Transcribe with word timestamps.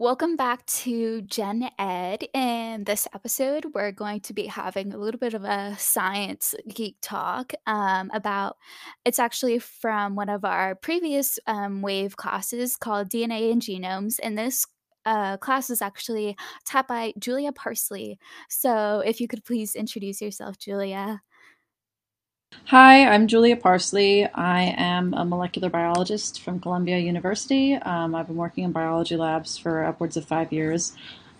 Welcome 0.00 0.36
back 0.36 0.64
to 0.64 1.20
Gen 1.20 1.68
Ed. 1.78 2.24
In 2.32 2.84
this 2.84 3.06
episode, 3.14 3.66
we're 3.74 3.92
going 3.92 4.20
to 4.20 4.32
be 4.32 4.46
having 4.46 4.94
a 4.94 4.96
little 4.96 5.18
bit 5.18 5.34
of 5.34 5.44
a 5.44 5.76
science 5.78 6.54
geek 6.66 6.96
talk 7.02 7.52
um, 7.66 8.10
about 8.14 8.56
it's 9.04 9.18
actually 9.18 9.58
from 9.58 10.16
one 10.16 10.30
of 10.30 10.42
our 10.42 10.74
previous 10.74 11.38
um, 11.46 11.82
wave 11.82 12.16
classes 12.16 12.78
called 12.78 13.10
DNA 13.10 13.52
and 13.52 13.60
Genomes. 13.60 14.18
And 14.22 14.38
this 14.38 14.64
uh, 15.04 15.36
class 15.36 15.68
is 15.68 15.82
actually 15.82 16.34
taught 16.64 16.88
by 16.88 17.12
Julia 17.18 17.52
Parsley. 17.52 18.18
So 18.48 19.00
if 19.04 19.20
you 19.20 19.28
could 19.28 19.44
please 19.44 19.74
introduce 19.74 20.22
yourself, 20.22 20.58
Julia. 20.58 21.20
Hi, 22.70 23.04
I'm 23.04 23.26
Julia 23.26 23.56
Parsley. 23.56 24.26
I 24.26 24.74
am 24.76 25.12
a 25.12 25.24
molecular 25.24 25.68
biologist 25.68 26.40
from 26.40 26.60
Columbia 26.60 26.98
University. 26.98 27.74
Um, 27.74 28.14
I've 28.14 28.28
been 28.28 28.36
working 28.36 28.62
in 28.62 28.70
biology 28.70 29.16
labs 29.16 29.58
for 29.58 29.84
upwards 29.84 30.16
of 30.16 30.24
five 30.24 30.52
years, 30.52 30.92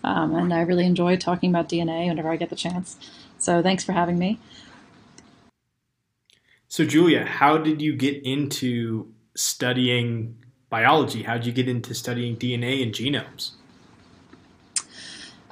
um, 0.03 0.35
and 0.35 0.53
I 0.53 0.59
really 0.59 0.85
enjoy 0.85 1.15
talking 1.15 1.49
about 1.49 1.69
DNA 1.69 2.09
whenever 2.09 2.29
I 2.29 2.35
get 2.35 2.49
the 2.49 2.57
chance. 2.57 2.97
So 3.37 3.61
thanks 3.61 3.81
for 3.81 3.93
having 3.93 4.19
me. 4.19 4.39
So, 6.67 6.83
Julia, 6.83 7.23
how 7.23 7.57
did 7.57 7.81
you 7.81 7.95
get 7.95 8.21
into 8.25 9.13
studying 9.33 10.35
biology? 10.69 11.23
How 11.23 11.35
did 11.35 11.45
you 11.45 11.53
get 11.53 11.69
into 11.69 11.93
studying 11.93 12.35
DNA 12.35 12.83
and 12.83 12.93
genomes? 12.93 13.51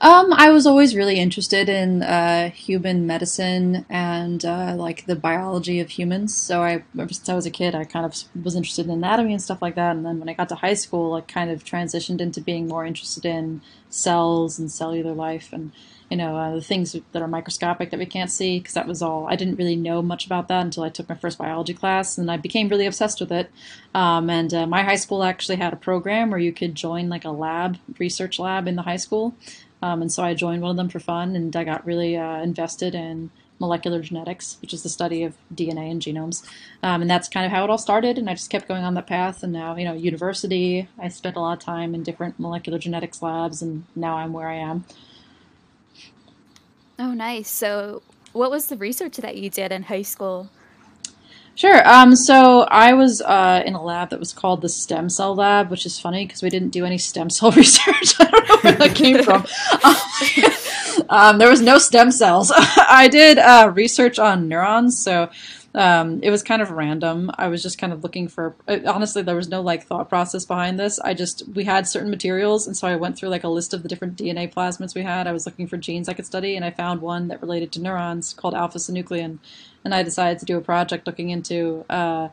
Um, 0.02 0.32
I 0.32 0.52
was 0.52 0.66
always 0.66 0.96
really 0.96 1.20
interested 1.20 1.68
in 1.68 2.04
uh, 2.04 2.52
human 2.52 3.06
medicine 3.06 3.86
and 3.90 4.46
uh, 4.46 4.74
like 4.78 5.06
the 5.08 5.16
biology 5.16 5.82
of 5.82 5.90
humans. 5.90 6.34
So 6.34 6.64
I, 6.64 6.84
ever 6.98 7.14
since 7.14 7.28
I 7.28 7.36
was 7.36 7.46
a 7.46 7.52
kid, 7.52 7.76
I 7.76 7.84
kind 7.84 8.06
of 8.06 8.16
was 8.42 8.56
interested 8.56 8.86
in 8.86 8.92
anatomy 8.92 9.34
and 9.34 9.42
stuff 9.42 9.62
like 9.62 9.76
that. 9.76 9.98
And 9.98 10.06
then 10.06 10.20
when 10.20 10.30
I 10.30 10.34
got 10.34 10.48
to 10.50 10.56
high 10.56 10.76
school, 10.76 11.16
I 11.16 11.22
kind 11.22 11.52
of 11.52 11.66
transitioned 11.66 12.22
into 12.22 12.40
being 12.40 12.68
more 12.68 12.86
interested 12.86 13.26
in 13.26 13.62
cells 13.90 14.58
and 14.58 14.72
cellular 14.72 15.14
life 15.14 15.50
and 15.52 15.72
you 16.12 16.18
know 16.18 16.36
uh, 16.36 16.56
the 16.56 16.62
things 16.62 16.96
that 17.12 17.22
are 17.22 17.28
microscopic 17.28 17.90
that 17.92 18.00
we 18.00 18.06
can't 18.06 18.32
see. 18.32 18.60
Because 18.60 18.76
that 18.76 18.88
was 18.88 19.02
all 19.02 19.28
I 19.28 19.36
didn't 19.36 19.58
really 19.58 19.76
know 19.76 20.02
much 20.02 20.26
about 20.26 20.48
that 20.48 20.64
until 20.66 20.84
I 20.84 20.90
took 20.90 21.10
my 21.10 21.16
first 21.16 21.38
biology 21.38 21.74
class, 21.74 22.18
and 22.18 22.32
I 22.32 22.38
became 22.38 22.70
really 22.70 22.86
obsessed 22.86 23.20
with 23.20 23.32
it. 23.32 23.52
Um, 23.94 24.30
and 24.30 24.54
uh, 24.54 24.66
my 24.66 24.84
high 24.84 24.96
school 24.96 25.24
actually 25.24 25.58
had 25.58 25.74
a 25.74 25.76
program 25.78 26.32
where 26.32 26.40
you 26.40 26.54
could 26.54 26.74
join 26.74 27.10
like 27.10 27.26
a 27.26 27.32
lab, 27.32 27.78
research 28.00 28.40
lab 28.40 28.68
in 28.68 28.76
the 28.76 28.84
high 28.84 28.98
school. 28.98 29.36
Um, 29.82 30.02
and 30.02 30.12
so 30.12 30.24
I 30.24 30.34
joined 30.34 30.62
one 30.62 30.72
of 30.72 30.78
them 30.78 30.90
for 30.90 31.00
fun, 31.00 31.36
and 31.36 31.56
I 31.56 31.64
got 31.64 31.86
really 31.86 32.18
uh, 32.18 32.42
invested 32.42 32.96
in 32.96 33.32
molecular 33.60 34.02
genetics, 34.02 34.58
which 34.62 34.74
is 34.74 34.84
the 34.84 34.90
study 34.90 35.24
of 35.24 35.36
DNA 35.54 35.92
and 35.92 36.02
genomes. 36.02 36.46
Um, 36.82 37.02
and 37.02 37.12
that's 37.12 37.28
kind 37.28 37.46
of 37.46 37.52
how 37.52 37.64
it 37.64 37.70
all 37.70 37.78
started. 37.78 38.18
And 38.18 38.30
I 38.30 38.34
just 38.34 38.50
kept 38.50 38.68
going 38.68 38.84
on 38.84 38.94
that 38.94 39.08
path. 39.08 39.44
And 39.44 39.52
now, 39.52 39.76
you 39.76 39.86
know, 39.86 39.94
university, 39.94 40.88
I 40.98 41.10
spent 41.10 41.36
a 41.36 41.42
lot 41.42 41.58
of 41.58 41.60
time 41.60 41.94
in 41.94 42.04
different 42.04 42.40
molecular 42.40 42.80
genetics 42.80 43.22
labs, 43.22 43.62
and 43.62 43.86
now 43.96 44.18
I'm 44.18 44.34
where 44.34 44.48
I 44.48 44.56
am. 44.56 44.86
Oh, 46.98 47.14
nice. 47.14 47.50
So, 47.50 48.02
what 48.34 48.52
was 48.52 48.68
the 48.68 48.78
research 48.78 49.18
that 49.18 49.38
you 49.38 49.50
did 49.50 49.72
in 49.72 49.84
high 49.84 50.02
school? 50.02 50.50
Sure. 51.56 51.86
Um, 51.88 52.16
so 52.16 52.62
I 52.62 52.94
was 52.94 53.22
uh, 53.22 53.62
in 53.66 53.74
a 53.76 53.84
lab 53.84 54.12
that 54.12 54.20
was 54.20 54.32
called 54.32 54.62
the 54.62 54.70
Stem 54.70 55.10
Cell 55.10 55.36
Lab, 55.36 55.70
which 55.70 55.86
is 55.86 56.00
funny 56.00 56.26
because 56.26 56.42
we 56.42 56.50
didn't 56.50 56.70
do 56.70 56.86
any 56.86 56.98
stem 56.98 57.30
cell 57.30 57.52
research. 57.56 58.14
I 58.20 58.26
don't 58.26 58.50
know 58.50 58.58
where 58.58 58.74
that 58.74 58.96
came 58.96 59.24
from. 59.24 59.46
um, 61.10 61.38
there 61.38 61.50
was 61.50 61.62
no 61.62 61.78
stem 61.78 62.12
cells. 62.12 62.52
I 62.56 63.10
did 63.10 63.38
uh, 63.40 63.72
research 63.76 64.20
on 64.20 64.48
neurons, 64.48 65.04
so 65.04 65.30
um, 65.76 66.22
it 66.24 66.32
was 66.32 66.44
kind 66.44 66.62
of 66.62 66.72
random. 66.72 67.30
I 67.38 67.48
was 67.48 67.62
just 67.62 67.78
kind 67.78 67.94
of 67.94 68.04
looking 68.04 68.28
for. 68.28 68.56
Uh, 68.68 68.80
honestly, 68.88 69.22
there 69.22 69.36
was 69.36 69.50
no 69.50 69.62
like 69.62 69.86
thought 69.86 70.10
process 70.10 70.46
behind 70.46 70.80
this. 70.80 71.00
I 71.00 71.14
just 71.14 71.44
we 71.54 71.66
had 71.66 71.88
certain 71.88 72.10
materials, 72.10 72.68
and 72.68 72.76
so 72.76 72.88
I 72.88 72.96
went 72.96 73.18
through 73.18 73.30
like 73.30 73.44
a 73.44 73.50
list 73.50 73.74
of 73.74 73.84
the 73.84 73.90
different 73.90 74.18
DNA 74.18 74.52
plasmids 74.52 74.96
we 74.96 75.04
had. 75.04 75.28
I 75.28 75.32
was 75.32 75.46
looking 75.46 75.68
for 75.68 75.78
genes 75.78 76.10
I 76.10 76.14
could 76.14 76.26
study, 76.26 76.56
and 76.56 76.66
I 76.66 76.72
found 76.72 77.02
one 77.02 77.28
that 77.28 77.42
related 77.42 77.72
to 77.74 77.82
neurons 77.82 78.34
called 78.34 78.56
alpha 78.56 78.80
synuclein 78.80 79.40
and 79.84 79.94
I 79.94 80.04
decided 80.04 80.40
to 80.40 80.46
do 80.46 80.58
a 80.58 80.62
project 80.62 81.08
looking 81.08 81.30
into 81.30 81.86
uh, 81.90 82.30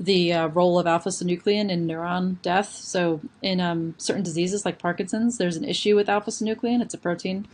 the 0.00 0.32
uh, 0.32 0.46
role 0.48 0.78
of 0.78 0.86
alpha 0.86 1.08
synuclein 1.08 1.70
in 1.70 1.86
neuron 1.86 2.40
death. 2.42 2.70
So, 2.70 3.20
in 3.42 3.60
um, 3.60 3.94
certain 3.98 4.22
diseases 4.22 4.64
like 4.64 4.78
Parkinson's, 4.78 5.38
there's 5.38 5.56
an 5.56 5.64
issue 5.64 5.96
with 5.96 6.08
alpha 6.08 6.30
synuclein. 6.30 6.80
It's 6.80 6.94
a 6.94 6.98
protein. 6.98 7.46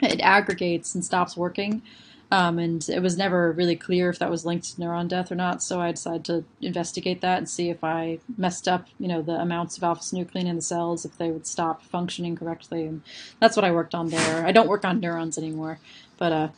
It 0.00 0.20
aggregates 0.20 0.94
and 0.94 1.04
stops 1.04 1.36
working. 1.36 1.82
Um, 2.30 2.58
and 2.58 2.86
it 2.90 3.00
was 3.00 3.16
never 3.16 3.52
really 3.52 3.74
clear 3.74 4.10
if 4.10 4.18
that 4.18 4.30
was 4.30 4.44
linked 4.44 4.74
to 4.74 4.80
neuron 4.80 5.08
death 5.08 5.32
or 5.32 5.34
not. 5.34 5.62
So 5.62 5.80
I 5.80 5.92
decided 5.92 6.24
to 6.26 6.44
investigate 6.60 7.22
that 7.22 7.38
and 7.38 7.48
see 7.48 7.70
if 7.70 7.82
I 7.82 8.18
messed 8.36 8.68
up, 8.68 8.86
you 8.98 9.08
know, 9.08 9.22
the 9.22 9.40
amounts 9.40 9.78
of 9.78 9.82
alpha 9.82 10.02
synuclein 10.02 10.46
in 10.46 10.56
the 10.56 10.62
cells, 10.62 11.06
if 11.06 11.16
they 11.16 11.30
would 11.30 11.46
stop 11.46 11.82
functioning 11.82 12.36
correctly. 12.36 12.84
And 12.84 13.02
that's 13.40 13.56
what 13.56 13.64
I 13.64 13.72
worked 13.72 13.94
on 13.94 14.10
there. 14.10 14.46
I 14.46 14.52
don't 14.52 14.68
work 14.68 14.84
on 14.84 15.00
neurons 15.00 15.38
anymore, 15.38 15.78
but 16.18 16.32
uh, 16.32 16.48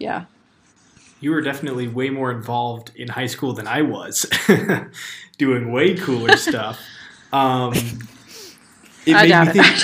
yeah, 0.00 0.24
you 1.20 1.30
were 1.30 1.42
definitely 1.42 1.86
way 1.86 2.10
more 2.10 2.30
involved 2.30 2.92
in 2.96 3.08
high 3.08 3.26
school 3.26 3.52
than 3.52 3.66
I 3.66 3.82
was, 3.82 4.26
doing 5.38 5.70
way 5.70 5.96
cooler 5.96 6.36
stuff. 6.36 6.80
Um, 7.32 7.72
it 9.06 9.14
I 9.14 9.26
made 9.26 9.54
me 9.54 9.62
think. 9.62 9.82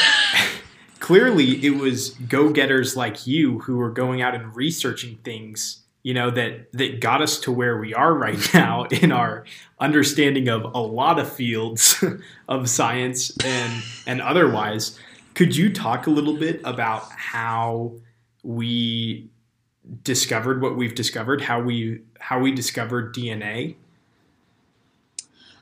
clearly, 0.98 1.64
it 1.64 1.76
was 1.76 2.10
go-getters 2.10 2.96
like 2.96 3.26
you 3.26 3.60
who 3.60 3.76
were 3.76 3.90
going 3.90 4.22
out 4.22 4.34
and 4.34 4.54
researching 4.56 5.18
things. 5.22 5.82
You 6.02 6.14
know 6.14 6.30
that 6.30 6.72
that 6.72 7.00
got 7.00 7.20
us 7.20 7.40
to 7.40 7.52
where 7.52 7.78
we 7.78 7.92
are 7.92 8.14
right 8.14 8.38
now 8.54 8.84
in 8.84 9.10
our 9.10 9.44
understanding 9.80 10.48
of 10.48 10.62
a 10.62 10.78
lot 10.78 11.18
of 11.18 11.30
fields 11.30 12.02
of 12.48 12.68
science 12.70 13.36
and 13.44 13.82
and 14.06 14.22
otherwise. 14.22 14.98
Could 15.34 15.54
you 15.54 15.70
talk 15.70 16.06
a 16.06 16.10
little 16.10 16.36
bit 16.36 16.60
about 16.64 17.10
how 17.10 17.96
we 18.42 19.28
discovered 20.02 20.62
what 20.62 20.76
we've 20.76 20.94
discovered, 20.94 21.42
how 21.42 21.60
we 21.60 22.02
how 22.18 22.40
we 22.40 22.52
discovered 22.52 23.14
DNA? 23.14 23.76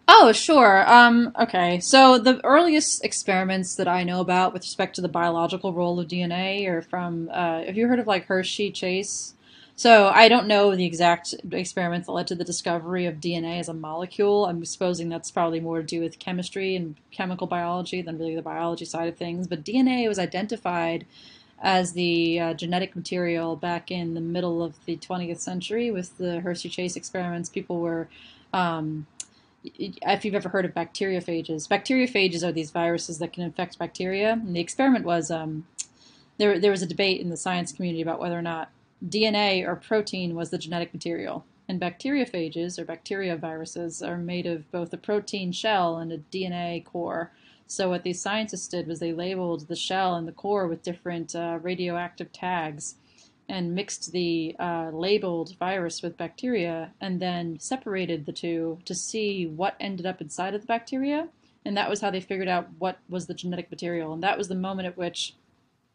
Oh, 0.07 0.33
sure. 0.33 0.89
Um, 0.91 1.33
okay. 1.41 1.81
So 1.81 2.19
the 2.19 2.45
earliest 2.45 3.05
experiments 3.05 3.75
that 3.77 3.89
I 3.89 4.05
know 4.05 4.21
about 4.21 4.53
with 4.53 4.63
respect 4.63 4.97
to 4.97 5.01
the 5.01 5.09
biological 5.09 5.73
role 5.73 5.99
of 5.99 6.09
DNA 6.09 6.69
are 6.69 6.83
from. 6.83 7.31
Uh, 7.33 7.63
have 7.65 7.77
you 7.77 7.89
heard 7.89 7.99
of 7.99 8.07
like 8.07 8.27
Hershey 8.27 8.71
Chase? 8.71 9.35
So 9.77 10.09
I 10.15 10.29
don't 10.29 10.47
know 10.47 10.77
the 10.77 10.85
exact 10.85 11.35
experiments 11.51 12.07
that 12.07 12.13
led 12.13 12.29
to 12.29 12.37
the 12.37 12.45
discovery 12.45 13.07
of 13.07 13.17
DNA 13.17 13.59
as 13.59 13.69
a 13.69 13.75
molecule. 13.75 14.47
I'm 14.47 14.65
supposing 14.65 15.09
that's 15.09 15.33
probably 15.33 15.59
more 15.59 15.79
to 15.79 15.85
do 15.85 16.01
with 16.01 16.21
chemistry 16.21 16.77
and 16.77 16.95
chemical 17.11 17.49
biology 17.49 18.01
than 18.01 18.19
really 18.19 18.37
the 18.37 18.43
biology 18.43 18.85
side 18.85 19.09
of 19.09 19.17
things. 19.17 19.49
But 19.49 19.65
DNA 19.65 20.07
was 20.07 20.19
identified 20.19 21.07
as 21.65 21.95
the 21.95 22.39
uh, 22.39 22.55
genetic 22.55 22.95
material 22.95 23.57
back 23.57 23.91
in 23.91 24.13
the 24.13 24.21
middle 24.21 24.63
of 24.63 24.75
the 24.85 24.99
20th 24.99 25.41
century 25.41 25.91
with 25.91 26.19
the 26.19 26.41
Hershey 26.41 26.69
Chase 26.69 26.95
experiments. 26.95 27.49
People 27.49 27.81
were, 27.81 28.07
um, 28.53 29.07
if 29.65 30.27
you've 30.27 30.35
ever 30.35 30.51
heard 30.51 30.67
of 30.67 30.75
bacteriophages, 30.75 31.67
bacteriophages 31.67 32.47
are 32.47 32.53
these 32.53 32.71
viruses 32.71 33.19
that 33.19 33.33
can 33.33 33.43
infect 33.43 33.79
bacteria. 33.79 34.33
And 34.33 34.55
the 34.55 34.61
experiment 34.61 35.07
was 35.07 35.31
um, 35.31 35.67
there, 36.37 36.59
there 36.59 36.71
was 36.71 36.83
a 36.83 36.87
debate 36.87 37.23
in 37.23 37.31
the 37.31 37.37
science 37.37 37.73
community 37.73 38.03
about 38.03 38.21
whether 38.21 38.39
or 38.39 38.43
not 38.43 38.71
DNA 39.03 39.67
or 39.67 39.75
protein 39.75 40.35
was 40.35 40.51
the 40.51 40.59
genetic 40.59 40.93
material. 40.93 41.47
And 41.67 41.81
bacteriophages, 41.81 42.79
or 42.79 42.85
bacteria 42.85 43.39
viruses, 43.39 44.03
are 44.03 44.19
made 44.19 44.45
of 44.45 44.71
both 44.71 44.93
a 44.93 44.99
protein 44.99 45.51
shell 45.51 45.97
and 45.97 46.13
a 46.13 46.19
DNA 46.19 46.85
core. 46.85 47.31
So 47.67 47.89
what 47.89 48.03
these 48.03 48.21
scientists 48.21 48.69
did 48.69 48.87
was 48.87 49.01
they 49.01 49.13
labeled 49.13 49.69
the 49.69 49.77
shell 49.77 50.15
and 50.15 50.29
the 50.29 50.33
core 50.33 50.67
with 50.67 50.83
different 50.83 51.35
uh, 51.35 51.59
radioactive 51.63 52.33
tags 52.33 52.97
and 53.49 53.75
mixed 53.75 54.13
the 54.13 54.57
uh, 54.59 54.91
labeled 54.93 55.57
virus 55.59 56.03
with 56.03 56.17
bacteria 56.17 56.93
and 57.01 57.21
then 57.21 57.59
separated 57.59 58.27
the 58.27 58.33
two 58.33 58.79
to 58.85 58.95
see 58.95 59.47
what 59.47 59.77
ended 59.81 60.07
up 60.07 60.21
inside 60.21 60.55
of 60.55 60.63
the 60.63 60.67
bacteria. 60.67 61.29
And 61.65 61.77
that 61.77 61.91
was 61.91 62.01
how 62.01 62.11
they 62.11 62.21
figured 62.21 62.49
out 62.49 62.69
what 62.79 62.99
was 63.09 63.27
the 63.27 63.35
genetic 63.35 63.71
material. 63.71 64.13
And 64.13 64.23
that 64.23 64.39
was 64.39 64.49
the 64.49 64.55
moment 64.55 64.87
at 64.87 64.97
which 64.97 65.35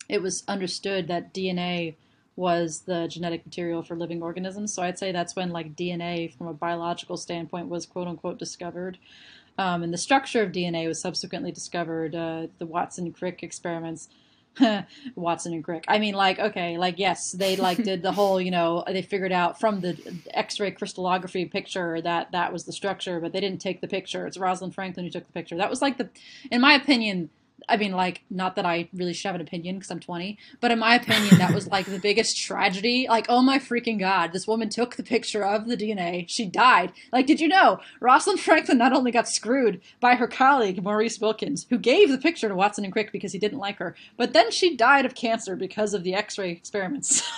it 0.08 0.22
was 0.22 0.44
understood 0.48 1.08
that 1.08 1.34
DNA 1.34 1.96
was 2.36 2.82
the 2.82 3.08
genetic 3.08 3.46
material 3.46 3.84
for 3.84 3.96
living 3.96 4.24
organisms. 4.24 4.74
So 4.74 4.82
I'd 4.82 4.98
say 4.98 5.12
that's 5.12 5.36
when 5.36 5.50
like 5.50 5.76
DNA 5.76 6.36
from 6.36 6.48
a 6.48 6.54
biological 6.54 7.18
standpoint 7.18 7.68
was 7.68 7.86
quote 7.86 8.08
unquote 8.08 8.40
discovered. 8.40 8.98
Um, 9.60 9.84
and 9.84 9.94
the 9.94 9.98
structure 9.98 10.42
of 10.42 10.54
DNA 10.54 10.88
was 10.88 11.02
subsequently 11.02 11.52
discovered. 11.52 12.16
Uh, 12.16 12.48
the 12.60 12.66
Watson 12.66 13.12
Crick 13.12 13.44
experiments. 13.44 14.08
Watson 15.16 15.54
and 15.54 15.64
Crick. 15.64 15.84
I 15.88 16.00
mean, 16.00 16.16
like, 16.16 16.40
okay, 16.40 16.78
like, 16.78 16.98
yes, 16.98 17.34
they 17.34 17.58
like 17.58 17.84
did 17.84 18.02
the 18.02 18.12
whole, 18.14 18.40
you 18.40 18.52
know, 18.52 18.86
they 18.88 19.02
figured 19.02 19.34
out 19.34 19.60
from 19.60 19.82
the 19.82 19.98
X-ray 20.34 20.72
crystallography 20.72 21.46
picture 21.46 22.02
that 22.02 22.32
that 22.32 22.54
was 22.54 22.64
the 22.64 22.72
structure, 22.72 23.20
but 23.20 23.34
they 23.34 23.42
didn't 23.42 23.60
take 23.60 23.82
the 23.82 23.88
picture. 23.88 24.26
It's 24.26 24.38
Rosalind 24.38 24.74
Franklin 24.74 25.06
who 25.06 25.12
took 25.12 25.28
the 25.28 25.34
picture. 25.34 25.58
That 25.58 25.70
was 25.70 25.82
like 25.82 25.98
the, 25.98 26.10
in 26.50 26.62
my 26.62 26.74
opinion, 26.74 27.30
I 27.68 27.78
mean, 27.78 27.92
like, 27.92 28.22
not 28.30 28.56
that 28.56 28.66
I 28.66 28.90
really 28.94 29.14
should 29.14 29.28
have 29.28 29.36
an 29.36 29.42
opinion 29.42 29.76
because 29.76 29.92
I'm 29.92 30.00
20, 30.00 30.38
but 30.62 30.72
in 30.72 30.80
my 30.80 30.96
opinion, 30.96 31.38
that 31.38 31.54
was 31.54 31.68
like 31.68 31.86
the 31.86 32.00
biggest 32.00 32.38
tragedy. 32.38 33.08
Like, 33.10 33.26
oh 33.30 33.42
my 33.42 33.60
freaking 33.60 34.00
god, 34.00 34.32
this 34.32 34.48
woman 34.48 34.70
took 34.70 34.96
the 34.96 35.04
picture 35.04 35.44
of 35.44 35.68
the 35.68 35.78
DNA. 35.78 36.26
She 36.28 36.46
died. 36.46 36.94
Like, 37.12 37.28
did 37.28 37.40
you 37.40 37.48
know 37.48 37.80
Rosalind 38.00 38.40
Franklin 38.40 38.78
not 38.78 38.94
only 38.94 39.12
got 39.12 39.28
screwed 39.28 39.82
by 40.00 40.16
her 40.16 40.28
colleague 40.28 40.84
Maurice 40.84 41.20
Wilkins, 41.20 41.66
who 41.70 41.78
gave 41.78 42.10
the 42.10 42.18
picture 42.18 42.48
to 42.48 42.56
Watson 42.56 42.84
and 42.84 42.94
Crick 42.94 43.12
because 43.12 43.34
he 43.34 43.40
didn't 43.40 43.60
like 43.60 43.78
her, 43.78 43.96
but 44.18 44.34
then 44.34 44.52
she 44.52 44.76
died 44.76 45.06
of 45.06 45.16
cancer 45.16 45.56
because 45.56 45.94
of 45.94 46.04
the 46.04 46.14
X-ray 46.14 46.52
experiments. 46.52 47.28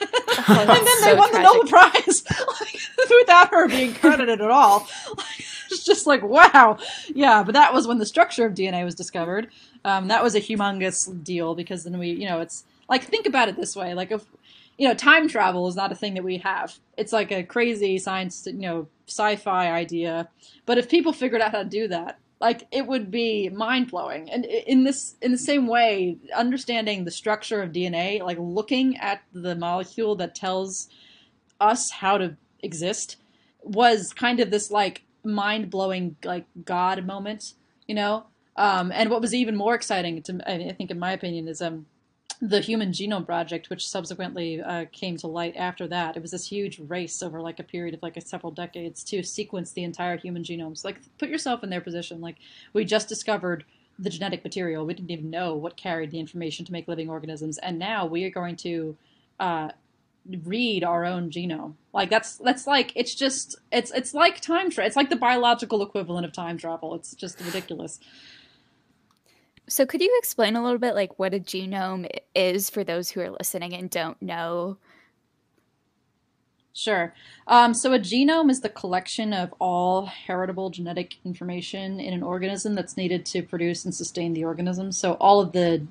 Oh, 0.00 0.60
and 0.60 0.86
then 0.86 1.00
they 1.02 1.14
won 1.14 1.30
tragic. 1.30 1.32
the 1.32 1.42
Nobel 1.42 1.66
Prize 1.66 2.24
like, 2.60 3.10
without 3.10 3.50
her 3.50 3.66
being 3.66 3.94
credited 3.94 4.40
at 4.40 4.50
all. 4.50 4.86
Like, 5.08 5.44
it's 5.70 5.84
just 5.84 6.06
like 6.06 6.22
wow, 6.22 6.78
yeah. 7.14 7.42
But 7.42 7.54
that 7.54 7.72
was 7.72 7.86
when 7.86 7.98
the 7.98 8.06
structure 8.06 8.46
of 8.46 8.54
DNA 8.54 8.84
was 8.84 8.94
discovered. 8.94 9.48
Um, 9.84 10.08
that 10.08 10.22
was 10.22 10.34
a 10.34 10.40
humongous 10.40 11.22
deal 11.22 11.54
because 11.54 11.84
then 11.84 11.98
we, 11.98 12.10
you 12.10 12.28
know, 12.28 12.40
it's 12.40 12.64
like 12.88 13.04
think 13.04 13.26
about 13.26 13.48
it 13.48 13.56
this 13.56 13.76
way: 13.76 13.94
like 13.94 14.10
if 14.10 14.24
you 14.78 14.86
know, 14.86 14.94
time 14.94 15.28
travel 15.28 15.66
is 15.66 15.76
not 15.76 15.92
a 15.92 15.94
thing 15.94 16.14
that 16.14 16.24
we 16.24 16.38
have. 16.38 16.78
It's 16.96 17.12
like 17.12 17.32
a 17.32 17.42
crazy 17.42 17.98
science, 17.98 18.46
you 18.46 18.52
know, 18.54 18.88
sci-fi 19.06 19.70
idea. 19.72 20.28
But 20.66 20.78
if 20.78 20.88
people 20.88 21.12
figured 21.12 21.42
out 21.42 21.50
how 21.50 21.64
to 21.64 21.68
do 21.68 21.88
that, 21.88 22.18
like 22.40 22.68
it 22.70 22.86
would 22.86 23.10
be 23.10 23.48
mind 23.48 23.90
blowing. 23.90 24.30
And 24.30 24.44
in 24.44 24.84
this, 24.84 25.16
in 25.20 25.32
the 25.32 25.38
same 25.38 25.66
way, 25.66 26.18
understanding 26.34 27.04
the 27.04 27.10
structure 27.10 27.60
of 27.60 27.72
DNA, 27.72 28.22
like 28.22 28.38
looking 28.40 28.96
at 28.98 29.22
the 29.32 29.56
molecule 29.56 30.14
that 30.16 30.36
tells 30.36 30.88
us 31.60 31.90
how 31.90 32.16
to 32.16 32.36
exist, 32.60 33.16
was 33.64 34.12
kind 34.12 34.38
of 34.38 34.52
this 34.52 34.70
like 34.70 35.02
mind 35.24 35.70
blowing 35.70 36.16
like 36.24 36.46
God 36.64 37.06
moment, 37.06 37.54
you 37.86 37.94
know. 37.94 38.26
Um, 38.56 38.90
and 38.92 39.08
what 39.08 39.20
was 39.20 39.34
even 39.34 39.56
more 39.56 39.74
exciting, 39.74 40.20
to 40.22 40.50
I 40.50 40.72
think, 40.72 40.90
in 40.90 40.98
my 40.98 41.12
opinion, 41.12 41.46
is 41.46 41.62
um, 41.62 41.86
the 42.40 42.60
Human 42.60 42.90
Genome 42.90 43.24
Project, 43.24 43.70
which 43.70 43.88
subsequently 43.88 44.60
uh, 44.60 44.86
came 44.90 45.16
to 45.18 45.26
light 45.26 45.54
after 45.56 45.86
that. 45.88 46.16
It 46.16 46.22
was 46.22 46.32
this 46.32 46.48
huge 46.48 46.80
race 46.80 47.22
over 47.22 47.40
like 47.40 47.58
a 47.58 47.64
period 47.64 47.94
of 47.94 48.02
like 48.02 48.16
a 48.16 48.20
several 48.20 48.52
decades 48.52 49.04
to 49.04 49.22
sequence 49.22 49.72
the 49.72 49.84
entire 49.84 50.16
human 50.16 50.42
genomes. 50.42 50.84
Like, 50.84 50.98
put 51.18 51.28
yourself 51.28 51.62
in 51.62 51.70
their 51.70 51.80
position. 51.80 52.20
Like, 52.20 52.36
we 52.72 52.84
just 52.84 53.08
discovered 53.08 53.64
the 53.98 54.10
genetic 54.10 54.44
material. 54.44 54.86
We 54.86 54.94
didn't 54.94 55.10
even 55.10 55.30
know 55.30 55.54
what 55.54 55.76
carried 55.76 56.10
the 56.10 56.20
information 56.20 56.64
to 56.66 56.72
make 56.72 56.88
living 56.88 57.10
organisms, 57.10 57.58
and 57.58 57.78
now 57.78 58.06
we 58.06 58.24
are 58.24 58.30
going 58.30 58.56
to 58.56 58.96
uh, 59.40 59.70
read 60.44 60.84
our 60.84 61.04
own 61.04 61.30
genome. 61.30 61.74
Like 61.92 62.10
that's 62.10 62.36
that's 62.36 62.66
like 62.66 62.92
it's 62.94 63.14
just 63.14 63.56
it's 63.72 63.90
it's 63.92 64.14
like 64.14 64.40
time 64.40 64.70
travel. 64.70 64.86
It's 64.86 64.96
like 64.96 65.10
the 65.10 65.16
biological 65.16 65.82
equivalent 65.82 66.26
of 66.26 66.32
time 66.32 66.58
travel. 66.58 66.94
It's 66.94 67.14
just 67.14 67.40
ridiculous. 67.40 67.98
So 69.68 69.84
could 69.84 70.00
you 70.00 70.14
explain 70.18 70.56
a 70.56 70.62
little 70.62 70.78
bit 70.78 70.94
like 70.94 71.18
what 71.18 71.34
a 71.34 71.38
genome 71.38 72.08
is 72.34 72.70
for 72.70 72.84
those 72.84 73.10
who 73.10 73.20
are 73.20 73.30
listening 73.30 73.74
and 73.74 73.90
don't 73.90 74.20
know? 74.22 74.78
Sure. 76.72 77.12
Um, 77.48 77.74
so 77.74 77.92
a 77.92 77.98
genome 77.98 78.50
is 78.50 78.60
the 78.60 78.68
collection 78.68 79.32
of 79.32 79.52
all 79.58 80.06
heritable 80.06 80.70
genetic 80.70 81.16
information 81.24 81.98
in 81.98 82.14
an 82.14 82.22
organism 82.22 82.76
that's 82.76 82.96
needed 82.96 83.26
to 83.26 83.42
produce 83.42 83.84
and 83.84 83.92
sustain 83.92 84.32
the 84.32 84.44
organism. 84.44 84.92
So 84.92 85.14
all 85.14 85.40
of 85.40 85.52
the 85.52 85.86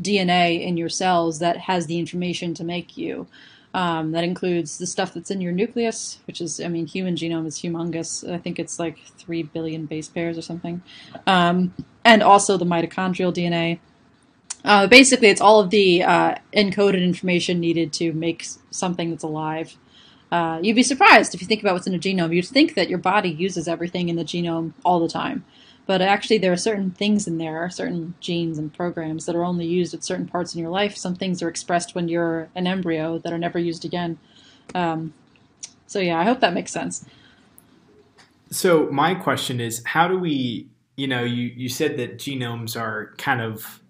DNA 0.00 0.64
in 0.66 0.76
your 0.76 0.88
cells 0.88 1.38
that 1.40 1.58
has 1.58 1.86
the 1.86 1.98
information 1.98 2.54
to 2.54 2.64
make 2.64 2.96
you. 2.96 3.26
Um, 3.74 4.12
that 4.12 4.22
includes 4.22 4.76
the 4.76 4.86
stuff 4.86 5.14
that's 5.14 5.30
in 5.30 5.40
your 5.40 5.52
nucleus, 5.52 6.18
which 6.26 6.42
is, 6.42 6.60
I 6.60 6.68
mean, 6.68 6.86
human 6.86 7.16
genome 7.16 7.46
is 7.46 7.58
humongous. 7.58 8.30
I 8.30 8.36
think 8.36 8.58
it's 8.58 8.78
like 8.78 8.98
3 9.16 9.44
billion 9.44 9.86
base 9.86 10.08
pairs 10.08 10.36
or 10.36 10.42
something. 10.42 10.82
Um, 11.26 11.72
and 12.04 12.22
also 12.22 12.58
the 12.58 12.66
mitochondrial 12.66 13.32
DNA. 13.32 13.78
Uh, 14.64 14.86
basically, 14.86 15.28
it's 15.28 15.40
all 15.40 15.58
of 15.58 15.70
the 15.70 16.02
uh, 16.02 16.34
encoded 16.54 17.02
information 17.02 17.60
needed 17.60 17.92
to 17.94 18.12
make 18.12 18.46
something 18.70 19.10
that's 19.10 19.24
alive. 19.24 19.76
Uh, 20.30 20.58
you'd 20.62 20.76
be 20.76 20.82
surprised 20.82 21.34
if 21.34 21.40
you 21.40 21.46
think 21.46 21.62
about 21.62 21.74
what's 21.74 21.86
in 21.86 21.94
a 21.94 21.98
genome. 21.98 22.34
You'd 22.34 22.46
think 22.46 22.74
that 22.74 22.88
your 22.88 22.98
body 22.98 23.28
uses 23.28 23.68
everything 23.68 24.08
in 24.08 24.16
the 24.16 24.24
genome 24.24 24.72
all 24.84 25.00
the 25.00 25.08
time. 25.08 25.44
But 25.86 26.00
actually, 26.00 26.38
there 26.38 26.52
are 26.52 26.56
certain 26.56 26.90
things 26.92 27.26
in 27.26 27.38
there, 27.38 27.68
certain 27.68 28.14
genes 28.20 28.58
and 28.58 28.72
programs 28.72 29.26
that 29.26 29.34
are 29.34 29.44
only 29.44 29.66
used 29.66 29.94
at 29.94 30.04
certain 30.04 30.28
parts 30.28 30.54
in 30.54 30.60
your 30.60 30.70
life. 30.70 30.96
Some 30.96 31.16
things 31.16 31.42
are 31.42 31.48
expressed 31.48 31.94
when 31.94 32.08
you're 32.08 32.48
an 32.54 32.66
embryo 32.66 33.18
that 33.18 33.32
are 33.32 33.38
never 33.38 33.58
used 33.58 33.84
again. 33.84 34.18
Um, 34.74 35.12
so, 35.86 35.98
yeah, 35.98 36.18
I 36.18 36.24
hope 36.24 36.40
that 36.40 36.54
makes 36.54 36.70
sense. 36.70 37.04
So, 38.50 38.88
my 38.90 39.14
question 39.14 39.60
is 39.60 39.82
how 39.84 40.06
do 40.06 40.18
we, 40.18 40.68
you 40.96 41.08
know, 41.08 41.24
you, 41.24 41.52
you 41.56 41.68
said 41.68 41.96
that 41.96 42.18
genomes 42.18 42.80
are 42.80 43.14
kind 43.18 43.40
of 43.40 43.82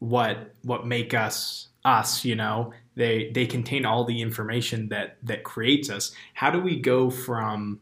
what 0.00 0.54
what 0.62 0.86
make 0.86 1.14
us 1.14 1.68
us 1.84 2.24
you 2.24 2.34
know 2.34 2.72
they 2.96 3.30
they 3.32 3.46
contain 3.46 3.86
all 3.86 4.04
the 4.04 4.20
information 4.20 4.88
that 4.88 5.16
that 5.22 5.44
creates 5.44 5.88
us 5.88 6.12
how 6.34 6.50
do 6.50 6.58
we 6.58 6.78
go 6.78 7.08
from 7.08 7.78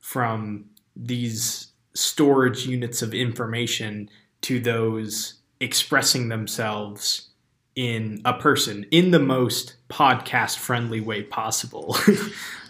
from 0.00 0.64
these 0.94 1.68
storage 1.94 2.66
units 2.66 3.02
of 3.02 3.14
information 3.14 4.10
to 4.42 4.60
those 4.60 5.34
expressing 5.60 6.28
themselves 6.28 7.28
in 7.76 8.20
a 8.24 8.32
person 8.34 8.86
in 8.90 9.10
the 9.10 9.18
most 9.18 9.74
podcast 9.88 10.58
friendly 10.58 11.00
way 11.00 11.22
possible. 11.22 11.96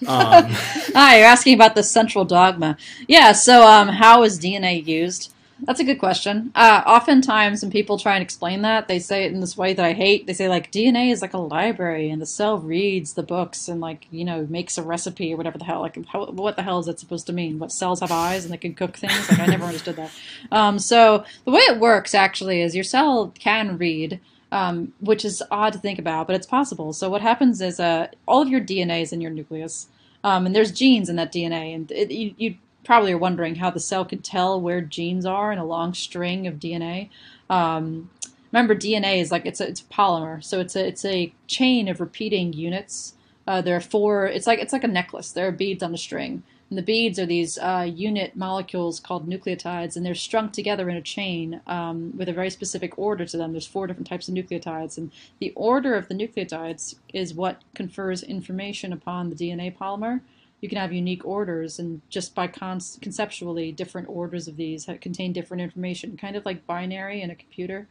um, 0.06 0.46
ah, 0.94 1.14
you're 1.14 1.26
asking 1.26 1.54
about 1.54 1.74
the 1.74 1.82
central 1.82 2.24
dogma. 2.24 2.76
Yeah, 3.06 3.32
so 3.32 3.66
um, 3.66 3.88
how 3.88 4.22
is 4.22 4.38
DNA 4.38 4.86
used? 4.86 5.33
That's 5.66 5.80
a 5.80 5.84
good 5.84 5.98
question. 5.98 6.52
Uh, 6.54 6.82
oftentimes, 6.86 7.62
when 7.62 7.70
people 7.70 7.98
try 7.98 8.14
and 8.14 8.22
explain 8.22 8.62
that, 8.62 8.86
they 8.86 8.98
say 8.98 9.24
it 9.24 9.32
in 9.32 9.40
this 9.40 9.56
way 9.56 9.72
that 9.72 9.84
I 9.84 9.92
hate. 9.92 10.26
They 10.26 10.34
say 10.34 10.48
like 10.48 10.70
DNA 10.70 11.10
is 11.10 11.22
like 11.22 11.32
a 11.32 11.38
library, 11.38 12.10
and 12.10 12.20
the 12.20 12.26
cell 12.26 12.58
reads 12.58 13.14
the 13.14 13.22
books 13.22 13.68
and 13.68 13.80
like 13.80 14.06
you 14.10 14.24
know 14.24 14.46
makes 14.48 14.76
a 14.76 14.82
recipe 14.82 15.32
or 15.32 15.36
whatever 15.36 15.56
the 15.56 15.64
hell. 15.64 15.80
Like, 15.80 16.04
how, 16.06 16.26
what 16.26 16.56
the 16.56 16.62
hell 16.62 16.78
is 16.80 16.86
that 16.86 17.00
supposed 17.00 17.26
to 17.28 17.32
mean? 17.32 17.58
What 17.58 17.72
cells 17.72 18.00
have 18.00 18.12
eyes 18.12 18.44
and 18.44 18.52
they 18.52 18.58
can 18.58 18.74
cook 18.74 18.96
things? 18.96 19.30
Like, 19.30 19.40
I 19.40 19.46
never 19.46 19.64
understood 19.72 19.96
that. 19.96 20.10
Um, 20.52 20.78
so 20.78 21.24
the 21.44 21.50
way 21.50 21.60
it 21.60 21.80
works 21.80 22.14
actually 22.14 22.60
is 22.60 22.74
your 22.74 22.84
cell 22.84 23.32
can 23.38 23.78
read. 23.78 24.20
Um, 24.52 24.92
which 25.00 25.24
is 25.24 25.42
odd 25.50 25.72
to 25.72 25.80
think 25.80 25.98
about, 25.98 26.28
but 26.28 26.36
it's 26.36 26.46
possible. 26.46 26.92
So 26.92 27.10
what 27.10 27.22
happens 27.22 27.60
is 27.60 27.80
uh, 27.80 28.06
all 28.28 28.40
of 28.40 28.48
your 28.48 28.60
DNA 28.60 29.02
is 29.02 29.12
in 29.12 29.20
your 29.20 29.32
nucleus, 29.32 29.88
um, 30.22 30.46
and 30.46 30.54
there's 30.54 30.70
genes 30.70 31.08
in 31.08 31.16
that 31.16 31.32
DNA, 31.32 31.74
and 31.74 31.90
it, 31.90 32.12
you, 32.12 32.34
you 32.38 32.54
probably 32.84 33.12
are 33.12 33.18
wondering 33.18 33.56
how 33.56 33.70
the 33.70 33.80
cell 33.80 34.04
can 34.04 34.20
tell 34.20 34.60
where 34.60 34.80
genes 34.80 35.26
are 35.26 35.52
in 35.52 35.58
a 35.58 35.64
long 35.64 35.94
string 35.94 36.46
of 36.46 36.54
DNA. 36.54 37.08
Um, 37.50 38.10
remember, 38.52 38.74
DNA 38.74 39.20
is 39.20 39.32
like 39.32 39.46
it's 39.46 39.60
a, 39.60 39.68
it's 39.68 39.80
a 39.80 39.84
polymer, 39.84 40.42
so 40.42 40.60
it's 40.60 40.76
a 40.76 40.86
it's 40.86 41.04
a 41.04 41.32
chain 41.46 41.88
of 41.88 42.00
repeating 42.00 42.52
units. 42.52 43.14
Uh, 43.46 43.60
there 43.60 43.76
are 43.76 43.80
four. 43.80 44.26
It's 44.26 44.46
like 44.46 44.58
it's 44.60 44.72
like 44.72 44.84
a 44.84 44.88
necklace. 44.88 45.32
There 45.32 45.48
are 45.48 45.52
beads 45.52 45.82
on 45.82 45.94
a 45.94 45.98
string, 45.98 46.42
and 46.70 46.78
the 46.78 46.82
beads 46.82 47.18
are 47.18 47.26
these 47.26 47.58
uh, 47.58 47.86
unit 47.92 48.36
molecules 48.36 49.00
called 49.00 49.28
nucleotides, 49.28 49.96
and 49.96 50.04
they're 50.04 50.14
strung 50.14 50.50
together 50.50 50.88
in 50.88 50.96
a 50.96 51.02
chain 51.02 51.60
um, 51.66 52.16
with 52.16 52.28
a 52.28 52.32
very 52.32 52.50
specific 52.50 52.98
order 52.98 53.26
to 53.26 53.36
them. 53.36 53.52
There's 53.52 53.66
four 53.66 53.86
different 53.86 54.06
types 54.06 54.28
of 54.28 54.34
nucleotides, 54.34 54.96
and 54.96 55.10
the 55.40 55.52
order 55.56 55.94
of 55.94 56.08
the 56.08 56.14
nucleotides 56.14 56.96
is 57.12 57.34
what 57.34 57.62
confers 57.74 58.22
information 58.22 58.92
upon 58.92 59.30
the 59.30 59.36
DNA 59.36 59.76
polymer 59.76 60.20
you 60.64 60.68
can 60.70 60.78
have 60.78 60.94
unique 60.94 61.26
orders, 61.26 61.78
and 61.78 62.00
just 62.08 62.34
by 62.34 62.46
con- 62.46 62.80
conceptually, 63.02 63.70
different 63.70 64.08
orders 64.08 64.48
of 64.48 64.56
these 64.56 64.88
contain 65.02 65.30
different 65.30 65.62
information, 65.62 66.16
kind 66.16 66.36
of 66.36 66.46
like 66.46 66.66
binary 66.66 67.20
in 67.20 67.28
a 67.30 67.34
computer. 67.34 67.86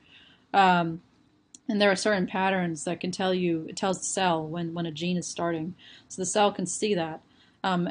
Um, 0.55 1.03
and 1.69 1.79
there 1.79 1.91
are 1.91 1.95
certain 1.95 2.25
patterns 2.25 2.83
that 2.85 2.99
can 2.99 3.11
tell 3.11 3.31
you, 3.31 3.67
it 3.69 3.77
tells 3.77 3.99
the 3.99 4.05
cell 4.05 4.43
when, 4.43 4.73
when 4.73 4.87
a 4.87 4.91
gene 4.91 5.17
is 5.17 5.27
starting. 5.27 5.75
So 6.07 6.19
the 6.23 6.25
cell 6.25 6.51
can 6.51 6.65
see 6.65 6.95
that. 6.95 7.21
Um, 7.63 7.87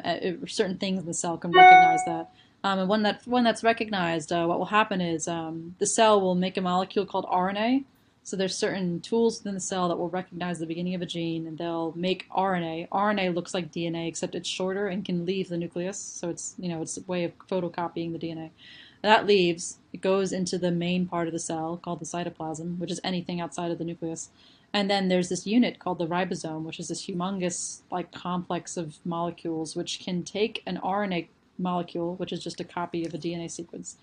certain 0.47 0.77
things 0.77 0.99
in 0.99 1.05
the 1.05 1.13
cell 1.13 1.37
can 1.37 1.51
recognize 1.53 2.03
that. 2.05 2.31
Um, 2.65 2.79
and 2.79 2.89
when 2.89 3.03
that 3.03 3.21
when 3.25 3.45
that's 3.45 3.63
recognized, 3.63 4.33
uh, 4.33 4.45
what 4.45 4.59
will 4.59 4.65
happen 4.65 4.99
is 4.99 5.29
um, 5.29 5.75
the 5.79 5.87
cell 5.87 6.19
will 6.19 6.35
make 6.35 6.57
a 6.57 6.61
molecule 6.61 7.05
called 7.05 7.25
RNA, 7.27 7.85
so 8.23 8.37
there's 8.37 8.55
certain 8.57 9.01
tools 9.01 9.39
within 9.39 9.53
the 9.53 9.59
cell 9.59 9.89
that 9.89 9.97
will 9.97 10.09
recognize 10.09 10.57
the 10.57 10.65
beginning 10.65 10.95
of 10.95 11.01
a 11.01 11.05
gene 11.05 11.45
and 11.45 11.57
they'll 11.57 11.93
make 11.95 12.29
RNA. 12.29 12.87
RNA 12.89 13.35
looks 13.35 13.53
like 13.53 13.71
DNA 13.71 14.07
except 14.07 14.33
it's 14.33 14.47
shorter 14.47 14.87
and 14.87 15.03
can 15.03 15.25
leave 15.25 15.49
the 15.49 15.57
nucleus. 15.57 15.99
So 15.99 16.29
it's 16.29 16.55
you 16.57 16.69
know 16.69 16.81
it's 16.81 16.97
a 16.97 17.03
way 17.03 17.25
of 17.25 17.37
photocopying 17.49 18.13
the 18.13 18.19
DNA. 18.19 18.51
That 19.01 19.27
leaves, 19.27 19.79
it 19.91 19.99
goes 19.99 20.31
into 20.31 20.57
the 20.57 20.71
main 20.71 21.05
part 21.05 21.27
of 21.27 21.33
the 21.33 21.39
cell 21.39 21.75
called 21.75 21.99
the 21.99 22.05
cytoplasm, 22.05 22.77
which 22.77 22.91
is 22.91 23.01
anything 23.03 23.41
outside 23.41 23.69
of 23.69 23.77
the 23.77 23.83
nucleus. 23.83 24.29
And 24.71 24.89
then 24.89 25.09
there's 25.09 25.27
this 25.27 25.45
unit 25.45 25.77
called 25.77 25.99
the 25.99 26.07
ribosome, 26.07 26.63
which 26.63 26.79
is 26.79 26.87
this 26.87 27.05
humongous 27.05 27.81
like 27.91 28.13
complex 28.13 28.77
of 28.77 28.99
molecules 29.03 29.75
which 29.75 29.99
can 29.99 30.23
take 30.23 30.63
an 30.65 30.79
RNA 30.81 31.27
molecule, 31.57 32.15
which 32.15 32.31
is 32.31 32.41
just 32.41 32.61
a 32.61 32.63
copy 32.63 33.05
of 33.05 33.13
a 33.13 33.17
DNA 33.17 33.51
sequence, 33.51 33.97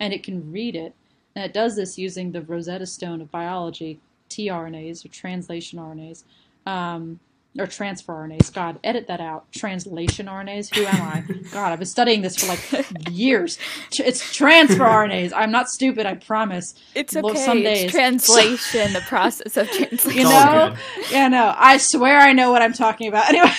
and 0.00 0.12
it 0.12 0.22
can 0.22 0.50
read 0.50 0.74
it 0.74 0.94
and 1.36 1.44
it 1.44 1.52
does 1.52 1.76
this 1.76 1.98
using 1.98 2.32
the 2.32 2.40
Rosetta 2.40 2.86
Stone 2.86 3.20
of 3.20 3.30
biology, 3.30 4.00
tRNAs 4.30 5.04
or 5.04 5.08
translation 5.08 5.78
RNAs. 5.78 6.24
Um, 6.64 7.20
or 7.58 7.66
transfer 7.66 8.12
RNAs. 8.12 8.52
God, 8.52 8.78
edit 8.84 9.06
that 9.06 9.20
out. 9.20 9.50
Translation 9.52 10.26
RNAs. 10.26 10.74
Who 10.74 10.84
am 10.84 11.02
I? 11.02 11.20
God, 11.52 11.72
I've 11.72 11.78
been 11.78 11.86
studying 11.86 12.20
this 12.20 12.36
for 12.36 12.48
like 12.48 13.10
years. 13.10 13.58
It's 13.92 14.34
transfer 14.34 14.84
RNAs. 14.84 15.32
I'm 15.34 15.50
not 15.50 15.70
stupid. 15.70 16.04
I 16.04 16.14
promise. 16.14 16.74
It's 16.94 17.16
okay. 17.16 17.38
some 17.38 17.62
days. 17.62 17.84
It's 17.84 17.92
translation. 17.92 18.92
the 18.92 19.00
process 19.08 19.56
of 19.56 19.70
translation. 19.70 20.18
You 20.18 20.24
know? 20.24 20.76
Yeah, 21.10 21.28
no. 21.28 21.54
I 21.56 21.78
swear 21.78 22.18
I 22.18 22.32
know 22.32 22.50
what 22.50 22.62
I'm 22.62 22.74
talking 22.74 23.08
about. 23.08 23.26
Anyway, 23.36 23.50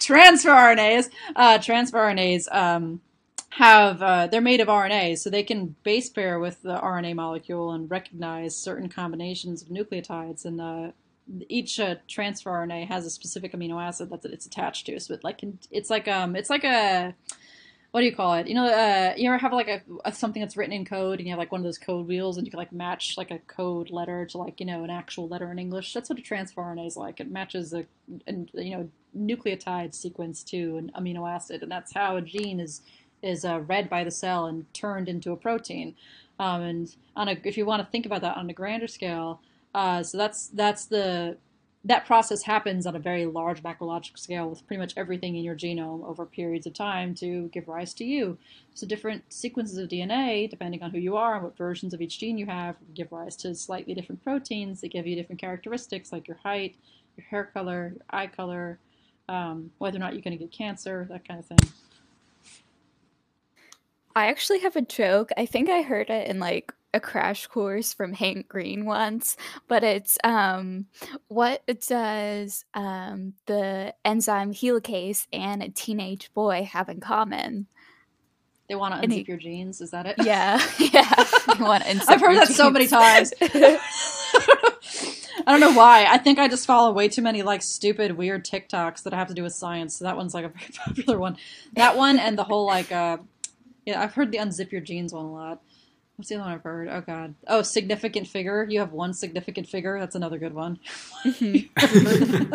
transfer 0.00 0.50
RNAs. 0.50 1.10
Uh, 1.36 1.58
transfer 1.58 1.98
RNAs. 1.98 2.52
Um, 2.52 3.00
have 3.54 4.02
uh, 4.02 4.26
they're 4.26 4.40
made 4.40 4.60
of 4.60 4.66
RNA, 4.66 5.18
so 5.18 5.30
they 5.30 5.44
can 5.44 5.76
base 5.84 6.08
pair 6.08 6.40
with 6.40 6.62
the 6.62 6.76
RNA 6.76 7.14
molecule 7.14 7.70
and 7.70 7.88
recognize 7.88 8.56
certain 8.56 8.88
combinations 8.88 9.62
of 9.62 9.68
nucleotides. 9.68 10.44
And 10.44 10.60
uh, 10.60 10.90
each 11.48 11.78
uh, 11.78 11.96
transfer 12.08 12.50
RNA 12.50 12.88
has 12.88 13.06
a 13.06 13.10
specific 13.10 13.52
amino 13.52 13.80
acid 13.80 14.10
that 14.10 14.24
it's 14.24 14.44
attached 14.44 14.86
to. 14.86 14.98
So 14.98 15.14
it 15.14 15.22
like 15.22 15.40
it's 15.70 15.88
like 15.88 16.08
um 16.08 16.34
it's 16.34 16.50
like 16.50 16.64
a 16.64 17.14
what 17.92 18.00
do 18.00 18.06
you 18.06 18.16
call 18.16 18.34
it? 18.34 18.48
You 18.48 18.54
know, 18.56 18.66
uh, 18.66 19.14
you 19.16 19.30
ever 19.30 19.38
have 19.38 19.52
like 19.52 19.68
a, 19.68 19.80
a, 20.04 20.12
something 20.12 20.42
that's 20.42 20.56
written 20.56 20.72
in 20.72 20.84
code, 20.84 21.20
and 21.20 21.28
you 21.28 21.32
have 21.32 21.38
like 21.38 21.52
one 21.52 21.60
of 21.60 21.64
those 21.64 21.78
code 21.78 22.08
wheels, 22.08 22.36
and 22.36 22.44
you 22.44 22.50
can 22.50 22.58
like 22.58 22.72
match 22.72 23.16
like 23.16 23.30
a 23.30 23.38
code 23.38 23.88
letter 23.90 24.26
to 24.26 24.38
like 24.38 24.58
you 24.58 24.66
know 24.66 24.82
an 24.82 24.90
actual 24.90 25.28
letter 25.28 25.52
in 25.52 25.60
English. 25.60 25.92
That's 25.92 26.10
what 26.10 26.18
a 26.18 26.22
transfer 26.22 26.60
RNA 26.60 26.88
is 26.88 26.96
like. 26.96 27.20
It 27.20 27.30
matches 27.30 27.72
a, 27.72 27.86
a 28.26 28.32
you 28.54 28.76
know 28.76 28.90
nucleotide 29.16 29.94
sequence 29.94 30.42
to 30.42 30.76
an 30.76 30.90
amino 30.96 31.32
acid, 31.32 31.62
and 31.62 31.70
that's 31.70 31.94
how 31.94 32.16
a 32.16 32.20
gene 32.20 32.58
is 32.58 32.82
is 33.24 33.44
uh, 33.44 33.60
read 33.60 33.88
by 33.88 34.04
the 34.04 34.10
cell 34.10 34.46
and 34.46 34.72
turned 34.74 35.08
into 35.08 35.32
a 35.32 35.36
protein. 35.36 35.94
Um, 36.38 36.62
and 36.62 36.96
on 37.16 37.28
a, 37.28 37.36
if 37.44 37.56
you 37.56 37.64
want 37.64 37.82
to 37.82 37.90
think 37.90 38.06
about 38.06 38.20
that 38.20 38.36
on 38.36 38.50
a 38.50 38.52
grander 38.52 38.88
scale, 38.88 39.40
uh, 39.74 40.02
so 40.02 40.18
that's 40.18 40.48
that's 40.48 40.84
the 40.86 41.36
that 41.86 42.06
process 42.06 42.42
happens 42.42 42.86
on 42.86 42.96
a 42.96 42.98
very 42.98 43.26
large 43.26 43.62
macrological 43.62 44.18
scale 44.18 44.48
with 44.48 44.66
pretty 44.66 44.80
much 44.80 44.94
everything 44.96 45.36
in 45.36 45.44
your 45.44 45.54
genome 45.54 46.02
over 46.08 46.24
periods 46.24 46.66
of 46.66 46.72
time 46.72 47.14
to 47.14 47.48
give 47.48 47.68
rise 47.68 47.92
to 47.92 48.04
you. 48.04 48.38
So 48.72 48.86
different 48.86 49.30
sequences 49.30 49.76
of 49.76 49.90
DNA, 49.90 50.48
depending 50.48 50.82
on 50.82 50.92
who 50.92 50.98
you 50.98 51.16
are 51.16 51.34
and 51.34 51.44
what 51.44 51.58
versions 51.58 51.92
of 51.92 52.00
each 52.00 52.18
gene 52.18 52.38
you 52.38 52.46
have, 52.46 52.76
give 52.94 53.12
rise 53.12 53.36
to 53.36 53.54
slightly 53.54 53.92
different 53.92 54.24
proteins 54.24 54.80
that 54.80 54.92
give 54.92 55.06
you 55.06 55.14
different 55.14 55.40
characteristics 55.40 56.10
like 56.10 56.26
your 56.26 56.38
height, 56.42 56.74
your 57.18 57.26
hair 57.26 57.44
color, 57.52 57.92
your 57.94 58.04
eye 58.08 58.28
color, 58.28 58.78
um, 59.28 59.70
whether 59.76 59.96
or 59.96 60.00
not 60.00 60.14
you're 60.14 60.22
going 60.22 60.36
to 60.36 60.42
get 60.42 60.52
cancer, 60.52 61.06
that 61.10 61.28
kind 61.28 61.38
of 61.38 61.44
thing. 61.44 61.58
I 64.16 64.28
actually 64.28 64.60
have 64.60 64.76
a 64.76 64.82
joke. 64.82 65.30
I 65.36 65.46
think 65.46 65.68
I 65.68 65.82
heard 65.82 66.10
it 66.10 66.28
in 66.28 66.38
like 66.38 66.72
a 66.92 67.00
crash 67.00 67.48
course 67.48 67.92
from 67.92 68.12
Hank 68.12 68.46
Green 68.48 68.84
once, 68.84 69.36
but 69.66 69.82
it's 69.82 70.16
um 70.22 70.86
what 71.28 71.62
does 71.88 72.64
um 72.74 73.34
the 73.46 73.92
enzyme 74.04 74.52
helicase 74.52 75.26
and 75.32 75.62
a 75.62 75.68
teenage 75.68 76.32
boy 76.34 76.68
have 76.70 76.88
in 76.88 77.00
common? 77.00 77.66
They 78.68 78.76
want 78.76 78.94
to 78.94 79.06
unzip 79.06 79.12
he, 79.12 79.24
your 79.28 79.36
genes, 79.36 79.80
is 79.80 79.90
that 79.90 80.06
it? 80.06 80.16
Yeah. 80.24 80.58
Yeah. 80.78 81.12
want 81.60 81.84
to 81.84 82.04
I've 82.08 82.20
heard 82.20 82.36
that 82.36 82.46
genes. 82.46 82.56
so 82.56 82.70
many 82.70 82.86
times. 82.86 83.32
I 85.46 85.50
don't 85.50 85.60
know 85.60 85.72
why. 85.72 86.06
I 86.08 86.16
think 86.16 86.38
I 86.38 86.48
just 86.48 86.64
follow 86.66 86.90
way 86.92 87.08
too 87.08 87.20
many 87.20 87.42
like 87.42 87.60
stupid, 87.60 88.12
weird 88.12 88.46
TikToks 88.46 89.02
that 89.02 89.12
have 89.12 89.28
to 89.28 89.34
do 89.34 89.42
with 89.42 89.52
science. 89.52 89.96
So 89.96 90.04
that 90.04 90.16
one's 90.16 90.32
like 90.32 90.46
a 90.46 90.48
very 90.48 90.70
popular 90.84 91.18
one. 91.18 91.36
That 91.74 91.96
one 91.96 92.18
and 92.18 92.38
the 92.38 92.44
whole 92.44 92.64
like 92.66 92.90
uh 92.92 93.18
yeah, 93.86 94.02
I've 94.02 94.14
heard 94.14 94.32
the 94.32 94.38
unzip 94.38 94.72
your 94.72 94.80
jeans 94.80 95.12
one 95.12 95.26
a 95.26 95.32
lot. 95.32 95.62
What's 96.16 96.28
the 96.28 96.36
other 96.36 96.44
one 96.44 96.52
I've 96.52 96.62
heard? 96.62 96.88
Oh 96.88 97.00
God. 97.00 97.34
Oh, 97.48 97.62
significant 97.62 98.28
figure. 98.28 98.66
You 98.68 98.78
have 98.78 98.92
one 98.92 99.12
significant 99.12 99.68
figure. 99.68 99.98
That's 99.98 100.14
another 100.14 100.38
good 100.38 100.54
one. 100.54 100.78
Mm-hmm. 101.24 102.54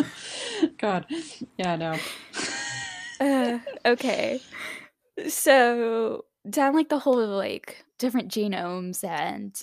God. 0.78 1.06
Yeah. 1.58 1.76
No. 1.76 1.98
Uh, 3.20 3.60
okay. 3.86 4.40
So 5.28 6.26
down 6.50 6.74
like 6.74 6.88
the 6.88 7.00
whole 7.00 7.28
like 7.28 7.84
different 7.98 8.32
genomes 8.32 9.04
and 9.04 9.62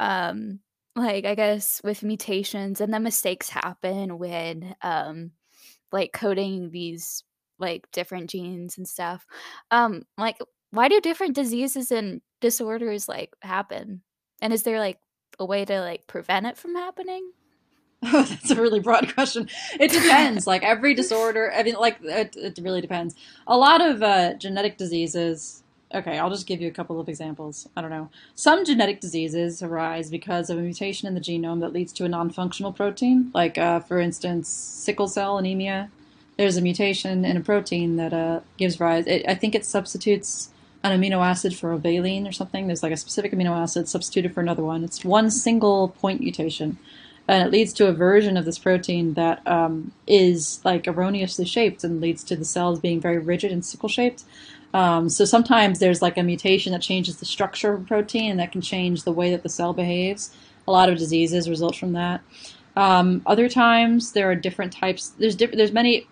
um 0.00 0.58
like 0.96 1.24
I 1.24 1.36
guess 1.36 1.80
with 1.84 2.02
mutations 2.02 2.80
and 2.80 2.92
then 2.92 3.04
mistakes 3.04 3.48
happen 3.48 4.18
when 4.18 4.74
um 4.82 5.30
like 5.92 6.12
coding 6.12 6.70
these 6.70 7.22
like 7.60 7.86
different 7.92 8.28
genes 8.28 8.76
and 8.76 8.88
stuff. 8.88 9.24
Um 9.70 10.02
like 10.18 10.38
why 10.70 10.88
do 10.88 11.00
different 11.00 11.34
diseases 11.34 11.90
and 11.90 12.20
disorders 12.40 13.08
like 13.08 13.34
happen? 13.42 14.02
And 14.40 14.52
is 14.52 14.62
there 14.62 14.78
like 14.78 14.98
a 15.38 15.44
way 15.44 15.64
to 15.64 15.80
like 15.80 16.06
prevent 16.06 16.46
it 16.46 16.56
from 16.56 16.74
happening? 16.74 17.30
Oh, 18.02 18.22
that's 18.22 18.50
a 18.50 18.60
really 18.60 18.80
broad 18.80 19.12
question. 19.14 19.48
It 19.80 19.90
depends. 19.90 20.46
like 20.46 20.62
every 20.62 20.94
disorder, 21.02 21.52
I 21.54 21.62
mean, 21.62 21.74
like 21.74 21.98
it, 22.02 22.36
it 22.36 22.58
really 22.62 22.80
depends. 22.80 23.14
A 23.46 23.56
lot 23.56 23.80
of 23.80 24.02
uh, 24.02 24.34
genetic 24.34 24.76
diseases. 24.76 25.62
Okay, 25.94 26.18
I'll 26.18 26.30
just 26.30 26.46
give 26.46 26.60
you 26.60 26.68
a 26.68 26.72
couple 26.72 27.00
of 27.00 27.08
examples. 27.08 27.68
I 27.76 27.80
don't 27.80 27.90
know. 27.90 28.10
Some 28.34 28.64
genetic 28.64 29.00
diseases 29.00 29.62
arise 29.62 30.10
because 30.10 30.50
of 30.50 30.58
a 30.58 30.60
mutation 30.60 31.06
in 31.08 31.14
the 31.14 31.20
genome 31.20 31.60
that 31.60 31.72
leads 31.72 31.92
to 31.94 32.04
a 32.04 32.08
non-functional 32.08 32.72
protein. 32.72 33.30
Like, 33.32 33.56
uh, 33.56 33.80
for 33.80 34.00
instance, 34.00 34.48
sickle 34.48 35.08
cell 35.08 35.38
anemia. 35.38 35.90
There's 36.36 36.56
a 36.56 36.60
mutation 36.60 37.24
in 37.24 37.36
a 37.36 37.40
protein 37.40 37.96
that 37.96 38.12
uh, 38.12 38.40
gives 38.58 38.78
rise. 38.78 39.06
It, 39.06 39.24
I 39.26 39.34
think 39.34 39.54
it 39.54 39.64
substitutes 39.64 40.50
an 40.82 41.00
amino 41.00 41.24
acid 41.24 41.54
for 41.56 41.72
a 41.72 41.78
valine 41.78 42.26
or 42.26 42.32
something. 42.32 42.66
There's 42.66 42.82
like 42.82 42.92
a 42.92 42.96
specific 42.96 43.32
amino 43.32 43.50
acid 43.50 43.88
substituted 43.88 44.34
for 44.34 44.40
another 44.40 44.62
one. 44.62 44.84
It's 44.84 45.04
one 45.04 45.30
single 45.30 45.88
point 45.88 46.20
mutation, 46.20 46.78
and 47.28 47.46
it 47.46 47.50
leads 47.50 47.72
to 47.74 47.88
a 47.88 47.92
version 47.92 48.36
of 48.36 48.44
this 48.44 48.58
protein 48.58 49.14
that 49.14 49.46
um, 49.46 49.92
is 50.06 50.60
like 50.64 50.86
erroneously 50.86 51.44
shaped 51.44 51.84
and 51.84 52.00
leads 52.00 52.22
to 52.24 52.36
the 52.36 52.44
cells 52.44 52.80
being 52.80 53.00
very 53.00 53.18
rigid 53.18 53.52
and 53.52 53.64
sickle 53.64 53.88
shaped. 53.88 54.24
Um, 54.74 55.08
so 55.08 55.24
sometimes 55.24 55.78
there's 55.78 56.02
like 56.02 56.18
a 56.18 56.22
mutation 56.22 56.72
that 56.72 56.82
changes 56.82 57.16
the 57.16 57.24
structure 57.24 57.72
of 57.72 57.82
a 57.82 57.84
protein 57.84 58.32
and 58.32 58.40
that 58.40 58.52
can 58.52 58.60
change 58.60 59.04
the 59.04 59.12
way 59.12 59.30
that 59.30 59.42
the 59.42 59.48
cell 59.48 59.72
behaves. 59.72 60.34
A 60.68 60.72
lot 60.72 60.88
of 60.88 60.98
diseases 60.98 61.48
result 61.48 61.76
from 61.76 61.92
that. 61.92 62.20
Um, 62.76 63.22
other 63.24 63.48
times 63.48 64.12
there 64.12 64.30
are 64.30 64.34
different 64.34 64.72
types. 64.72 65.08
There's 65.18 65.34
different. 65.34 65.58
There's 65.58 65.72
many 65.72 66.06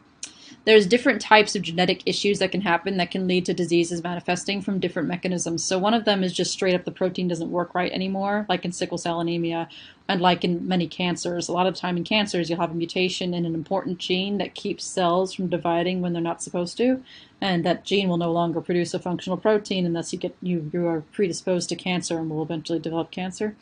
there's 0.65 0.87
different 0.87 1.21
types 1.21 1.55
of 1.55 1.63
genetic 1.63 2.03
issues 2.07 2.39
that 2.39 2.51
can 2.51 2.63
happen 2.63 2.97
that 2.97 3.11
can 3.11 3.27
lead 3.27 3.45
to 3.47 3.55
diseases 3.55 4.03
manifesting 4.03 4.63
from 4.63 4.81
different 4.81 5.09
mechanisms. 5.09 5.63
So 5.63 5.79
one 5.79 5.93
of 5.93 6.07
them 6.07 6.25
is 6.25 6.33
just 6.33 6.53
straight 6.53 6.75
up 6.75 6.85
the 6.85 6.91
protein 6.91 7.29
doesn't 7.29 7.51
work 7.51 7.75
right 7.75 7.93
anymore, 7.93 8.47
like 8.49 8.65
in 8.65 8.73
sickle 8.73 8.97
cell 8.97 9.21
anemia 9.21 9.69
and 10.09 10.21
like 10.21 10.43
in 10.43 10.67
many 10.67 10.87
cancers. 10.87 11.49
A 11.49 11.53
lot 11.53 11.67
of 11.67 11.75
time 11.75 11.97
in 11.97 12.05
cancers 12.05 12.49
you'll 12.49 12.61
have 12.61 12.71
a 12.71 12.75
mutation 12.75 13.35
in 13.35 13.45
an 13.45 13.55
important 13.55 13.99
gene 13.99 14.39
that 14.39 14.55
keeps 14.55 14.85
cells 14.85 15.35
from 15.35 15.49
dividing 15.49 16.01
when 16.01 16.13
they're 16.15 16.23
not 16.23 16.43
supposed 16.43 16.77
to, 16.79 17.03
and 17.41 17.65
that 17.65 17.85
gene 17.85 18.09
will 18.09 18.17
no 18.17 18.33
longer 18.33 18.61
produce 18.61 18.95
a 18.95 18.99
functional 18.99 19.37
protein 19.37 19.85
and 19.85 19.95
thus 19.95 20.13
you 20.13 20.19
get 20.19 20.35
you 20.41 20.71
you 20.73 20.87
are 20.87 21.03
predisposed 21.13 21.69
to 21.69 21.77
cancer 21.77 22.19
and 22.19 22.31
will 22.31 22.43
eventually 22.43 22.79
develop 22.79 23.11
cancer. 23.11 23.55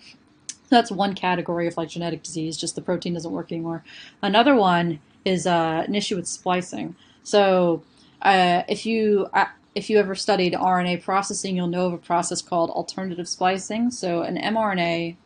that's 0.69 0.91
one 0.91 1.15
category 1.15 1.67
of 1.67 1.77
like 1.77 1.89
genetic 1.89 2.23
disease, 2.23 2.57
just 2.57 2.75
the 2.75 2.81
protein 2.81 3.15
doesn't 3.15 3.33
work 3.33 3.53
anymore. 3.53 3.85
Another 4.23 4.55
one 4.55 5.01
is 5.25 5.47
uh, 5.47 5.85
an 5.87 5.95
issue 5.95 6.17
with 6.17 6.27
splicing. 6.27 6.95
So 7.23 7.83
uh, 8.23 8.63
if 8.69 8.87
you 8.87 9.29
uh, 9.33 9.47
if 9.75 9.89
you 9.89 9.99
ever 9.99 10.15
studied 10.15 10.53
RNA 10.53 11.03
processing, 11.03 11.57
you'll 11.57 11.67
know 11.67 11.87
of 11.87 11.93
a 11.95 11.99
process 11.99 12.43
called 12.43 12.71
alternative 12.71 13.29
splicing. 13.29 13.91
So 13.91 14.23
an 14.23 14.37
mRNA, 14.37 15.17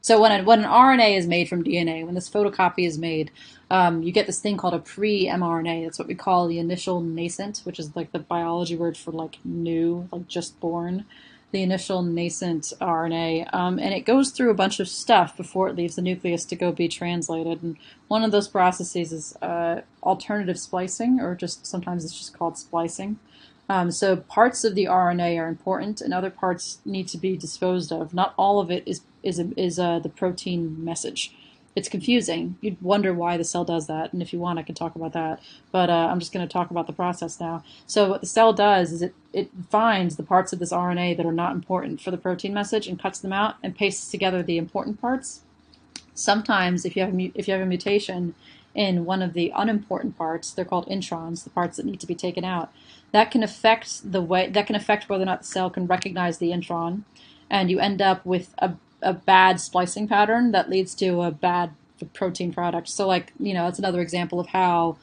so 0.00 0.20
when, 0.20 0.30
a, 0.30 0.44
when 0.44 0.60
an 0.60 0.70
RNA 0.70 1.16
is 1.16 1.26
made 1.26 1.48
from 1.48 1.64
DNA, 1.64 2.04
when 2.04 2.14
this 2.14 2.30
photocopy 2.30 2.86
is 2.86 2.98
made, 2.98 3.32
um, 3.68 4.02
you 4.04 4.12
get 4.12 4.28
this 4.28 4.38
thing 4.38 4.56
called 4.56 4.74
a 4.74 4.78
pre-mRNA. 4.78 5.84
That's 5.84 5.98
what 5.98 6.06
we 6.06 6.14
call 6.14 6.46
the 6.46 6.60
initial 6.60 7.00
nascent, 7.00 7.62
which 7.64 7.80
is 7.80 7.96
like 7.96 8.12
the 8.12 8.20
biology 8.20 8.76
word 8.76 8.96
for 8.96 9.10
like 9.10 9.38
new, 9.44 10.08
like 10.12 10.28
just 10.28 10.60
born 10.60 11.04
the 11.52 11.62
initial 11.62 12.02
nascent 12.02 12.72
RNA, 12.80 13.52
um, 13.54 13.78
and 13.78 13.94
it 13.94 14.00
goes 14.00 14.30
through 14.30 14.50
a 14.50 14.54
bunch 14.54 14.80
of 14.80 14.88
stuff 14.88 15.36
before 15.36 15.68
it 15.68 15.76
leaves 15.76 15.96
the 15.96 16.02
nucleus 16.02 16.44
to 16.46 16.56
go 16.56 16.72
be 16.72 16.88
translated. 16.88 17.62
And 17.62 17.76
one 18.08 18.24
of 18.24 18.32
those 18.32 18.48
processes 18.48 19.12
is 19.12 19.36
uh, 19.40 19.82
alternative 20.02 20.58
splicing, 20.58 21.20
or 21.20 21.34
just 21.34 21.66
sometimes 21.66 22.04
it's 22.04 22.18
just 22.18 22.36
called 22.36 22.58
splicing. 22.58 23.18
Um, 23.68 23.90
so 23.90 24.16
parts 24.16 24.64
of 24.64 24.74
the 24.74 24.84
RNA 24.84 25.38
are 25.40 25.48
important, 25.48 26.00
and 26.00 26.12
other 26.12 26.30
parts 26.30 26.78
need 26.84 27.08
to 27.08 27.18
be 27.18 27.36
disposed 27.36 27.92
of. 27.92 28.14
Not 28.14 28.34
all 28.36 28.60
of 28.60 28.70
it 28.70 28.82
is 28.86 29.02
is 29.22 29.40
is 29.56 29.78
uh, 29.78 29.98
the 29.98 30.08
protein 30.08 30.84
message 30.84 31.34
it's 31.76 31.90
confusing. 31.90 32.56
You'd 32.62 32.80
wonder 32.80 33.12
why 33.12 33.36
the 33.36 33.44
cell 33.44 33.62
does 33.62 33.86
that, 33.86 34.14
and 34.14 34.22
if 34.22 34.32
you 34.32 34.38
want, 34.38 34.58
I 34.58 34.62
can 34.62 34.74
talk 34.74 34.96
about 34.96 35.12
that. 35.12 35.42
But 35.70 35.90
uh, 35.90 36.08
I'm 36.10 36.18
just 36.18 36.32
going 36.32 36.46
to 36.46 36.50
talk 36.50 36.70
about 36.70 36.86
the 36.86 36.94
process 36.94 37.38
now. 37.38 37.62
So 37.86 38.08
what 38.08 38.22
the 38.22 38.26
cell 38.26 38.54
does 38.54 38.92
is 38.92 39.02
it 39.02 39.14
it 39.34 39.50
finds 39.68 40.16
the 40.16 40.22
parts 40.22 40.54
of 40.54 40.58
this 40.58 40.72
RNA 40.72 41.18
that 41.18 41.26
are 41.26 41.32
not 41.32 41.52
important 41.52 42.00
for 42.00 42.10
the 42.10 42.16
protein 42.16 42.54
message 42.54 42.86
and 42.86 42.98
cuts 42.98 43.18
them 43.18 43.32
out 43.32 43.56
and 43.62 43.76
pastes 43.76 44.10
together 44.10 44.42
the 44.42 44.56
important 44.56 45.02
parts. 45.02 45.42
Sometimes, 46.14 46.86
if 46.86 46.96
you 46.96 47.02
have 47.02 47.14
if 47.34 47.46
you 47.46 47.52
have 47.52 47.62
a 47.62 47.66
mutation 47.66 48.34
in 48.74 49.04
one 49.04 49.20
of 49.20 49.34
the 49.34 49.52
unimportant 49.54 50.16
parts, 50.16 50.50
they're 50.50 50.64
called 50.64 50.86
introns, 50.88 51.44
the 51.44 51.50
parts 51.50 51.76
that 51.76 51.84
need 51.84 52.00
to 52.00 52.06
be 52.06 52.14
taken 52.14 52.42
out. 52.42 52.72
That 53.12 53.30
can 53.30 53.42
affect 53.42 54.10
the 54.10 54.22
way 54.22 54.48
that 54.48 54.66
can 54.66 54.76
affect 54.76 55.10
whether 55.10 55.24
or 55.24 55.26
not 55.26 55.42
the 55.42 55.46
cell 55.46 55.68
can 55.68 55.86
recognize 55.86 56.38
the 56.38 56.52
intron, 56.52 57.02
and 57.50 57.70
you 57.70 57.80
end 57.80 58.00
up 58.00 58.24
with 58.24 58.54
a 58.56 58.76
a 59.02 59.12
bad 59.12 59.60
splicing 59.60 60.08
pattern 60.08 60.52
that 60.52 60.70
leads 60.70 60.94
to 60.96 61.22
a 61.22 61.30
bad 61.30 61.72
protein 62.12 62.52
product. 62.52 62.88
So 62.88 63.06
like 63.06 63.32
you 63.38 63.54
know 63.54 63.64
that's 63.64 63.78
another 63.78 64.00
example 64.00 64.40
of 64.40 64.48
how 64.48 64.96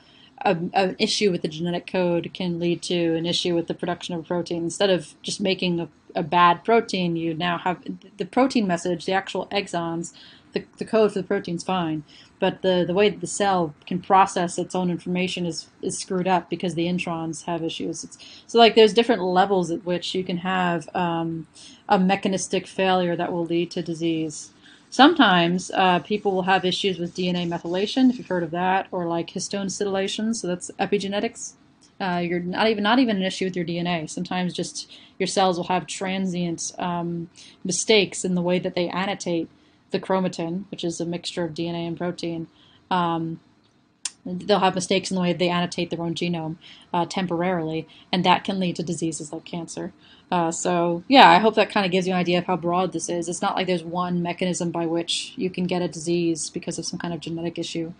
a, 0.45 0.57
an 0.73 0.95
issue 0.99 1.31
with 1.31 1.41
the 1.41 1.47
genetic 1.47 1.87
code 1.87 2.31
can 2.33 2.59
lead 2.59 2.81
to 2.83 3.15
an 3.15 3.25
issue 3.25 3.55
with 3.55 3.67
the 3.67 3.73
production 3.73 4.15
of 4.15 4.21
a 4.21 4.23
protein. 4.23 4.63
Instead 4.63 4.89
of 4.89 5.13
just 5.21 5.39
making 5.39 5.79
a, 5.79 5.89
a 6.15 6.23
bad 6.23 6.63
protein, 6.63 7.15
you 7.15 7.33
now 7.33 7.57
have 7.57 7.83
the 8.17 8.25
protein 8.25 8.67
message, 8.67 9.05
the 9.05 9.13
actual 9.13 9.47
exons, 9.47 10.13
the, 10.53 10.65
the 10.77 10.85
code 10.85 11.11
for 11.11 11.19
the 11.19 11.27
protein's 11.27 11.63
fine, 11.63 12.03
but 12.39 12.61
the, 12.61 12.83
the 12.85 12.93
way 12.93 13.09
that 13.09 13.21
the 13.21 13.27
cell 13.27 13.73
can 13.85 14.01
process 14.01 14.57
its 14.57 14.75
own 14.75 14.89
information 14.89 15.45
is, 15.45 15.67
is 15.81 15.99
screwed 15.99 16.27
up 16.27 16.49
because 16.49 16.75
the 16.75 16.87
introns 16.87 17.45
have 17.45 17.63
issues. 17.63 18.03
It's, 18.03 18.17
so 18.47 18.57
like 18.57 18.75
there's 18.75 18.93
different 18.93 19.21
levels 19.21 19.71
at 19.71 19.85
which 19.85 20.15
you 20.15 20.23
can 20.23 20.37
have 20.37 20.87
um, 20.95 21.47
a 21.89 21.99
mechanistic 21.99 22.67
failure 22.67 23.15
that 23.15 23.31
will 23.31 23.45
lead 23.45 23.71
to 23.71 23.81
disease. 23.81 24.51
Sometimes 24.89 25.71
uh, 25.71 25.99
people 25.99 26.33
will 26.33 26.43
have 26.43 26.65
issues 26.65 26.99
with 26.99 27.15
DNA 27.15 27.47
methylation, 27.47 28.09
if 28.11 28.17
you've 28.17 28.27
heard 28.27 28.43
of 28.43 28.51
that, 28.51 28.87
or 28.91 29.07
like 29.07 29.29
histone 29.29 29.65
acetylation. 29.65 30.35
So 30.35 30.47
that's 30.47 30.69
epigenetics. 30.79 31.53
Uh, 31.99 32.21
you're 32.23 32.39
not 32.39 32.67
even 32.67 32.83
not 32.83 32.99
even 32.99 33.15
an 33.17 33.23
issue 33.23 33.45
with 33.45 33.55
your 33.55 33.65
DNA. 33.65 34.09
Sometimes 34.09 34.53
just 34.53 34.91
your 35.17 35.27
cells 35.27 35.57
will 35.57 35.65
have 35.65 35.87
transient 35.87 36.73
um, 36.77 37.29
mistakes 37.63 38.25
in 38.25 38.35
the 38.35 38.41
way 38.41 38.59
that 38.59 38.75
they 38.75 38.89
annotate 38.89 39.49
the 39.93 39.99
chromatin, 40.01 40.65
which 40.69 40.83
is 40.83 40.99
a 40.99 41.05
mixture 41.05 41.45
of 41.45 41.53
DNA 41.53 41.87
and 41.87 41.97
protein. 41.97 42.47
Um, 42.91 43.39
they'll 44.25 44.59
have 44.59 44.75
mistakes 44.75 45.11
in 45.11 45.15
the 45.15 45.21
way 45.21 45.33
they 45.33 45.49
annotate 45.49 45.89
their 45.89 46.01
own 46.01 46.15
genome 46.15 46.57
uh, 46.93 47.05
temporarily, 47.05 47.87
and 48.11 48.25
that 48.25 48.43
can 48.43 48.59
lead 48.59 48.75
to 48.75 48.83
diseases 48.83 49.31
like 49.31 49.45
cancer. 49.45 49.93
Uh, 50.31 50.51
so, 50.51 51.03
yeah, 51.07 51.29
I 51.29 51.37
hope 51.37 51.55
that 51.55 51.69
kind 51.69 51.85
of 51.85 51.91
gives 51.91 52.07
you 52.07 52.13
an 52.13 52.19
idea 52.19 52.39
of 52.39 52.45
how 52.45 52.57
broad 52.57 52.91
this 52.91 53.09
is. 53.09 53.29
It's 53.29 53.41
not 53.41 53.55
like 53.55 53.67
there's 53.67 53.83
one 53.83 54.21
mechanism 54.21 54.71
by 54.71 54.85
which 54.85 55.33
you 55.35 55.49
can 55.49 55.65
get 55.65 55.81
a 55.81 55.87
disease 55.87 56.49
because 56.49 56.79
of 56.79 56.85
some 56.85 56.99
kind 56.99 57.13
of 57.13 57.19
genetic 57.19 57.59
issue. 57.59 57.93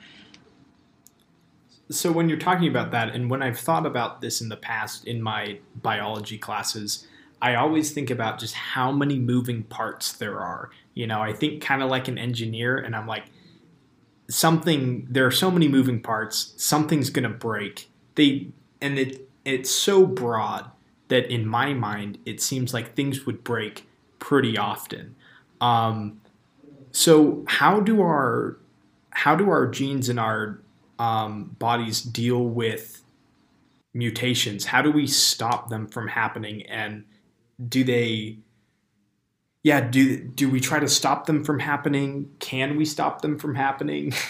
So, 1.92 2.12
when 2.12 2.30
you're 2.30 2.40
talking 2.40 2.68
about 2.68 2.92
that, 2.92 3.14
and 3.14 3.30
when 3.30 3.44
I've 3.44 3.60
thought 3.60 3.86
about 3.86 4.22
this 4.22 4.42
in 4.42 4.50
the 4.50 4.58
past 4.58 5.06
in 5.06 5.22
my 5.22 5.60
biology 5.76 6.38
classes, 6.38 7.06
I 7.44 7.56
always 7.56 7.92
think 7.92 8.10
about 8.10 8.40
just 8.40 8.54
how 8.56 8.92
many 8.92 9.20
moving 9.20 9.64
parts 9.64 10.14
there 10.14 10.40
are. 10.40 10.72
You 10.94 11.08
know, 11.08 11.22
I 11.22 11.34
think 11.34 11.62
kind 11.62 11.84
of 11.84 11.90
like 11.90 12.08
an 12.08 12.18
engineer, 12.18 12.78
and 12.78 12.96
I'm 12.96 13.06
like, 13.06 13.26
something, 14.30 15.06
there 15.10 15.26
are 15.26 15.32
so 15.32 15.52
many 15.52 15.68
moving 15.68 16.02
parts, 16.02 16.54
something's 16.58 17.10
to 17.24 17.30
break. 17.30 17.90
They, 18.16 18.48
and 18.82 18.98
it, 18.98 19.30
it's 19.44 19.70
so 19.70 20.06
broad 20.06 20.72
that 21.10 21.30
in 21.30 21.46
my 21.46 21.74
mind 21.74 22.18
it 22.26 22.42
seems 22.42 22.74
like 22.74 22.96
things 22.96 23.26
would 23.26 23.44
break 23.44 23.88
pretty 24.20 24.58
often. 24.58 25.16
Um, 25.60 26.22
so 26.92 27.44
how 27.48 27.82
do 27.82 28.02
our 28.02 28.58
how 29.12 29.36
do 29.36 29.50
our 29.50 29.68
genes 29.68 30.10
in 30.10 30.18
our 30.18 30.60
um, 30.98 31.56
bodies 31.60 32.02
deal 32.02 32.44
with 32.44 33.04
mutations? 33.94 34.66
How 34.66 34.82
do 34.82 34.92
we 34.92 35.06
stop 35.06 35.70
them 35.70 35.88
from 35.88 36.08
happening? 36.08 36.64
And 36.64 37.04
do 37.68 37.84
they 37.84 38.38
yeah 39.64 39.82
do 39.82 40.18
do 40.18 40.50
we 40.50 40.60
try 40.60 40.80
to 40.80 40.88
stop 40.88 41.26
them 41.26 41.44
from 41.44 41.60
happening 41.60 42.30
can 42.40 42.76
we 42.78 42.86
stop 42.86 43.22
them 43.22 43.38
from 43.38 43.56
happening 43.56 44.14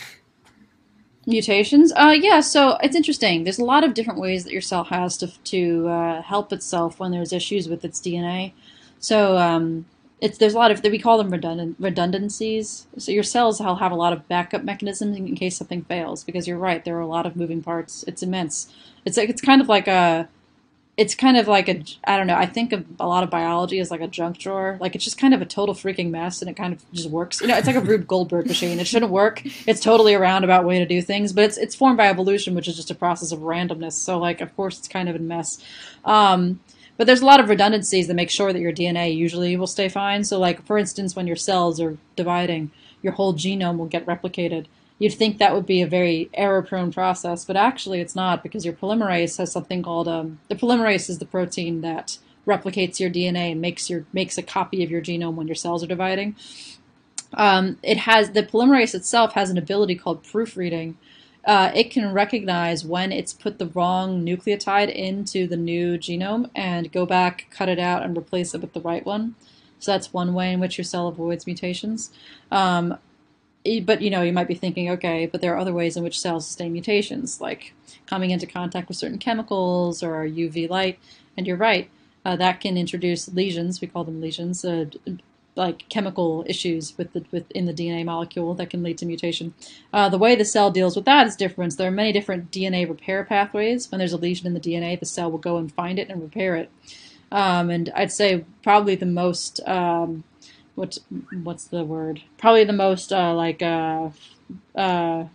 Mutations? 1.25 1.93
Uh, 1.93 2.15
yeah, 2.19 2.41
so 2.41 2.77
it's 2.83 2.95
interesting. 2.95 3.43
There's 3.43 3.59
a 3.59 3.63
lot 3.63 3.83
of 3.83 3.93
different 3.93 4.19
ways 4.19 4.43
that 4.43 4.51
your 4.51 4.61
cell 4.61 4.83
has 4.85 5.15
to, 5.17 5.27
to 5.43 5.87
uh, 5.87 6.21
help 6.21 6.51
itself 6.51 6.99
when 6.99 7.11
there's 7.11 7.31
issues 7.31 7.69
with 7.69 7.85
its 7.85 8.01
DNA. 8.01 8.51
So 8.99 9.37
um, 9.37 9.85
it's 10.19 10.37
there's 10.37 10.53
a 10.53 10.57
lot 10.57 10.71
of 10.71 10.83
we 10.83 10.99
call 10.99 11.17
them 11.17 11.29
redundant 11.29 11.77
redundancies. 11.79 12.87
So 12.97 13.13
your 13.13 13.23
cells 13.23 13.61
will 13.61 13.75
have 13.75 13.93
a 13.93 13.95
lot 13.95 14.11
of 14.11 14.27
backup 14.27 14.63
mechanisms 14.63 15.17
in 15.17 15.33
case 15.35 15.57
something 15.57 15.83
fails. 15.83 16.25
Because 16.25 16.45
you're 16.45 16.57
right, 16.57 16.83
there 16.83 16.97
are 16.97 17.01
a 17.01 17.07
lot 17.07 17.25
of 17.25 17.37
moving 17.37 17.63
parts. 17.63 18.03
It's 18.05 18.21
immense. 18.21 18.67
It's 19.05 19.15
like 19.15 19.29
it's 19.29 19.41
kind 19.41 19.61
of 19.61 19.69
like 19.69 19.87
a 19.87 20.27
it's 20.95 21.15
kind 21.15 21.37
of 21.37 21.47
like 21.47 21.67
a 21.69 21.83
I 22.03 22.17
don't 22.17 22.27
know. 22.27 22.35
I 22.35 22.45
think 22.45 22.71
of 22.71 22.85
a 22.99 23.07
lot 23.07 23.23
of 23.23 23.31
biology 23.31 23.79
as 23.79 23.89
like 23.89 24.01
a 24.01 24.07
junk 24.07 24.37
drawer. 24.37 24.77
Like 24.79 24.93
it's 24.93 25.03
just 25.03 25.17
kind 25.17 25.33
of 25.33 25.41
a 25.41 25.45
total 25.45 25.73
freaking 25.73 26.11
mess, 26.11 26.41
and 26.41 26.49
it 26.49 26.55
kind 26.55 26.73
of 26.73 26.91
just 26.91 27.09
works. 27.09 27.41
You 27.41 27.47
know, 27.47 27.57
it's 27.57 27.65
like 27.65 27.75
a 27.75 27.81
Rube 27.81 28.07
Goldberg 28.07 28.45
machine. 28.45 28.79
It 28.79 28.85
shouldn't 28.85 29.11
work. 29.11 29.41
It's 29.67 29.79
totally 29.79 30.13
a 30.13 30.19
roundabout 30.19 30.65
way 30.65 30.79
to 30.79 30.85
do 30.85 31.01
things, 31.01 31.33
but 31.33 31.45
it's 31.45 31.57
it's 31.57 31.73
formed 31.73 31.97
by 31.97 32.07
evolution, 32.07 32.53
which 32.53 32.67
is 32.67 32.75
just 32.75 32.91
a 32.91 32.95
process 32.95 33.31
of 33.31 33.39
randomness. 33.39 33.93
So 33.93 34.19
like, 34.19 34.39
of 34.39 34.55
course, 34.55 34.77
it's 34.77 34.87
kind 34.87 35.09
of 35.09 35.15
a 35.15 35.19
mess. 35.19 35.57
Um, 36.05 36.59
but 36.95 37.07
there's 37.07 37.21
a 37.21 37.25
lot 37.25 37.39
of 37.39 37.49
redundancies 37.49 38.07
that 38.07 38.13
make 38.13 38.29
sure 38.29 38.53
that 38.53 38.59
your 38.59 38.71
DNA 38.71 39.15
usually 39.15 39.57
will 39.57 39.65
stay 39.65 39.89
fine. 39.89 40.23
So 40.23 40.37
like, 40.37 40.63
for 40.63 40.77
instance, 40.77 41.15
when 41.15 41.25
your 41.25 41.35
cells 41.35 41.81
are 41.81 41.97
dividing, 42.15 42.69
your 43.01 43.13
whole 43.13 43.33
genome 43.33 43.77
will 43.77 43.87
get 43.87 44.05
replicated 44.05 44.67
you'd 44.99 45.13
think 45.13 45.37
that 45.37 45.53
would 45.53 45.65
be 45.65 45.81
a 45.81 45.87
very 45.87 46.29
error-prone 46.33 46.91
process, 46.91 47.45
but 47.45 47.55
actually 47.55 47.99
it's 47.99 48.15
not 48.15 48.43
because 48.43 48.65
your 48.65 48.73
polymerase 48.73 49.37
has 49.37 49.51
something 49.51 49.83
called 49.83 50.07
um, 50.07 50.39
the 50.49 50.55
polymerase 50.55 51.09
is 51.09 51.19
the 51.19 51.25
protein 51.25 51.81
that 51.81 52.17
replicates 52.47 52.99
your 52.99 53.09
DNA 53.09 53.51
and 53.51 53.61
makes 53.61 53.89
your 53.89 54.05
makes 54.13 54.37
a 54.37 54.43
copy 54.43 54.83
of 54.83 54.91
your 54.91 55.01
genome 55.01 55.35
when 55.35 55.47
your 55.47 55.55
cells 55.55 55.83
are 55.83 55.87
dividing. 55.87 56.35
Um, 57.33 57.79
it 57.81 57.97
has 57.97 58.31
the 58.31 58.43
polymerase 58.43 58.93
itself 58.93 59.33
has 59.33 59.49
an 59.49 59.57
ability 59.57 59.95
called 59.95 60.23
proofreading. 60.23 60.97
Uh, 61.45 61.71
it 61.75 61.91
can 61.91 62.13
recognize 62.13 62.85
when 62.85 63.11
it's 63.11 63.33
put 63.33 63.59
the 63.59 63.67
wrong 63.67 64.25
nucleotide 64.25 64.93
into 64.93 65.45
the 65.45 65.57
new 65.57 65.97
genome 65.97 66.49
and 66.55 66.91
go 66.91 67.05
back, 67.05 67.47
cut 67.51 67.67
it 67.67 67.79
out, 67.79 68.03
and 68.03 68.17
replace 68.17 68.53
it 68.53 68.61
with 68.61 68.71
the 68.71 68.79
right 68.79 69.05
one. 69.05 69.35
So 69.79 69.91
that's 69.91 70.13
one 70.13 70.33
way 70.33 70.53
in 70.53 70.61
which 70.61 70.77
your 70.77 70.85
cell 70.85 71.09
avoids 71.09 71.45
mutations. 71.45 72.11
Um, 72.49 72.97
but 73.85 74.01
you 74.01 74.09
know 74.09 74.21
you 74.21 74.33
might 74.33 74.47
be 74.47 74.55
thinking 74.55 74.89
okay 74.89 75.25
but 75.25 75.41
there 75.41 75.53
are 75.53 75.57
other 75.57 75.73
ways 75.73 75.95
in 75.95 76.03
which 76.03 76.19
cells 76.19 76.45
sustain 76.45 76.73
mutations 76.73 77.39
like 77.39 77.73
coming 78.05 78.31
into 78.31 78.45
contact 78.45 78.87
with 78.87 78.97
certain 78.97 79.17
chemicals 79.17 80.03
or 80.03 80.25
uv 80.25 80.69
light 80.69 80.99
and 81.37 81.47
you're 81.47 81.57
right 81.57 81.89
uh, 82.25 82.35
that 82.35 82.59
can 82.59 82.77
introduce 82.77 83.33
lesions 83.33 83.81
we 83.81 83.87
call 83.87 84.03
them 84.03 84.21
lesions 84.21 84.65
uh, 84.65 84.85
like 85.55 85.87
chemical 85.89 86.43
issues 86.47 86.97
with 86.97 87.13
the 87.13 87.23
within 87.31 87.65
the 87.65 87.73
DNA 87.73 88.03
molecule 88.03 88.53
that 88.55 88.69
can 88.69 88.83
lead 88.83 88.97
to 88.97 89.05
mutation. 89.05 89.53
Uh, 89.91 90.09
the 90.09 90.17
way 90.17 90.35
the 90.35 90.45
cell 90.45 90.71
deals 90.71 90.95
with 90.95 91.05
that 91.05 91.27
is 91.27 91.35
different. 91.35 91.77
There 91.77 91.87
are 91.87 91.91
many 91.91 92.11
different 92.11 92.51
DNA 92.51 92.87
repair 92.87 93.23
pathways. 93.23 93.91
When 93.91 93.99
there's 93.99 94.13
a 94.13 94.17
lesion 94.17 94.47
in 94.47 94.53
the 94.53 94.59
DNA, 94.59 94.99
the 94.99 95.05
cell 95.05 95.29
will 95.29 95.37
go 95.37 95.57
and 95.57 95.71
find 95.71 95.99
it 95.99 96.09
and 96.09 96.21
repair 96.21 96.55
it. 96.55 96.71
Um, 97.31 97.69
and 97.69 97.91
I'd 97.95 98.11
say 98.11 98.45
probably 98.61 98.95
the 98.95 99.05
most 99.05 99.59
um, 99.67 100.23
what's 100.75 100.99
what's 101.43 101.65
the 101.65 101.83
word? 101.83 102.21
Probably 102.37 102.63
the 102.63 102.73
most 102.73 103.11
uh, 103.11 103.33
like 103.33 103.61
uh, 103.61 104.09
uh, 104.75 105.25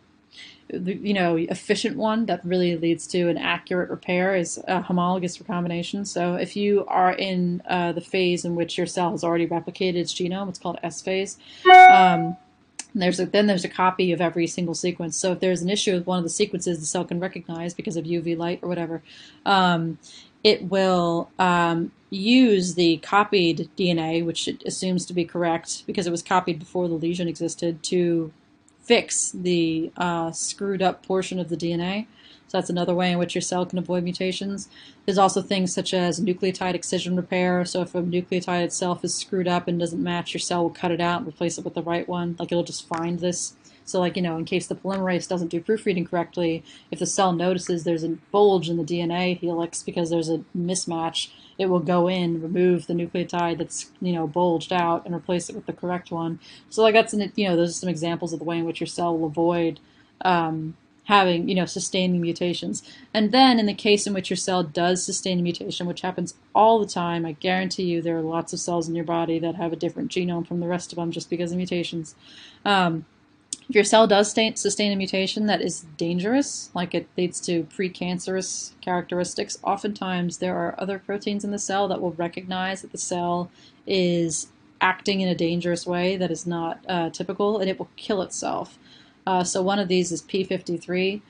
you 0.70 1.14
know 1.14 1.36
efficient 1.36 1.96
one 1.96 2.26
that 2.26 2.44
really 2.44 2.76
leads 2.76 3.06
to 3.08 3.28
an 3.28 3.38
accurate 3.38 3.90
repair 3.90 4.34
is 4.34 4.58
a 4.66 4.82
homologous 4.82 5.40
recombination. 5.40 6.04
So 6.04 6.34
if 6.34 6.56
you 6.56 6.84
are 6.86 7.12
in 7.12 7.62
uh, 7.68 7.92
the 7.92 8.00
phase 8.00 8.44
in 8.44 8.54
which 8.54 8.76
your 8.76 8.86
cell 8.86 9.12
has 9.12 9.24
already 9.24 9.46
replicated 9.46 9.96
its 9.96 10.14
genome, 10.14 10.48
it's 10.48 10.58
called 10.58 10.78
S 10.82 11.00
phase. 11.00 11.38
Um, 11.90 12.36
there's 12.94 13.20
a, 13.20 13.26
then 13.26 13.46
there's 13.46 13.64
a 13.64 13.68
copy 13.68 14.12
of 14.12 14.20
every 14.20 14.46
single 14.46 14.74
sequence. 14.74 15.16
So 15.16 15.32
if 15.32 15.40
there's 15.40 15.62
an 15.62 15.68
issue 15.68 15.92
with 15.94 16.06
one 16.06 16.18
of 16.18 16.24
the 16.24 16.30
sequences 16.30 16.80
the 16.80 16.86
cell 16.86 17.04
can 17.04 17.20
recognize 17.20 17.74
because 17.74 17.96
of 17.96 18.04
UV 18.04 18.36
light 18.36 18.60
or 18.62 18.68
whatever, 18.68 19.02
um, 19.44 19.98
it 20.44 20.64
will 20.64 21.30
um, 21.38 21.92
use 22.10 22.74
the 22.74 22.98
copied 22.98 23.68
DNA, 23.76 24.24
which 24.24 24.48
it 24.48 24.62
assumes 24.64 25.04
to 25.06 25.12
be 25.12 25.24
correct 25.24 25.84
because 25.86 26.06
it 26.06 26.10
was 26.10 26.22
copied 26.22 26.58
before 26.58 26.88
the 26.88 26.94
lesion 26.94 27.28
existed, 27.28 27.82
to 27.84 28.32
fix 28.80 29.30
the 29.32 29.92
uh, 29.96 30.32
screwed 30.32 30.80
up 30.80 31.04
portion 31.04 31.38
of 31.38 31.48
the 31.48 31.56
DNA. 31.56 32.06
So 32.48 32.56
that's 32.56 32.70
another 32.70 32.94
way 32.94 33.12
in 33.12 33.18
which 33.18 33.34
your 33.34 33.42
cell 33.42 33.66
can 33.66 33.78
avoid 33.78 34.04
mutations. 34.04 34.70
There's 35.04 35.18
also 35.18 35.42
things 35.42 35.74
such 35.74 35.92
as 35.92 36.18
nucleotide 36.18 36.72
excision 36.72 37.14
repair. 37.14 37.66
So 37.66 37.82
if 37.82 37.94
a 37.94 38.00
nucleotide 38.00 38.64
itself 38.64 39.04
is 39.04 39.14
screwed 39.14 39.46
up 39.46 39.68
and 39.68 39.78
doesn't 39.78 40.02
match, 40.02 40.32
your 40.32 40.40
cell 40.40 40.62
will 40.62 40.70
cut 40.70 40.90
it 40.90 41.00
out 41.00 41.20
and 41.20 41.28
replace 41.28 41.58
it 41.58 41.64
with 41.64 41.74
the 41.74 41.82
right 41.82 42.08
one. 42.08 42.36
Like 42.38 42.50
it'll 42.50 42.64
just 42.64 42.88
find 42.88 43.20
this 43.20 43.54
so, 43.88 44.00
like, 44.00 44.16
you 44.16 44.22
know, 44.22 44.36
in 44.36 44.44
case 44.44 44.66
the 44.66 44.74
polymerase 44.74 45.26
doesn't 45.26 45.48
do 45.48 45.62
proofreading 45.62 46.04
correctly, 46.04 46.62
if 46.90 46.98
the 46.98 47.06
cell 47.06 47.32
notices 47.32 47.84
there's 47.84 48.04
a 48.04 48.18
bulge 48.30 48.68
in 48.68 48.76
the 48.76 48.84
DNA 48.84 49.38
helix 49.38 49.82
because 49.82 50.10
there's 50.10 50.28
a 50.28 50.44
mismatch, 50.56 51.30
it 51.56 51.66
will 51.66 51.80
go 51.80 52.06
in, 52.06 52.42
remove 52.42 52.86
the 52.86 52.92
nucleotide 52.92 53.56
that's, 53.56 53.90
you 54.02 54.12
know, 54.12 54.26
bulged 54.26 54.74
out 54.74 55.06
and 55.06 55.14
replace 55.14 55.48
it 55.48 55.56
with 55.56 55.64
the 55.64 55.72
correct 55.72 56.10
one. 56.10 56.38
So, 56.68 56.82
like, 56.82 56.92
that's, 56.92 57.14
an, 57.14 57.32
you 57.34 57.48
know, 57.48 57.56
those 57.56 57.70
are 57.70 57.80
some 57.80 57.88
examples 57.88 58.34
of 58.34 58.40
the 58.40 58.44
way 58.44 58.58
in 58.58 58.66
which 58.66 58.80
your 58.80 58.86
cell 58.86 59.16
will 59.16 59.28
avoid 59.28 59.80
um, 60.20 60.76
having, 61.04 61.48
you 61.48 61.54
know, 61.54 61.64
sustaining 61.64 62.20
mutations. 62.20 62.82
And 63.14 63.32
then 63.32 63.58
in 63.58 63.64
the 63.64 63.72
case 63.72 64.06
in 64.06 64.12
which 64.12 64.28
your 64.28 64.36
cell 64.36 64.62
does 64.62 65.02
sustain 65.02 65.38
a 65.38 65.42
mutation, 65.42 65.86
which 65.86 66.02
happens 66.02 66.34
all 66.54 66.78
the 66.78 66.86
time, 66.86 67.24
I 67.24 67.32
guarantee 67.32 67.84
you 67.84 68.02
there 68.02 68.18
are 68.18 68.22
lots 68.22 68.52
of 68.52 68.60
cells 68.60 68.86
in 68.86 68.94
your 68.94 69.06
body 69.06 69.38
that 69.38 69.54
have 69.54 69.72
a 69.72 69.76
different 69.76 70.10
genome 70.10 70.46
from 70.46 70.60
the 70.60 70.68
rest 70.68 70.92
of 70.92 70.96
them 70.96 71.10
just 71.10 71.30
because 71.30 71.52
of 71.52 71.56
mutations. 71.56 72.14
Um, 72.66 73.06
if 73.68 73.74
your 73.74 73.84
cell 73.84 74.06
does 74.06 74.30
sustain 74.30 74.92
a 74.92 74.96
mutation 74.96 75.46
that 75.46 75.60
is 75.60 75.84
dangerous, 75.98 76.70
like 76.74 76.94
it 76.94 77.06
leads 77.18 77.38
to 77.40 77.64
precancerous 77.64 78.72
characteristics, 78.80 79.58
oftentimes 79.62 80.38
there 80.38 80.56
are 80.56 80.74
other 80.78 80.98
proteins 80.98 81.44
in 81.44 81.50
the 81.50 81.58
cell 81.58 81.86
that 81.88 82.00
will 82.00 82.12
recognize 82.12 82.80
that 82.80 82.92
the 82.92 82.98
cell 82.98 83.50
is 83.86 84.48
acting 84.80 85.20
in 85.20 85.28
a 85.28 85.34
dangerous 85.34 85.86
way 85.86 86.16
that 86.16 86.30
is 86.30 86.46
not 86.46 86.80
uh, 86.88 87.10
typical, 87.10 87.58
and 87.58 87.68
it 87.68 87.78
will 87.78 87.90
kill 87.96 88.22
itself. 88.22 88.78
Uh, 89.26 89.44
so 89.44 89.60
one 89.60 89.78
of 89.78 89.88
these 89.88 90.12
is 90.12 90.22
P53. 90.22 91.20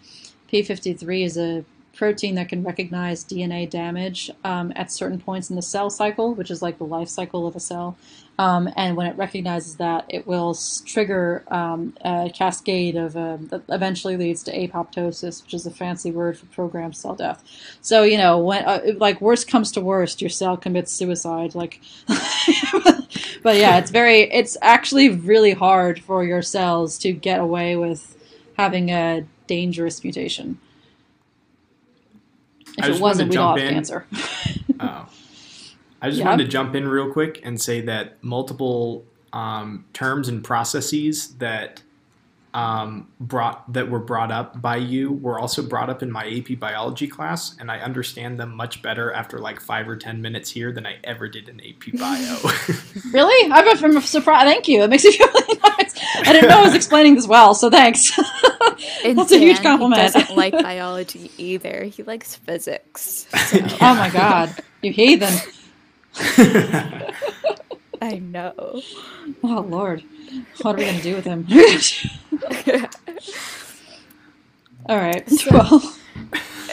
P53 0.53 1.25
is 1.25 1.37
a 1.37 1.65
protein 1.93 2.37
that 2.37 2.49
can 2.49 2.63
recognize 2.63 3.25
DNA 3.25 3.69
damage 3.69 4.31
um, 4.45 4.73
at 4.77 4.93
certain 4.93 5.19
points 5.19 5.51
in 5.51 5.57
the 5.57 5.63
cell 5.63 5.91
cycle, 5.91 6.35
which 6.35 6.53
is 6.53 6.63
like 6.63 6.79
the 6.79 6.85
life 6.85 7.09
cycle 7.09 7.49
of 7.49 7.57
a 7.57 7.61
cell. 7.61 7.97
Um, 8.39 8.71
and 8.77 8.97
when 8.97 9.09
it 9.09 9.17
recognizes 9.17 9.77
that, 9.77 10.05
it 10.09 10.25
will 10.25 10.57
trigger 10.87 11.43
um, 11.49 11.97
a 12.05 12.31
cascade 12.33 12.95
of 12.95 13.17
um, 13.17 13.49
that 13.49 13.63
eventually 13.69 14.17
leads 14.17 14.45
to 14.45 14.53
apoptosis, 14.53 15.43
which 15.43 15.55
is 15.55 15.67
a 15.67 15.73
fancy 15.73 16.13
word 16.13 16.39
for 16.39 16.47
programmed 16.47 16.97
cell 16.97 17.17
death. 17.17 17.43
So 17.81 18.05
you 18.05 18.17
know, 18.17 18.39
when 18.39 18.65
uh, 18.65 18.81
like 18.97 19.21
worst 19.21 19.49
comes 19.49 19.73
to 19.73 19.81
worst, 19.81 20.21
your 20.21 20.31
cell 20.31 20.57
commits 20.57 20.93
suicide. 20.93 21.57
Like, 21.57 21.81
but 23.43 23.57
yeah, 23.57 23.79
it's 23.79 23.91
very, 23.91 24.23
it's 24.33 24.57
actually 24.63 25.09
really 25.09 25.53
hard 25.53 26.01
for 26.01 26.23
your 26.23 26.43
cells 26.43 26.97
to 26.99 27.13
get 27.13 27.41
away 27.41 27.75
with 27.75 28.17
having 28.57 28.91
a 28.91 29.27
dangerous 29.49 30.05
mutation. 30.05 30.59
If 32.77 32.97
it 32.97 33.01
wasn't, 33.01 33.31
we'd 33.31 33.39
all 33.39 33.57
have 33.57 33.69
cancer. 33.69 34.07
oh. 34.81 35.09
I 36.01 36.09
just 36.09 36.19
yep. 36.19 36.27
wanted 36.27 36.45
to 36.45 36.49
jump 36.51 36.75
in 36.75 36.87
real 36.87 37.13
quick 37.13 37.41
and 37.43 37.61
say 37.61 37.81
that 37.83 38.23
multiple 38.23 39.05
um, 39.33 39.85
terms 39.93 40.29
and 40.29 40.43
processes 40.45 41.35
that 41.39 41.83
um, 42.55 43.09
brought 43.21 43.73
that 43.73 43.91
were 43.91 43.99
brought 43.99 44.33
up 44.33 44.61
by 44.61 44.77
you 44.77 45.13
were 45.13 45.39
also 45.39 45.63
brought 45.63 45.91
up 45.91 46.03
in 46.03 46.11
my 46.11 46.27
AP 46.27 46.59
biology 46.59 47.07
class, 47.07 47.57
and 47.61 47.71
I 47.71 47.79
understand 47.81 48.39
them 48.39 48.55
much 48.57 48.81
better 48.81 49.13
after 49.13 49.39
like 49.39 49.61
five 49.61 49.89
or 49.89 49.97
ten 49.97 50.23
minutes 50.23 50.51
here 50.51 50.73
than 50.73 50.87
I 50.87 50.97
ever 51.05 51.29
did 51.29 51.49
in 51.49 51.61
AP 51.61 51.93
bio. 51.99 52.39
really? 53.13 53.53
I'm 53.53 54.01
surprised. 54.01 54.47
Thank 54.47 54.67
you. 54.67 54.83
It 54.83 54.91
makes 54.91 55.05
me 55.05 55.13
feel 55.17 55.29
really 55.29 55.61
nice. 55.79 55.95
I 56.17 56.33
didn't 56.33 56.49
know 56.49 56.61
I 56.61 56.63
was 56.65 56.75
explaining 56.75 57.17
this 57.17 57.27
well, 57.27 57.55
so 57.55 57.71
thanks. 57.71 58.17
That's 58.17 59.31
Dan, 59.31 59.43
a 59.43 59.45
huge 59.45 59.63
compliment. 59.63 60.01
He 60.01 60.09
doesn't 60.09 60.37
like 60.37 60.53
biology 60.53 61.31
either. 61.37 61.85
He 61.85 62.03
likes 62.03 62.35
physics. 62.35 63.27
So. 63.49 63.59
oh 63.81 63.95
my 63.95 64.09
god, 64.11 64.55
you 64.81 64.93
heathen! 64.93 65.35
I 68.01 68.19
know. 68.19 68.81
Oh 69.43 69.67
Lord, 69.69 70.03
what 70.63 70.75
are 70.75 70.79
we 70.79 70.85
gonna 70.87 71.03
do 71.03 71.15
with 71.17 71.25
him? 71.25 71.47
All 74.89 74.97
right. 74.97 75.31
Well, 75.51 75.97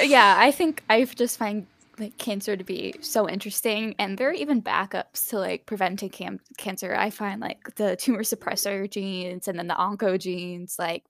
yeah, 0.02 0.36
I 0.38 0.52
think 0.52 0.84
I 0.90 1.04
just 1.06 1.38
find 1.38 1.68
like 2.00 2.18
cancer 2.18 2.56
to 2.58 2.64
be 2.64 2.96
so 3.02 3.30
interesting, 3.30 3.96
and 4.00 4.18
there 4.18 4.30
are 4.30 4.34
even 4.34 4.62
backups 4.62 5.30
to 5.30 5.40
like 5.40 5.66
preventing 5.66 6.10
cam- 6.10 6.40
cancer. 6.58 6.96
I 6.96 7.10
find 7.10 7.42
like 7.42 7.76
the 7.76 7.96
tumor 7.96 8.24
suppressor 8.24 8.90
genes 8.90 9.48
and 9.48 9.58
then 9.58 9.68
the 9.68 9.76
oncogenes, 9.76 10.80
like 10.80 11.04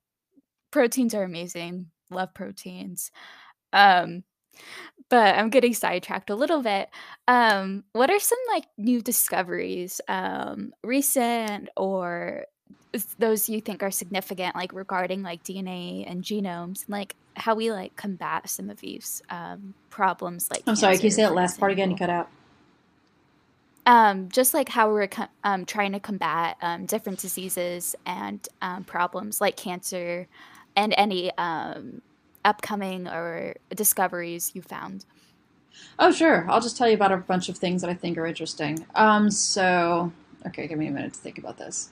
proteins 0.72 1.14
are 1.14 1.24
amazing. 1.24 1.88
Love 2.10 2.34
proteins. 2.34 3.12
Um, 3.74 4.24
but 5.10 5.36
I'm 5.36 5.50
getting 5.50 5.74
sidetracked 5.74 6.30
a 6.30 6.36
little 6.36 6.62
bit. 6.62 6.90
Um, 7.28 7.84
what 7.94 8.10
are 8.10 8.20
some 8.20 8.40
like 8.50 8.66
new 8.78 9.02
discoveries, 9.02 10.02
um, 10.08 10.74
recent 10.84 11.70
or 11.78 12.46
those 13.20 13.50
you 13.50 13.62
think 13.62 13.84
are 13.84 13.92
significant, 13.92 14.56
like 14.56 14.74
regarding 14.74 15.22
like 15.22 15.44
DNA 15.44 16.10
and 16.10 16.24
genomes, 16.24 16.86
and 16.86 16.90
like 16.90 17.16
how 17.36 17.56
we 17.56 17.72
like 17.72 17.96
combat 17.96 18.50
some 18.50 18.70
of 18.70 18.80
these 18.80 19.22
um, 19.30 19.74
problems? 19.90 20.50
Like, 20.50 20.64
I'm 20.66 20.76
sorry, 20.76 20.98
can 20.98 21.06
you 21.06 21.12
say 21.12 21.24
that 21.24 21.36
last 21.36 21.60
part 21.60 21.72
again? 21.72 21.92
You 21.92 21.98
cut 21.98 22.10
out. 22.10 22.30
Um, 23.88 24.30
just 24.30 24.56
like 24.56 24.70
how 24.70 24.92
we're 24.92 25.08
um, 25.44 25.66
trying 25.66 25.92
to 25.92 26.00
combat 26.00 26.58
um, 26.62 26.88
different 26.88 27.20
diseases 27.20 27.96
and 28.08 28.48
um, 28.60 28.84
problems 28.84 29.40
like 29.40 29.58
cancer 29.58 30.28
and 30.76 30.94
any 30.98 31.32
um, 31.38 32.02
upcoming 32.46 33.08
or 33.08 33.56
discoveries 33.76 34.52
you 34.56 34.62
found? 34.62 35.06
Oh, 36.00 36.12
sure. 36.12 36.50
I'll 36.50 36.62
just 36.62 36.78
tell 36.78 36.88
you 36.88 36.96
about 36.96 37.12
a 37.12 37.18
bunch 37.18 37.50
of 37.50 37.58
things 37.58 37.82
that 37.82 37.90
I 37.90 37.94
think 37.94 38.18
are 38.18 38.26
interesting. 38.26 38.86
Um, 38.96 39.30
so, 39.30 40.12
okay, 40.48 40.68
give 40.68 40.80
me 40.80 40.88
a 40.88 40.92
minute 40.92 41.14
to 41.14 41.20
think 41.20 41.38
about 41.38 41.58
this. 41.58 41.92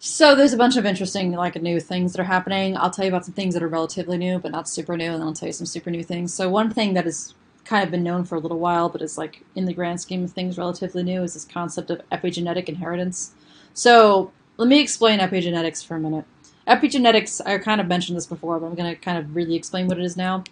So 0.00 0.34
there's 0.36 0.52
a 0.52 0.56
bunch 0.56 0.76
of 0.76 0.86
interesting, 0.86 1.32
like, 1.32 1.60
new 1.60 1.80
things 1.80 2.12
that 2.12 2.20
are 2.20 2.24
happening. 2.24 2.76
I'll 2.76 2.90
tell 2.90 3.04
you 3.04 3.10
about 3.10 3.24
some 3.24 3.34
things 3.34 3.54
that 3.54 3.62
are 3.62 3.68
relatively 3.68 4.16
new, 4.16 4.38
but 4.38 4.52
not 4.52 4.68
super 4.68 4.96
new, 4.96 5.10
and 5.10 5.14
then 5.14 5.22
I'll 5.22 5.32
tell 5.32 5.48
you 5.48 5.52
some 5.52 5.66
super 5.66 5.90
new 5.90 6.04
things. 6.04 6.32
So 6.34 6.48
one 6.48 6.70
thing 6.70 6.94
that 6.94 7.04
has 7.04 7.34
kind 7.64 7.84
of 7.84 7.90
been 7.90 8.04
known 8.04 8.24
for 8.24 8.36
a 8.36 8.40
little 8.40 8.58
while, 8.58 8.88
but 8.88 9.02
is 9.02 9.18
like 9.18 9.42
in 9.54 9.64
the 9.64 9.74
grand 9.74 10.00
scheme 10.00 10.24
of 10.24 10.32
things 10.32 10.56
relatively 10.56 11.02
new, 11.02 11.22
is 11.22 11.34
this 11.34 11.44
concept 11.44 11.90
of 11.90 12.00
epigenetic 12.10 12.68
inheritance. 12.68 13.32
So 13.74 14.32
let 14.56 14.68
me 14.68 14.80
explain 14.80 15.18
epigenetics 15.18 15.84
for 15.84 15.96
a 15.96 16.00
minute. 16.00 16.24
Epigenetics, 16.68 17.40
I 17.46 17.56
kind 17.58 17.80
of 17.80 17.86
mentioned 17.86 18.18
this 18.18 18.26
before, 18.26 18.60
but 18.60 18.66
I'm 18.66 18.74
going 18.74 18.94
to 18.94 19.00
kind 19.00 19.16
of 19.16 19.34
really 19.34 19.54
explain 19.54 19.88
what 19.88 19.98
it 19.98 20.04
is 20.04 20.16
now. 20.16 20.44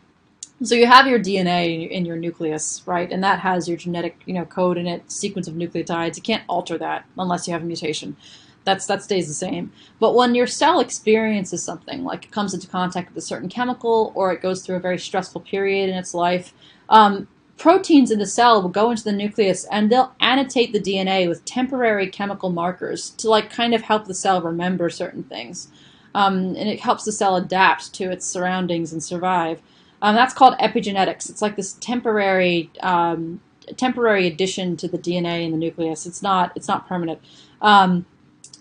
So 0.62 0.74
you 0.74 0.87
have 0.87 1.07
your 1.07 1.18
DNA 1.18 1.90
in 1.90 2.07
your 2.07 2.16
nucleus, 2.16 2.83
right? 2.87 3.12
And 3.12 3.22
that 3.22 3.40
has 3.40 3.68
your 3.68 3.76
genetic, 3.76 4.18
you 4.24 4.33
know, 4.33 4.46
code 4.46 4.79
in 4.79 4.87
it, 4.87 5.12
sequence 5.12 5.46
of 5.46 5.55
nucleotides. 5.55 6.16
You 6.16 6.22
can't 6.22 6.44
alter 6.48 6.79
that 6.79 7.05
unless 7.18 7.46
you 7.46 7.52
have 7.52 7.62
a 7.62 7.66
mutation. 7.66 8.16
That's 8.64 8.87
that 8.87 9.02
stays 9.02 9.29
the 9.29 9.35
same. 9.35 9.72
But 10.00 10.14
when 10.14 10.35
your 10.35 10.46
cell 10.46 10.81
experiences 10.81 11.62
something, 11.62 12.02
like 12.02 12.24
it 12.24 12.31
comes 12.31 12.55
into 12.55 12.66
contact 12.66 13.11
with 13.11 13.22
a 13.22 13.26
certain 13.26 13.50
chemical, 13.50 14.12
or 14.14 14.33
it 14.33 14.40
goes 14.40 14.64
through 14.64 14.76
a 14.76 14.81
very 14.81 14.98
stressful 14.98 15.42
period 15.42 15.90
in 15.90 15.96
its 15.96 16.14
life, 16.14 16.55
um, 16.88 17.29
proteins 17.59 18.11
in 18.11 18.18
the 18.18 18.26
cell 18.26 18.62
will 18.62 18.70
go 18.70 18.90
into 18.90 19.05
the 19.05 19.12
nucleus 19.12 19.66
and 19.70 19.92
they'll 19.92 20.14
annotate 20.20 20.72
the 20.72 20.81
DNA 20.81 21.29
with 21.29 21.44
temporary 21.44 22.09
chemical 22.09 22.50
markers 22.50 23.11
to 23.11 23.29
like 23.29 23.50
kind 23.50 23.74
of 23.74 23.83
help 23.83 24.07
the 24.07 24.14
cell 24.14 24.40
remember 24.40 24.88
certain 24.88 25.22
things 25.22 25.68
um, 26.16 26.57
and 26.57 26.66
it 26.68 26.81
helps 26.81 27.05
the 27.05 27.12
cell 27.12 27.37
adapt 27.37 27.92
to 27.92 28.11
its 28.11 28.26
surroundings 28.26 28.90
and 28.90 29.02
survive. 29.02 29.61
Um, 30.00 30.14
that's 30.14 30.33
called 30.33 30.57
epigenetics. 30.59 31.29
It's 31.29 31.42
like 31.42 31.57
this 31.57 31.74
temporary 31.74 32.70
um, 32.81 33.42
temporary 33.76 34.26
addition 34.26 34.79
to 34.79 34.88
the 34.88 34.96
DNA 34.96 35.44
in 35.44 35.50
the 35.50 35.59
nucleus. 35.59 36.07
It's 36.07 36.22
not 36.22 36.52
it's 36.57 36.68
not 36.68 36.88
permanent. 36.88 37.20
Um, 37.61 38.07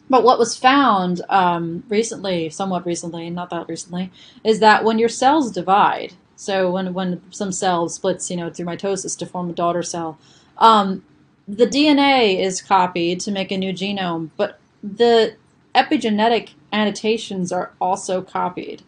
but 0.10 0.24
what 0.24 0.38
was 0.38 0.58
found 0.58 1.22
um, 1.30 1.86
recently, 1.88 2.50
somewhat 2.50 2.86
recently, 2.86 3.30
not 3.30 3.50
that 3.52 3.70
recently, 3.70 4.12
is 4.44 4.60
that 4.60 4.84
when 4.84 5.00
your 5.00 5.10
cells 5.10 5.50
divide, 5.50 6.14
so 6.36 6.70
when 6.70 6.94
when 6.94 7.22
some 7.32 7.54
cell 7.54 7.88
splits, 7.88 8.30
you 8.30 8.36
know, 8.36 8.50
through 8.50 8.66
mitosis 8.66 9.18
to 9.20 9.26
form 9.26 9.50
a 9.50 9.54
daughter 9.54 9.82
cell, 9.82 10.18
um, 10.58 11.06
the 11.48 11.68
DNA 11.68 12.38
is 12.38 12.62
copied 12.62 13.22
to 13.22 13.32
make 13.32 13.50
a 13.52 13.58
new 13.58 13.72
genome, 13.72 14.32
but 14.36 14.60
the 14.84 15.38
epigenetic 15.74 16.50
annotations 16.76 17.52
are 17.52 17.72
also 17.80 18.22
copied 18.22 18.84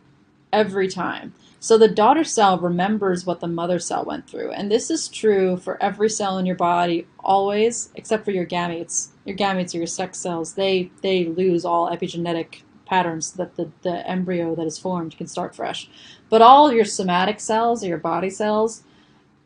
every 0.52 0.88
time. 0.88 1.34
So 1.60 1.78
the 1.78 1.88
daughter 1.88 2.23
cell 2.23 2.60
remembers 2.60 3.26
what 3.26 3.39
the 3.39 3.47
mother 3.47 3.80
cell 3.80 4.06
went 4.06 4.30
through. 4.30 4.52
And 4.52 4.69
this 4.69 4.91
is 4.91 5.08
true 5.08 5.58
for 5.58 5.82
every 5.82 6.10
cell 6.10 6.38
in 6.38 6.45
your 6.45 6.56
body 6.56 7.08
always, 7.19 7.89
except 7.95 8.26
for 8.26 8.32
your 8.32 8.45
gametes. 8.45 9.10
Your 9.26 9.36
gametes 9.36 9.73
are 9.73 9.80
your 9.80 9.88
sex 9.88 10.19
cells. 10.19 10.54
They 10.54 10.91
they 11.02 11.26
lose 11.26 11.65
all 11.65 11.89
epigenetic 11.89 12.62
patterns 12.86 13.34
so 13.34 13.43
that 13.43 13.56
the, 13.56 13.71
the 13.82 14.08
embryo 14.08 14.56
that 14.56 14.67
is 14.67 14.78
formed 14.78 15.17
can 15.17 15.28
start 15.28 15.56
fresh. 15.56 15.89
But 16.30 16.41
all 16.41 16.71
your 16.71 16.86
somatic 16.86 17.39
cells 17.39 17.84
or 17.84 17.88
your 17.88 17.97
body 17.97 18.30
cells 18.30 18.84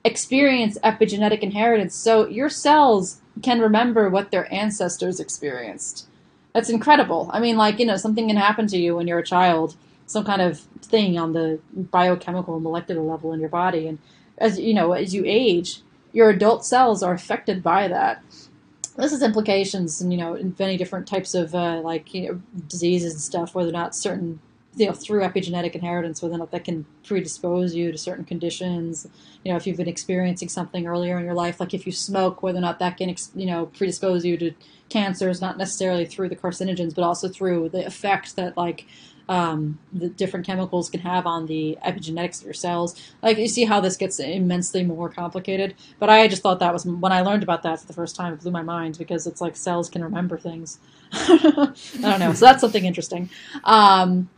experience 0.03 0.77
epigenetic 0.83 1.39
inheritance. 1.39 1.95
So 1.95 2.27
your 2.27 2.49
cells 2.49 3.21
can 3.41 3.61
remember 3.61 4.09
what 4.09 4.31
their 4.31 4.51
ancestors 4.53 5.19
experienced. 5.19 6.07
That's 6.53 6.69
incredible. 6.69 7.29
I 7.33 7.39
mean, 7.39 7.57
like, 7.57 7.79
you 7.79 7.85
know, 7.85 7.97
something 7.97 8.27
can 8.27 8.37
happen 8.37 8.67
to 8.67 8.77
you 8.77 8.95
when 8.95 9.07
you're 9.07 9.19
a 9.19 9.25
child, 9.25 9.75
some 10.05 10.25
kind 10.25 10.41
of 10.41 10.59
thing 10.81 11.17
on 11.17 11.33
the 11.33 11.59
biochemical 11.73 12.55
and 12.55 12.63
molecular 12.63 13.01
level 13.01 13.31
in 13.31 13.39
your 13.39 13.49
body. 13.49 13.87
And 13.87 13.99
as 14.37 14.59
you 14.59 14.73
know, 14.73 14.91
as 14.91 15.13
you 15.13 15.23
age, 15.25 15.81
your 16.11 16.29
adult 16.29 16.65
cells 16.65 17.01
are 17.03 17.13
affected 17.13 17.63
by 17.63 17.87
that. 17.87 18.21
This 18.97 19.11
has 19.11 19.23
implications, 19.23 20.01
and 20.01 20.11
you 20.11 20.19
know, 20.19 20.33
in 20.35 20.53
many 20.59 20.75
different 20.75 21.07
types 21.07 21.33
of 21.33 21.55
uh, 21.55 21.79
like 21.79 22.13
you 22.13 22.27
know, 22.27 22.41
diseases 22.67 23.13
and 23.13 23.21
stuff. 23.21 23.55
Whether 23.55 23.69
or 23.69 23.73
not 23.73 23.95
certain 23.95 24.41
you 24.75 24.85
know 24.85 24.93
through 24.93 25.21
epigenetic 25.21 25.73
inheritance 25.73 26.21
whether 26.21 26.35
or 26.35 26.37
not 26.37 26.51
that 26.51 26.63
can 26.63 26.85
predispose 27.03 27.75
you 27.75 27.91
to 27.91 27.97
certain 27.97 28.23
conditions 28.23 29.07
you 29.43 29.51
know 29.51 29.57
if 29.57 29.67
you've 29.67 29.77
been 29.77 29.87
experiencing 29.87 30.47
something 30.47 30.87
earlier 30.87 31.17
in 31.17 31.25
your 31.25 31.33
life 31.33 31.59
like 31.59 31.73
if 31.73 31.85
you 31.85 31.91
smoke 31.91 32.41
whether 32.41 32.57
or 32.57 32.61
not 32.61 32.79
that 32.79 32.97
can 32.97 33.13
you 33.35 33.45
know 33.45 33.65
predispose 33.67 34.23
you 34.23 34.37
to 34.37 34.53
cancers 34.89 35.41
not 35.41 35.57
necessarily 35.57 36.05
through 36.05 36.29
the 36.29 36.35
carcinogens 36.35 36.95
but 36.95 37.03
also 37.03 37.27
through 37.27 37.67
the 37.69 37.85
effect 37.85 38.35
that 38.35 38.55
like 38.55 38.85
um, 39.29 39.79
the 39.93 40.09
different 40.09 40.45
chemicals 40.45 40.89
can 40.89 40.99
have 40.99 41.25
on 41.25 41.45
the 41.45 41.77
epigenetics 41.85 42.39
of 42.39 42.45
your 42.45 42.53
cells. 42.53 43.01
Like 43.21 43.37
you 43.37 43.47
see 43.47 43.63
how 43.63 43.79
this 43.79 43.95
gets 43.95 44.19
immensely 44.19 44.83
more 44.83 45.07
complicated. 45.07 45.75
But 45.99 46.09
I 46.09 46.27
just 46.27 46.41
thought 46.41 46.59
that 46.59 46.73
was 46.73 46.85
when 46.85 47.13
I 47.13 47.21
learned 47.21 47.41
about 47.41 47.63
that 47.63 47.79
for 47.79 47.87
the 47.87 47.93
first 47.93 48.17
time, 48.17 48.33
it 48.33 48.41
blew 48.41 48.51
my 48.51 48.61
mind 48.61 48.97
because 48.97 49.25
it's 49.27 49.39
like 49.39 49.55
cells 49.55 49.89
can 49.89 50.03
remember 50.03 50.37
things. 50.37 50.79
I 51.13 51.73
don't 52.01 52.19
know. 52.19 52.33
So 52.33 52.45
that's 52.45 52.59
something 52.59 52.83
interesting. 52.83 53.29
Um, 53.63 54.29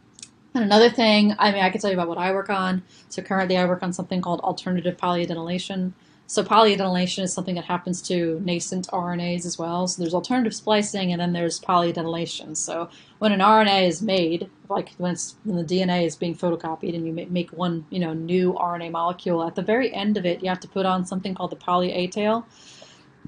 and 0.54 0.64
another 0.64 0.90
thing, 0.90 1.36
I 1.40 1.52
mean, 1.52 1.64
I 1.64 1.70
can 1.70 1.82
tell 1.82 1.90
you 1.90 1.96
about 1.96 2.08
what 2.08 2.18
I 2.18 2.32
work 2.32 2.50
on. 2.50 2.84
So 3.10 3.22
currently, 3.22 3.58
I 3.58 3.66
work 3.66 3.82
on 3.82 3.94
something 3.94 4.22
called 4.22 4.40
alternative 4.42 4.98
polyadenylation. 4.98 5.94
So 6.28 6.44
polyadenylation 6.44 7.24
is 7.24 7.34
something 7.34 7.56
that 7.56 7.66
happens 7.66 8.02
to 8.04 8.40
nascent 8.44 8.88
RNAs 8.88 9.46
as 9.46 9.58
well. 9.58 9.88
So 9.88 10.02
there's 10.02 10.14
alternative 10.14 10.56
splicing, 10.56 11.12
and 11.12 11.20
then 11.20 11.34
there's 11.34 11.60
polyadenylation. 11.60 12.56
So 12.56 12.90
when 13.20 13.32
an 13.32 13.40
RNA 13.40 13.88
is 13.88 14.02
made, 14.02 14.50
like 14.70 14.94
when, 14.98 15.16
when 15.44 15.58
the 15.58 15.64
DNA 15.64 16.06
is 16.06 16.16
being 16.16 16.36
photocopied, 16.36 16.96
and 16.96 17.06
you 17.06 17.28
make 17.30 17.52
one, 17.52 17.86
you 17.90 18.00
know, 18.00 18.14
new 18.14 18.54
RNA 18.54 18.92
molecule, 18.92 19.44
at 19.44 19.56
the 19.56 19.62
very 19.62 19.94
end 19.94 20.18
of 20.18 20.26
it, 20.26 20.42
you 20.42 20.50
have 20.50 20.60
to 20.62 20.68
put 20.68 20.86
on 20.86 21.06
something 21.06 21.36
called 21.36 21.52
the 21.52 21.56
poly 21.56 21.92
A 21.92 22.08
tail. 22.08 22.48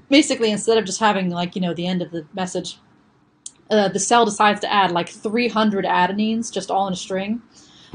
Basically, 0.08 0.50
instead 0.50 0.78
of 0.78 0.84
just 0.84 1.00
having 1.00 1.30
like 1.30 1.54
you 1.54 1.60
know 1.60 1.74
the 1.74 1.86
end 1.86 2.02
of 2.02 2.12
the 2.12 2.26
message, 2.34 2.78
uh, 3.70 3.88
the 3.88 3.98
cell 3.98 4.24
decides 4.24 4.60
to 4.60 4.72
add 4.72 4.92
like 4.92 5.08
300 5.08 5.84
adenines 5.84 6.52
just 6.52 6.70
all 6.70 6.86
in 6.86 6.92
a 6.92 6.96
string, 6.96 7.42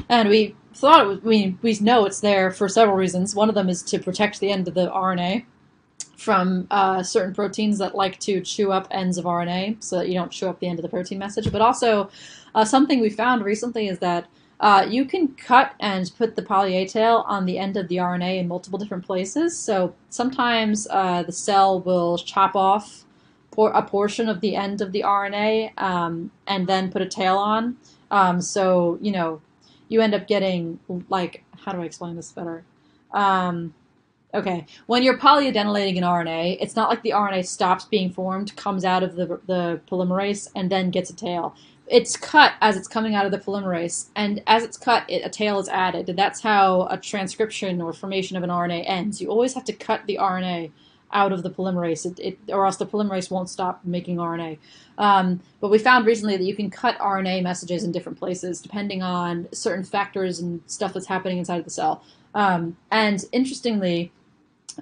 and 0.08 0.28
we 0.28 0.54
thought 0.74 1.04
it 1.04 1.08
was, 1.08 1.22
we, 1.22 1.56
we 1.62 1.78
know 1.80 2.04
it's 2.04 2.20
there 2.20 2.50
for 2.50 2.68
several 2.68 2.96
reasons. 2.96 3.34
One 3.34 3.48
of 3.48 3.54
them 3.54 3.68
is 3.68 3.82
to 3.84 3.98
protect 3.98 4.40
the 4.40 4.50
end 4.50 4.68
of 4.68 4.74
the 4.74 4.88
RNA 4.90 5.44
from 6.16 6.66
uh, 6.70 7.02
certain 7.02 7.34
proteins 7.34 7.78
that 7.78 7.94
like 7.94 8.18
to 8.20 8.40
chew 8.40 8.70
up 8.70 8.86
ends 8.90 9.18
of 9.18 9.24
RNA 9.24 9.82
so 9.82 9.98
that 9.98 10.08
you 10.08 10.14
don't 10.14 10.30
chew 10.30 10.48
up 10.48 10.60
the 10.60 10.68
end 10.68 10.78
of 10.78 10.82
the 10.82 10.88
protein 10.88 11.18
message. 11.18 11.50
But 11.50 11.60
also, 11.60 12.10
uh, 12.54 12.64
something 12.64 13.00
we 13.00 13.10
found 13.10 13.44
recently 13.44 13.88
is 13.88 13.98
that 13.98 14.26
uh, 14.60 14.86
you 14.88 15.04
can 15.04 15.28
cut 15.34 15.74
and 15.80 16.10
put 16.16 16.36
the 16.36 16.42
poly 16.42 16.76
A 16.76 16.86
tail 16.86 17.24
on 17.26 17.44
the 17.44 17.58
end 17.58 17.76
of 17.76 17.88
the 17.88 17.96
RNA 17.96 18.38
in 18.38 18.48
multiple 18.48 18.78
different 18.78 19.04
places. 19.04 19.58
So 19.58 19.94
sometimes 20.10 20.86
uh, 20.90 21.24
the 21.24 21.32
cell 21.32 21.80
will 21.80 22.16
chop 22.18 22.54
off 22.54 23.04
por- 23.52 23.70
a 23.72 23.82
portion 23.82 24.28
of 24.28 24.40
the 24.40 24.56
end 24.56 24.80
of 24.80 24.92
the 24.92 25.02
RNA 25.02 25.80
um, 25.80 26.32
and 26.46 26.66
then 26.66 26.90
put 26.90 27.02
a 27.02 27.06
tail 27.06 27.38
on. 27.38 27.76
Um, 28.10 28.40
so, 28.40 28.98
you 29.00 29.12
know, 29.12 29.40
you 29.88 30.00
end 30.00 30.14
up 30.14 30.26
getting 30.26 30.80
like 31.08 31.44
how 31.64 31.72
do 31.72 31.82
I 31.82 31.84
explain 31.84 32.16
this 32.16 32.32
better? 32.32 32.64
Um, 33.12 33.74
okay, 34.34 34.66
when 34.86 35.02
you're 35.02 35.18
polyadenylating 35.18 35.98
an 35.98 36.04
RNA, 36.04 36.58
it's 36.60 36.76
not 36.76 36.88
like 36.88 37.02
the 37.02 37.10
RNA 37.10 37.46
stops 37.46 37.84
being 37.84 38.10
formed, 38.10 38.56
comes 38.56 38.84
out 38.84 39.02
of 39.02 39.16
the 39.16 39.40
the 39.46 39.80
polymerase, 39.90 40.50
and 40.54 40.70
then 40.70 40.90
gets 40.90 41.10
a 41.10 41.16
tail. 41.16 41.54
It's 41.88 42.16
cut 42.16 42.54
as 42.62 42.76
it's 42.76 42.88
coming 42.88 43.14
out 43.14 43.26
of 43.26 43.32
the 43.32 43.38
polymerase, 43.38 44.08
and 44.16 44.42
as 44.46 44.64
it's 44.64 44.78
cut, 44.78 45.04
it, 45.08 45.22
a 45.24 45.28
tail 45.28 45.58
is 45.60 45.68
added. 45.68 46.06
That's 46.16 46.40
how 46.40 46.86
a 46.90 46.96
transcription 46.96 47.80
or 47.82 47.92
formation 47.92 48.36
of 48.36 48.42
an 48.42 48.50
RNA 48.50 48.84
ends. 48.86 49.20
You 49.20 49.28
always 49.28 49.54
have 49.54 49.64
to 49.64 49.72
cut 49.72 50.06
the 50.06 50.18
RNA 50.20 50.70
out 51.12 51.32
of 51.32 51.42
the 51.42 51.50
polymerase, 51.50 52.06
it, 52.06 52.18
it, 52.18 52.38
or 52.48 52.66
else 52.66 52.76
the 52.76 52.86
polymerase 52.86 53.30
won't 53.30 53.48
stop 53.48 53.80
making 53.84 54.16
RNA. 54.16 54.58
Um, 54.98 55.40
but 55.60 55.70
we 55.70 55.78
found 55.78 56.06
recently 56.06 56.36
that 56.36 56.44
you 56.44 56.54
can 56.54 56.70
cut 56.70 56.98
RNA 56.98 57.42
messages 57.42 57.84
in 57.84 57.92
different 57.92 58.18
places 58.18 58.60
depending 58.60 59.02
on 59.02 59.48
certain 59.52 59.84
factors 59.84 60.40
and 60.40 60.60
stuff 60.66 60.92
that's 60.92 61.06
happening 61.06 61.38
inside 61.38 61.58
of 61.58 61.64
the 61.64 61.70
cell. 61.70 62.04
Um, 62.34 62.76
and 62.90 63.24
interestingly, 63.32 64.12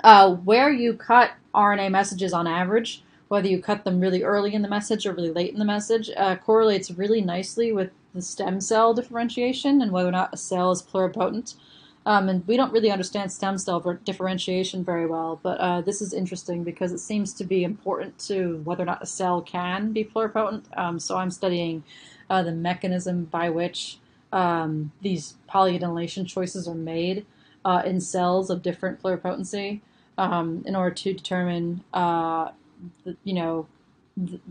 uh, 0.04 0.34
where 0.34 0.70
you 0.70 0.94
cut 0.94 1.32
RNA 1.54 1.90
messages 1.90 2.32
on 2.32 2.46
average, 2.46 3.02
whether 3.28 3.48
you 3.48 3.60
cut 3.60 3.84
them 3.84 4.00
really 4.00 4.22
early 4.22 4.54
in 4.54 4.62
the 4.62 4.68
message 4.68 5.06
or 5.06 5.12
really 5.12 5.30
late 5.30 5.52
in 5.52 5.58
the 5.58 5.64
message, 5.64 6.10
uh, 6.16 6.36
correlates 6.36 6.90
really 6.90 7.20
nicely 7.20 7.72
with 7.72 7.90
the 8.14 8.22
stem 8.22 8.60
cell 8.60 8.92
differentiation 8.92 9.82
and 9.82 9.92
whether 9.92 10.08
or 10.08 10.12
not 10.12 10.34
a 10.34 10.36
cell 10.36 10.70
is 10.72 10.82
pluripotent. 10.82 11.54
Um, 12.06 12.28
and 12.30 12.46
we 12.46 12.56
don't 12.56 12.72
really 12.72 12.90
understand 12.90 13.30
stem 13.30 13.58
cell 13.58 13.80
differentiation 14.04 14.84
very 14.84 15.06
well, 15.06 15.38
but 15.42 15.58
uh, 15.58 15.80
this 15.82 16.00
is 16.00 16.14
interesting 16.14 16.64
because 16.64 16.92
it 16.92 16.98
seems 16.98 17.34
to 17.34 17.44
be 17.44 17.62
important 17.62 18.18
to 18.20 18.62
whether 18.64 18.82
or 18.82 18.86
not 18.86 19.02
a 19.02 19.06
cell 19.06 19.42
can 19.42 19.92
be 19.92 20.04
pluripotent. 20.04 20.64
Um, 20.78 20.98
so 20.98 21.18
I'm 21.18 21.30
studying 21.30 21.84
uh, 22.30 22.42
the 22.42 22.52
mechanism 22.52 23.24
by 23.24 23.50
which 23.50 23.98
um, 24.32 24.92
these 25.02 25.36
polyadenylation 25.48 26.26
choices 26.26 26.66
are 26.66 26.74
made 26.74 27.26
uh, 27.64 27.82
in 27.84 28.00
cells 28.00 28.48
of 28.48 28.62
different 28.62 29.02
pluripotency 29.02 29.80
um, 30.16 30.62
in 30.66 30.74
order 30.74 30.94
to 30.94 31.12
determine, 31.12 31.84
uh, 31.92 32.50
the, 33.04 33.16
you 33.24 33.34
know, 33.34 33.66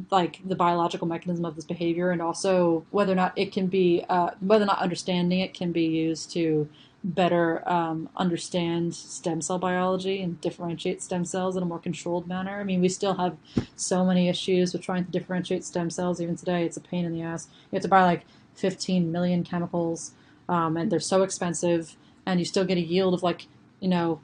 like 0.10 0.40
the 0.48 0.56
biological 0.56 1.08
mechanism 1.08 1.46
of 1.46 1.56
this 1.56 1.66
behavior 1.66 2.12
and 2.12 2.22
also 2.22 2.86
whether 2.92 3.12
or 3.12 3.16
not 3.16 3.34
it 3.36 3.52
can 3.52 3.68
be 3.68 4.04
uh, 4.10 4.32
whether 4.40 4.64
or 4.64 4.68
not 4.68 4.80
understanding 4.80 5.40
it 5.40 5.54
can 5.54 5.72
be 5.72 5.84
used 5.84 6.32
to 6.32 6.68
better 7.04 7.68
um, 7.70 8.10
understand 8.18 8.94
stem 8.94 9.42
cell 9.42 9.58
biology 9.58 10.22
and 10.22 10.40
differentiate 10.42 11.02
stem 11.02 11.24
cells 11.24 11.56
in 11.56 11.64
a 11.64 11.66
more 11.66 11.80
controlled 11.80 12.28
manner. 12.28 12.60
I 12.60 12.64
mean, 12.64 12.82
we 12.82 12.90
still 12.90 13.16
have 13.16 13.38
so 13.76 14.04
many 14.04 14.28
issues 14.28 14.74
with 14.74 14.82
trying 14.82 15.06
to 15.06 15.12
differentiate 15.12 15.64
stem 15.64 15.90
cells 15.90 16.20
even 16.20 16.36
today. 16.36 16.66
It's 16.66 16.78
a 16.78 16.82
pain 16.82 17.06
in 17.06 17.14
the 17.14 17.22
ass. 17.22 17.48
You 17.72 17.78
have 17.78 17.84
to 17.84 17.88
buy 17.88 18.04
like 18.04 18.26
15 18.56 19.12
million 19.12 19.44
chemicals, 19.44 20.12
um, 20.50 20.76
and 20.76 20.92
they're 20.92 21.00
so 21.00 21.24
expensive, 21.24 21.96
and 22.26 22.40
you 22.40 22.46
still 22.46 22.66
get 22.66 22.78
a 22.78 22.82
yield 22.82 23.14
of 23.14 23.24
like, 23.24 23.48
you 23.80 23.88
know, 23.88 24.20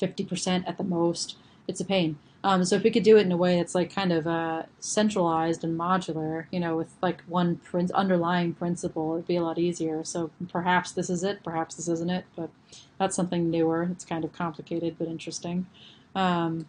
50% 0.00 0.66
at 0.66 0.78
the 0.78 0.84
most. 0.84 1.36
It's 1.68 1.80
a 1.80 1.84
pain. 1.84 2.18
Um, 2.44 2.62
so 2.62 2.76
if 2.76 2.82
we 2.82 2.90
could 2.90 3.04
do 3.04 3.16
it 3.16 3.22
in 3.22 3.32
a 3.32 3.38
way 3.38 3.56
that's 3.56 3.74
like 3.74 3.92
kind 3.92 4.12
of 4.12 4.26
uh, 4.26 4.64
centralized 4.78 5.64
and 5.64 5.80
modular, 5.80 6.44
you 6.50 6.60
know, 6.60 6.76
with 6.76 6.94
like 7.00 7.22
one 7.22 7.56
prin- 7.56 7.90
underlying 7.94 8.52
principle, 8.52 9.14
it'd 9.14 9.26
be 9.26 9.36
a 9.36 9.42
lot 9.42 9.58
easier. 9.58 10.04
So 10.04 10.30
perhaps 10.50 10.92
this 10.92 11.08
is 11.08 11.24
it, 11.24 11.42
perhaps 11.42 11.74
this 11.76 11.88
isn't 11.88 12.10
it, 12.10 12.26
but 12.36 12.50
that's 12.98 13.16
something 13.16 13.50
newer. 13.50 13.88
It's 13.90 14.04
kind 14.04 14.26
of 14.26 14.34
complicated 14.34 14.96
but 14.98 15.08
interesting. 15.08 15.66
Um, 16.14 16.66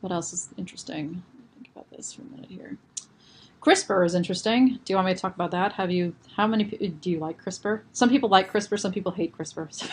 what 0.00 0.12
else 0.12 0.32
is 0.32 0.50
interesting? 0.56 1.24
Think 1.54 1.70
about 1.74 1.90
this 1.90 2.12
for 2.12 2.22
a 2.22 2.26
minute 2.26 2.50
here. 2.50 2.78
CRISPR 3.60 4.06
is 4.06 4.14
interesting. 4.14 4.78
Do 4.84 4.92
you 4.92 4.94
want 4.94 5.08
me 5.08 5.14
to 5.14 5.20
talk 5.20 5.34
about 5.34 5.50
that? 5.50 5.72
Have 5.72 5.90
you? 5.90 6.14
How 6.36 6.46
many 6.46 6.64
do 6.64 7.10
you 7.10 7.18
like 7.18 7.42
CRISPR? 7.42 7.80
Some 7.92 8.10
people 8.10 8.28
like 8.28 8.52
CRISPR. 8.52 8.78
Some 8.78 8.92
people 8.92 9.10
hate 9.10 9.36
CRISPR. 9.36 9.90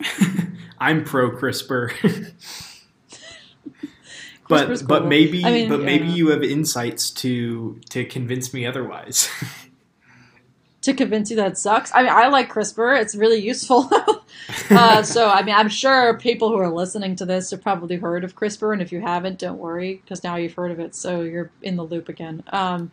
I'm 0.80 1.04
pro 1.04 1.30
CRISPR. 1.30 2.72
but 4.48 4.86
but 4.86 5.06
maybe 5.06 5.44
I 5.44 5.52
mean, 5.52 5.68
but 5.68 5.80
maybe 5.80 6.06
you 6.06 6.28
have 6.28 6.42
insights 6.42 7.10
to 7.10 7.80
to 7.90 8.04
convince 8.04 8.52
me 8.54 8.66
otherwise. 8.66 9.28
to 10.86 10.94
convince 10.94 11.30
you 11.30 11.36
that 11.36 11.58
sucks. 11.58 11.90
I 11.94 12.02
mean, 12.02 12.12
I 12.12 12.28
like 12.28 12.48
CRISPR; 12.48 13.00
it's 13.00 13.16
really 13.16 13.40
useful. 13.40 13.90
uh, 14.70 15.02
so, 15.02 15.28
I 15.28 15.42
mean, 15.42 15.54
I'm 15.54 15.68
sure 15.68 16.16
people 16.16 16.48
who 16.48 16.58
are 16.58 16.70
listening 16.70 17.16
to 17.16 17.26
this 17.26 17.50
have 17.50 17.60
probably 17.60 17.96
heard 17.96 18.22
of 18.22 18.36
CRISPR, 18.36 18.72
and 18.72 18.80
if 18.80 18.92
you 18.92 19.00
haven't, 19.00 19.40
don't 19.40 19.58
worry 19.58 19.94
because 19.96 20.22
now 20.22 20.36
you've 20.36 20.54
heard 20.54 20.70
of 20.70 20.78
it, 20.78 20.94
so 20.94 21.22
you're 21.22 21.50
in 21.60 21.74
the 21.74 21.82
loop 21.82 22.08
again. 22.08 22.44
Um, 22.52 22.92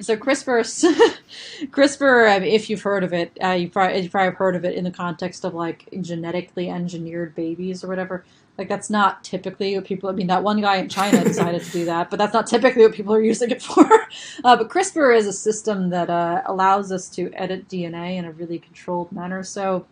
so, 0.00 0.16
CRISPR, 0.16 0.64
CRISPR, 1.70 2.34
I 2.34 2.38
mean, 2.38 2.54
if 2.54 2.70
you've 2.70 2.82
heard 2.82 3.04
of 3.04 3.12
it, 3.12 3.36
uh, 3.42 3.50
you 3.50 3.68
probably 3.68 4.00
you 4.00 4.08
probably 4.08 4.30
have 4.30 4.36
heard 4.36 4.56
of 4.56 4.64
it 4.64 4.74
in 4.74 4.84
the 4.84 4.90
context 4.90 5.44
of 5.44 5.54
like 5.54 5.86
genetically 6.00 6.70
engineered 6.70 7.34
babies 7.34 7.84
or 7.84 7.88
whatever. 7.88 8.24
Like 8.56 8.68
that's 8.68 8.88
not 8.88 9.24
typically 9.24 9.74
what 9.74 9.84
people. 9.84 10.08
I 10.08 10.12
mean, 10.12 10.28
that 10.28 10.42
one 10.42 10.60
guy 10.60 10.76
in 10.76 10.88
China 10.88 11.24
decided 11.24 11.62
to 11.62 11.70
do 11.72 11.84
that, 11.86 12.08
but 12.10 12.18
that's 12.18 12.32
not 12.32 12.46
typically 12.46 12.82
what 12.82 12.92
people 12.92 13.12
are 13.14 13.22
using 13.22 13.50
it 13.50 13.62
for. 13.62 13.84
Uh, 14.44 14.56
but 14.56 14.68
CRISPR 14.68 15.16
is 15.16 15.26
a 15.26 15.32
system 15.32 15.90
that 15.90 16.08
uh, 16.08 16.42
allows 16.46 16.92
us 16.92 17.08
to 17.08 17.32
edit 17.34 17.66
DNA 17.68 18.16
in 18.16 18.24
a 18.24 18.30
really 18.32 18.58
controlled 18.58 19.10
manner. 19.10 19.42
So 19.42 19.86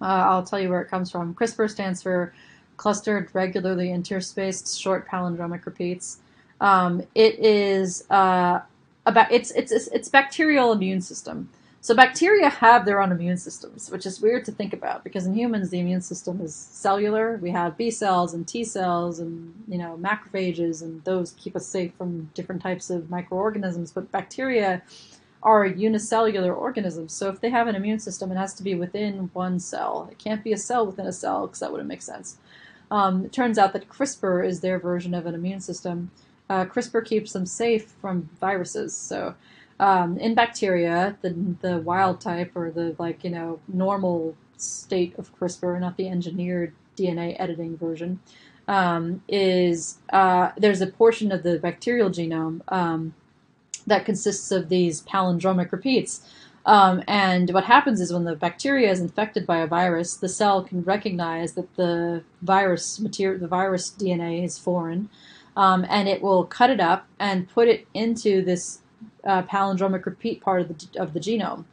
uh, 0.00 0.04
I'll 0.04 0.42
tell 0.42 0.60
you 0.60 0.68
where 0.68 0.80
it 0.82 0.88
comes 0.88 1.10
from. 1.10 1.34
CRISPR 1.34 1.70
stands 1.70 2.02
for 2.02 2.34
Clustered 2.76 3.30
Regularly 3.32 3.88
Interspaced 3.88 4.78
Short 4.78 5.08
Palindromic 5.08 5.64
Repeats. 5.64 6.18
Um, 6.60 7.02
it 7.14 7.38
is 7.38 8.04
uh, 8.10 8.60
about 9.06 9.30
it's 9.30 9.50
it's 9.52 9.72
it's 9.72 10.08
bacterial 10.08 10.72
immune 10.72 11.00
system. 11.00 11.48
So 11.86 11.94
bacteria 11.94 12.48
have 12.48 12.84
their 12.84 13.00
own 13.00 13.12
immune 13.12 13.36
systems, 13.36 13.92
which 13.92 14.06
is 14.06 14.20
weird 14.20 14.44
to 14.46 14.50
think 14.50 14.72
about 14.72 15.04
because 15.04 15.24
in 15.24 15.36
humans 15.36 15.70
the 15.70 15.78
immune 15.78 16.00
system 16.00 16.40
is 16.40 16.52
cellular. 16.52 17.36
We 17.40 17.50
have 17.50 17.76
B 17.76 17.92
cells 17.92 18.34
and 18.34 18.44
T 18.44 18.64
cells 18.64 19.20
and 19.20 19.54
you 19.68 19.78
know 19.78 19.96
macrophages 19.96 20.82
and 20.82 21.04
those 21.04 21.30
keep 21.38 21.54
us 21.54 21.64
safe 21.64 21.94
from 21.94 22.28
different 22.34 22.60
types 22.60 22.90
of 22.90 23.08
microorganisms, 23.08 23.92
but 23.92 24.10
bacteria 24.10 24.82
are 25.44 25.64
unicellular 25.64 26.52
organisms. 26.52 27.12
So 27.12 27.28
if 27.28 27.40
they 27.40 27.50
have 27.50 27.68
an 27.68 27.76
immune 27.76 28.00
system, 28.00 28.32
it 28.32 28.36
has 28.36 28.52
to 28.54 28.64
be 28.64 28.74
within 28.74 29.30
one 29.32 29.60
cell. 29.60 30.08
It 30.10 30.18
can't 30.18 30.42
be 30.42 30.52
a 30.52 30.58
cell 30.58 30.84
within 30.86 31.06
a 31.06 31.12
cell 31.12 31.46
because 31.46 31.60
that 31.60 31.70
wouldn't 31.70 31.88
make 31.88 32.02
sense. 32.02 32.38
Um, 32.90 33.26
it 33.26 33.32
turns 33.32 33.58
out 33.58 33.72
that 33.74 33.88
CRISPR 33.88 34.44
is 34.44 34.58
their 34.58 34.80
version 34.80 35.14
of 35.14 35.24
an 35.24 35.36
immune 35.36 35.60
system. 35.60 36.10
Uh, 36.50 36.64
CRISPR 36.64 37.04
keeps 37.04 37.32
them 37.32 37.46
safe 37.46 37.92
from 38.00 38.28
viruses. 38.40 38.96
So 38.96 39.36
um, 39.78 40.18
in 40.18 40.34
bacteria, 40.34 41.16
the 41.22 41.56
the 41.60 41.78
wild 41.78 42.20
type 42.20 42.52
or 42.54 42.70
the 42.70 42.96
like 42.98 43.24
you 43.24 43.30
know 43.30 43.60
normal 43.68 44.36
state 44.56 45.14
of 45.18 45.34
CRISPR, 45.38 45.78
not 45.80 45.96
the 45.96 46.08
engineered 46.08 46.74
DNA 46.96 47.36
editing 47.38 47.76
version, 47.76 48.20
um, 48.68 49.22
is 49.28 49.98
uh, 50.12 50.50
there's 50.56 50.80
a 50.80 50.86
portion 50.86 51.30
of 51.30 51.42
the 51.42 51.58
bacterial 51.58 52.10
genome 52.10 52.60
um, 52.72 53.14
that 53.86 54.04
consists 54.04 54.50
of 54.50 54.68
these 54.68 55.02
palindromic 55.02 55.72
repeats. 55.72 56.26
Um, 56.64 57.04
and 57.06 57.50
what 57.50 57.64
happens 57.64 58.00
is 58.00 58.12
when 58.12 58.24
the 58.24 58.34
bacteria 58.34 58.90
is 58.90 58.98
infected 58.98 59.46
by 59.46 59.58
a 59.58 59.68
virus, 59.68 60.16
the 60.16 60.28
cell 60.28 60.64
can 60.64 60.82
recognize 60.82 61.52
that 61.52 61.76
the 61.76 62.24
virus 62.42 62.98
material, 62.98 63.38
the 63.38 63.46
virus 63.46 63.92
DNA 63.96 64.44
is 64.44 64.58
foreign, 64.58 65.08
um, 65.56 65.86
and 65.88 66.08
it 66.08 66.22
will 66.22 66.44
cut 66.44 66.70
it 66.70 66.80
up 66.80 67.06
and 67.20 67.48
put 67.48 67.68
it 67.68 67.86
into 67.94 68.42
this 68.42 68.80
uh, 69.26 69.42
palindromic 69.42 70.06
repeat 70.06 70.40
part 70.40 70.62
of 70.62 70.68
the, 70.68 71.00
of 71.00 71.12
the 71.12 71.20
genome. 71.20 71.64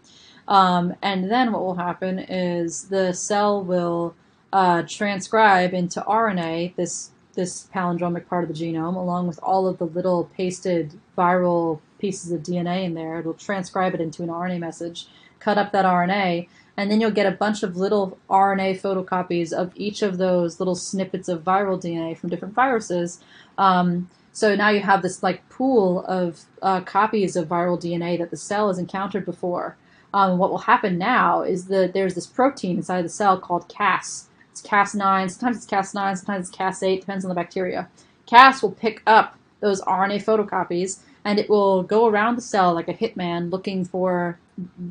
Um, 0.47 0.95
and 1.01 1.31
then 1.31 1.51
what 1.51 1.61
will 1.61 1.75
happen 1.75 2.19
is 2.19 2.89
the 2.89 3.13
cell 3.13 3.63
will 3.63 4.15
uh, 4.51 4.83
transcribe 4.87 5.73
into 5.73 6.01
RNA 6.01 6.75
this 6.75 7.11
this 7.35 7.67
palindromic 7.73 8.27
part 8.27 8.43
of 8.43 8.55
the 8.55 8.63
genome, 8.63 8.95
along 8.95 9.27
with 9.27 9.39
all 9.41 9.67
of 9.67 9.79
the 9.79 9.85
little 9.85 10.29
pasted 10.37 10.93
viral 11.17 11.79
pieces 11.97 12.31
of 12.31 12.41
DNA 12.41 12.83
in 12.83 12.93
there. 12.93 13.19
It'll 13.19 13.33
transcribe 13.33 13.95
it 13.95 14.01
into 14.01 14.21
an 14.21 14.29
RNA 14.29 14.59
message, 14.59 15.07
cut 15.39 15.57
up 15.57 15.71
that 15.71 15.83
RNA, 15.83 16.47
and 16.77 16.91
then 16.91 17.01
you'll 17.01 17.11
get 17.11 17.25
a 17.25 17.31
bunch 17.31 17.63
of 17.63 17.75
little 17.75 18.17
RNA 18.29 18.81
photocopies 18.81 19.51
of 19.51 19.71
each 19.75 20.01
of 20.01 20.17
those 20.17 20.59
little 20.59 20.75
snippets 20.75 21.27
of 21.27 21.43
viral 21.43 21.81
DNA 21.81 22.17
from 22.17 22.29
different 22.29 22.53
viruses. 22.53 23.19
Um, 23.57 24.09
so 24.33 24.55
now 24.55 24.69
you 24.69 24.81
have 24.81 25.01
this 25.01 25.23
like 25.23 25.47
pool 25.49 26.03
of 26.05 26.41
uh, 26.61 26.81
copies 26.81 27.35
of 27.35 27.47
viral 27.47 27.81
DNA 27.81 28.17
that 28.19 28.31
the 28.31 28.37
cell 28.37 28.67
has 28.67 28.79
encountered 28.79 29.25
before. 29.25 29.77
Um, 30.13 30.37
what 30.37 30.51
will 30.51 30.59
happen 30.59 30.97
now 30.97 31.41
is 31.41 31.65
that 31.65 31.93
there's 31.93 32.15
this 32.15 32.27
protein 32.27 32.77
inside 32.77 33.03
the 33.03 33.09
cell 33.09 33.39
called 33.39 33.67
Cas 33.69 34.27
it's 34.51 34.61
Cas9, 34.61 35.31
sometimes 35.31 35.57
it's 35.57 35.65
Cas9, 35.65 36.17
sometimes 36.17 36.49
it's 36.49 36.57
Cas8, 36.57 36.99
depends 36.99 37.25
on 37.25 37.29
the 37.29 37.35
bacteria. 37.35 37.89
Cas 38.27 38.61
will 38.61 38.71
pick 38.71 39.01
up 39.07 39.35
those 39.61 39.81
RNA 39.81 40.23
photocopies 40.23 40.99
and 41.25 41.39
it 41.39 41.49
will 41.49 41.81
go 41.81 42.05
around 42.05 42.35
the 42.35 42.41
cell 42.41 42.73
like 42.73 42.87
a 42.87 42.93
hitman 42.93 43.51
looking 43.51 43.83
for 43.83 44.37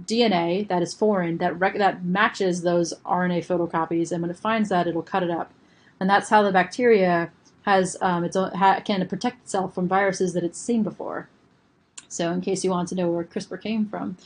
DNA 0.05 0.67
that 0.67 0.83
is 0.83 0.95
foreign 0.95 1.39
that 1.39 1.59
rec- 1.59 1.79
that 1.79 2.05
matches 2.05 2.63
those 2.63 2.93
RNA 3.05 3.47
photocopies, 3.47 4.11
and 4.11 4.23
when 4.23 4.31
it 4.31 4.37
finds 4.37 4.69
that, 4.71 4.87
it'll 4.87 5.03
cut 5.03 5.23
it 5.23 5.31
up, 5.31 5.53
and 6.01 6.11
that's 6.11 6.29
how 6.29 6.43
the 6.43 6.51
bacteria 6.51 7.31
has 7.63 7.97
um, 8.01 8.25
its 8.25 8.37
own, 8.37 8.53
ha- 8.53 8.81
can 8.85 9.07
protect 9.07 9.43
itself 9.43 9.75
from 9.75 9.89
viruses 9.89 10.33
that 10.35 10.45
it's 10.45 10.59
seen 10.59 10.83
before. 10.83 11.29
So, 12.09 12.31
in 12.31 12.41
case 12.41 12.65
you 12.65 12.71
want 12.71 12.89
to 12.89 12.95
know 12.95 13.11
where 13.11 13.25
CRISPR 13.25 13.61
came 13.61 13.87
from, 13.87 14.17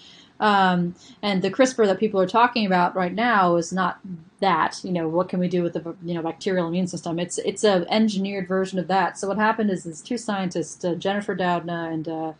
um, 0.40 0.94
and 1.22 1.42
the 1.42 1.51
CRISPR 1.51 1.87
that 1.87 1.99
people 1.99 2.20
are 2.20 2.27
talking 2.27 2.66
about 2.66 2.94
right 2.94 3.14
now 3.14 3.57
is 3.57 3.72
not 3.72 4.01
that. 4.40 4.81
You 4.83 4.92
know, 4.92 5.09
what 5.09 5.29
can 5.29 5.38
we 5.38 5.49
do 5.49 5.62
with 5.62 5.72
the 5.72 5.94
you 6.05 6.14
know 6.14 6.22
bacterial 6.22 6.68
immune 6.68 6.88
system? 6.88 7.18
It's 7.18 7.38
it's 7.38 7.64
an 7.64 7.87
engineered 7.88 8.49
version 8.49 8.79
of 8.79 8.88
that. 8.88 9.18
So 9.18 9.29
what 9.29 9.38
happened 9.38 9.70
is 9.70 9.85
these 9.85 10.03
two 10.03 10.18
scientists, 10.18 10.85
uh, 10.85 10.94
Jennifer 10.94 11.35
Doudna 11.35 11.92
and 11.92 12.09
uh, 12.09 12.33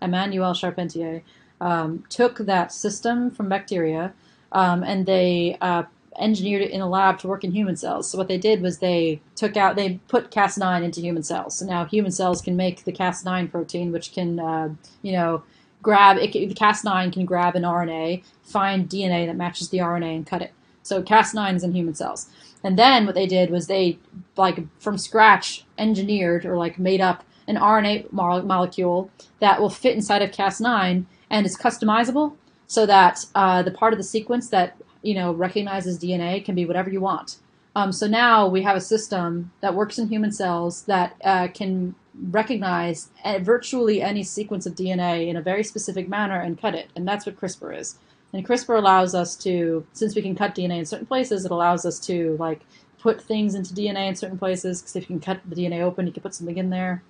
Emmanuelle 0.00 0.54
Charpentier, 0.54 1.22
um, 1.60 2.04
took 2.08 2.38
that 2.38 2.72
system 2.72 3.30
from 3.30 3.48
bacteria 3.48 4.14
um, 4.52 4.82
and 4.82 5.06
they 5.06 5.56
uh, 5.60 5.84
engineered 6.18 6.62
it 6.62 6.70
in 6.70 6.80
a 6.80 6.88
lab 6.88 7.18
to 7.20 7.28
work 7.28 7.44
in 7.44 7.52
human 7.52 7.76
cells. 7.76 8.10
So 8.10 8.18
what 8.18 8.28
they 8.28 8.38
did 8.38 8.60
was 8.60 8.78
they 8.78 9.20
took 9.36 9.56
out, 9.56 9.76
they 9.76 10.00
put 10.08 10.30
Cas9 10.30 10.82
into 10.82 11.00
human 11.00 11.22
cells. 11.22 11.58
So 11.58 11.66
now 11.66 11.84
human 11.84 12.10
cells 12.10 12.42
can 12.42 12.56
make 12.56 12.84
the 12.84 12.92
Cas9 12.92 13.50
protein, 13.50 13.92
which 13.92 14.12
can, 14.12 14.38
uh, 14.38 14.70
you 15.02 15.12
know, 15.12 15.42
grab 15.82 16.16
it, 16.18 16.32
the 16.32 16.54
Cas9 16.54 17.12
can 17.12 17.24
grab 17.24 17.56
an 17.56 17.62
RNA, 17.62 18.22
find 18.42 18.88
DNA 18.88 19.26
that 19.26 19.36
matches 19.36 19.70
the 19.70 19.78
RNA, 19.78 20.16
and 20.16 20.26
cut 20.26 20.42
it. 20.42 20.52
So 20.82 21.02
Cas9 21.02 21.56
is 21.56 21.64
in 21.64 21.72
human 21.72 21.94
cells. 21.94 22.28
And 22.64 22.78
then 22.78 23.06
what 23.06 23.14
they 23.14 23.26
did 23.26 23.50
was 23.50 23.66
they, 23.66 23.98
like, 24.36 24.60
from 24.78 24.98
scratch, 24.98 25.64
engineered 25.78 26.44
or 26.44 26.56
like 26.56 26.78
made 26.78 27.00
up 27.00 27.24
an 27.48 27.56
RNA 27.56 28.12
mo- 28.12 28.42
molecule 28.42 29.10
that 29.40 29.60
will 29.60 29.70
fit 29.70 29.96
inside 29.96 30.22
of 30.22 30.30
Cas9 30.30 31.04
and 31.30 31.46
is 31.46 31.58
customizable 31.58 32.36
so 32.66 32.86
that 32.86 33.24
uh, 33.34 33.62
the 33.62 33.70
part 33.70 33.92
of 33.92 33.98
the 33.98 34.04
sequence 34.04 34.48
that 34.50 34.76
you 35.02 35.14
know 35.14 35.32
recognizes 35.32 35.98
DNA 35.98 36.44
can 36.44 36.54
be 36.54 36.64
whatever 36.64 36.90
you 36.90 37.00
want. 37.00 37.36
Um, 37.74 37.92
so 37.92 38.06
now 38.06 38.46
we 38.46 38.62
have 38.62 38.76
a 38.76 38.80
system 38.80 39.50
that 39.60 39.74
works 39.74 39.98
in 39.98 40.08
human 40.08 40.30
cells 40.30 40.82
that 40.82 41.16
uh, 41.24 41.48
can 41.48 41.94
recognize 42.14 43.08
virtually 43.40 44.02
any 44.02 44.22
sequence 44.22 44.66
of 44.66 44.74
DNA 44.74 45.28
in 45.28 45.36
a 45.36 45.42
very 45.42 45.64
specific 45.64 46.08
manner 46.08 46.38
and 46.38 46.60
cut 46.60 46.74
it. 46.74 46.90
And 46.94 47.08
that's 47.08 47.24
what 47.24 47.40
CRISPR 47.40 47.78
is. 47.78 47.98
And 48.32 48.46
CRISPR 48.46 48.78
allows 48.78 49.14
us 49.14 49.36
to, 49.36 49.86
since 49.92 50.14
we 50.14 50.22
can 50.22 50.34
cut 50.34 50.54
DNA 50.54 50.78
in 50.78 50.86
certain 50.86 51.06
places, 51.06 51.44
it 51.44 51.50
allows 51.50 51.86
us 51.86 51.98
to 52.00 52.36
like 52.38 52.60
put 52.98 53.20
things 53.20 53.54
into 53.54 53.74
DNA 53.74 54.08
in 54.08 54.16
certain 54.16 54.38
places. 54.38 54.80
Because 54.80 54.96
if 54.96 55.02
you 55.04 55.18
can 55.18 55.20
cut 55.20 55.40
the 55.48 55.56
DNA 55.56 55.80
open, 55.80 56.06
you 56.06 56.12
can 56.12 56.22
put 56.22 56.34
something 56.34 56.58
in 56.58 56.70
there. 56.70 57.02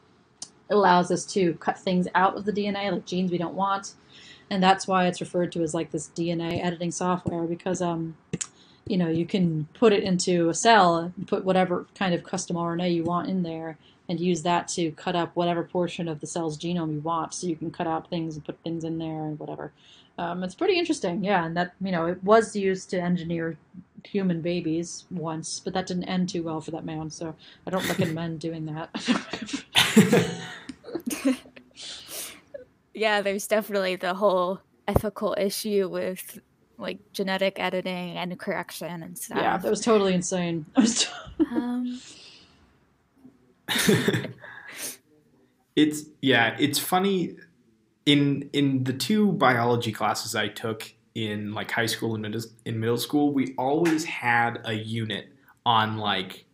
It 0.70 0.74
allows 0.74 1.10
us 1.10 1.24
to 1.26 1.54
cut 1.54 1.78
things 1.78 2.08
out 2.14 2.36
of 2.36 2.44
the 2.44 2.52
DNA, 2.52 2.90
like 2.90 3.04
genes 3.04 3.30
we 3.30 3.38
don't 3.38 3.54
want. 3.54 3.94
And 4.52 4.62
that's 4.62 4.86
why 4.86 5.06
it's 5.06 5.22
referred 5.22 5.50
to 5.52 5.62
as 5.62 5.72
like 5.72 5.92
this 5.92 6.10
DNA 6.10 6.62
editing 6.62 6.90
software 6.90 7.44
because 7.44 7.80
um, 7.80 8.18
you 8.86 8.98
know, 8.98 9.08
you 9.08 9.24
can 9.24 9.66
put 9.72 9.94
it 9.94 10.02
into 10.02 10.50
a 10.50 10.54
cell, 10.54 11.10
put 11.26 11.42
whatever 11.42 11.86
kind 11.94 12.12
of 12.12 12.22
custom 12.22 12.56
RNA 12.56 12.94
you 12.94 13.02
want 13.02 13.30
in 13.30 13.44
there, 13.44 13.78
and 14.10 14.20
use 14.20 14.42
that 14.42 14.68
to 14.68 14.90
cut 14.90 15.16
up 15.16 15.34
whatever 15.34 15.62
portion 15.62 16.06
of 16.06 16.20
the 16.20 16.26
cell's 16.26 16.58
genome 16.58 16.92
you 16.92 17.00
want. 17.00 17.32
So 17.32 17.46
you 17.46 17.56
can 17.56 17.70
cut 17.70 17.86
out 17.86 18.10
things 18.10 18.34
and 18.34 18.44
put 18.44 18.62
things 18.62 18.84
in 18.84 18.98
there 18.98 19.24
and 19.24 19.38
whatever. 19.38 19.72
Um, 20.18 20.44
it's 20.44 20.54
pretty 20.54 20.78
interesting, 20.78 21.24
yeah. 21.24 21.46
And 21.46 21.56
that 21.56 21.72
you 21.80 21.90
know, 21.90 22.04
it 22.04 22.22
was 22.22 22.54
used 22.54 22.90
to 22.90 23.00
engineer 23.00 23.56
human 24.04 24.42
babies 24.42 25.06
once, 25.10 25.60
but 25.60 25.72
that 25.72 25.86
didn't 25.86 26.04
end 26.04 26.28
too 26.28 26.42
well 26.42 26.60
for 26.60 26.72
that 26.72 26.84
man. 26.84 27.08
So 27.08 27.34
I 27.66 27.70
don't 27.70 27.88
recommend 27.88 28.40
doing 28.40 28.66
that. 28.66 28.90
yeah, 33.02 33.20
there's 33.20 33.48
definitely 33.48 33.96
the 33.96 34.14
whole 34.14 34.60
ethical 34.86 35.34
issue 35.36 35.88
with 35.88 36.38
like 36.78 37.00
genetic 37.12 37.58
editing 37.58 38.16
and 38.16 38.38
correction 38.38 39.02
and 39.02 39.18
stuff. 39.18 39.38
Yeah, 39.38 39.56
that 39.58 39.68
was 39.68 39.80
totally 39.80 40.14
insane. 40.14 40.66
um, 41.50 42.00
it's 45.74 46.04
yeah, 46.20 46.56
it's 46.60 46.78
funny 46.78 47.34
in 48.06 48.48
in 48.52 48.84
the 48.84 48.92
two 48.92 49.32
biology 49.32 49.90
classes 49.90 50.36
I 50.36 50.46
took 50.46 50.94
in 51.16 51.54
like 51.54 51.72
high 51.72 51.86
school 51.86 52.14
and 52.14 52.24
in 52.64 52.78
middle 52.78 52.98
school, 52.98 53.32
we 53.32 53.52
always 53.58 54.04
had 54.04 54.60
a 54.64 54.74
unit 54.74 55.26
on 55.66 55.96
like 55.96 56.44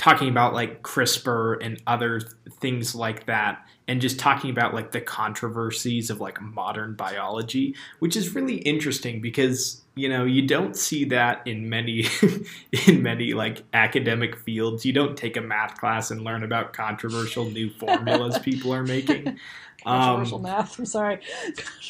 talking 0.00 0.30
about 0.30 0.54
like 0.54 0.82
CRISPR 0.82 1.58
and 1.60 1.80
other 1.86 2.20
things 2.58 2.94
like 2.94 3.26
that 3.26 3.66
and 3.86 4.00
just 4.00 4.18
talking 4.18 4.48
about 4.48 4.72
like 4.72 4.92
the 4.92 5.00
controversies 5.00 6.08
of 6.08 6.22
like 6.22 6.40
modern 6.40 6.94
biology, 6.94 7.74
which 7.98 8.16
is 8.16 8.34
really 8.34 8.56
interesting 8.56 9.20
because 9.20 9.82
you 9.96 10.08
know 10.08 10.24
you 10.24 10.40
don't 10.40 10.74
see 10.74 11.04
that 11.04 11.46
in 11.46 11.68
many 11.68 12.06
in 12.86 13.02
many 13.02 13.34
like 13.34 13.62
academic 13.74 14.36
fields. 14.36 14.86
You 14.86 14.94
don't 14.94 15.18
take 15.18 15.36
a 15.36 15.42
math 15.42 15.78
class 15.78 16.10
and 16.10 16.22
learn 16.22 16.44
about 16.44 16.72
controversial 16.72 17.44
new 17.50 17.68
formulas 17.68 18.38
people 18.38 18.72
are 18.72 18.82
making. 18.84 19.38
Controversial 19.84 20.36
um, 20.36 20.42
math. 20.44 20.78
I'm 20.78 20.86
sorry. 20.86 21.20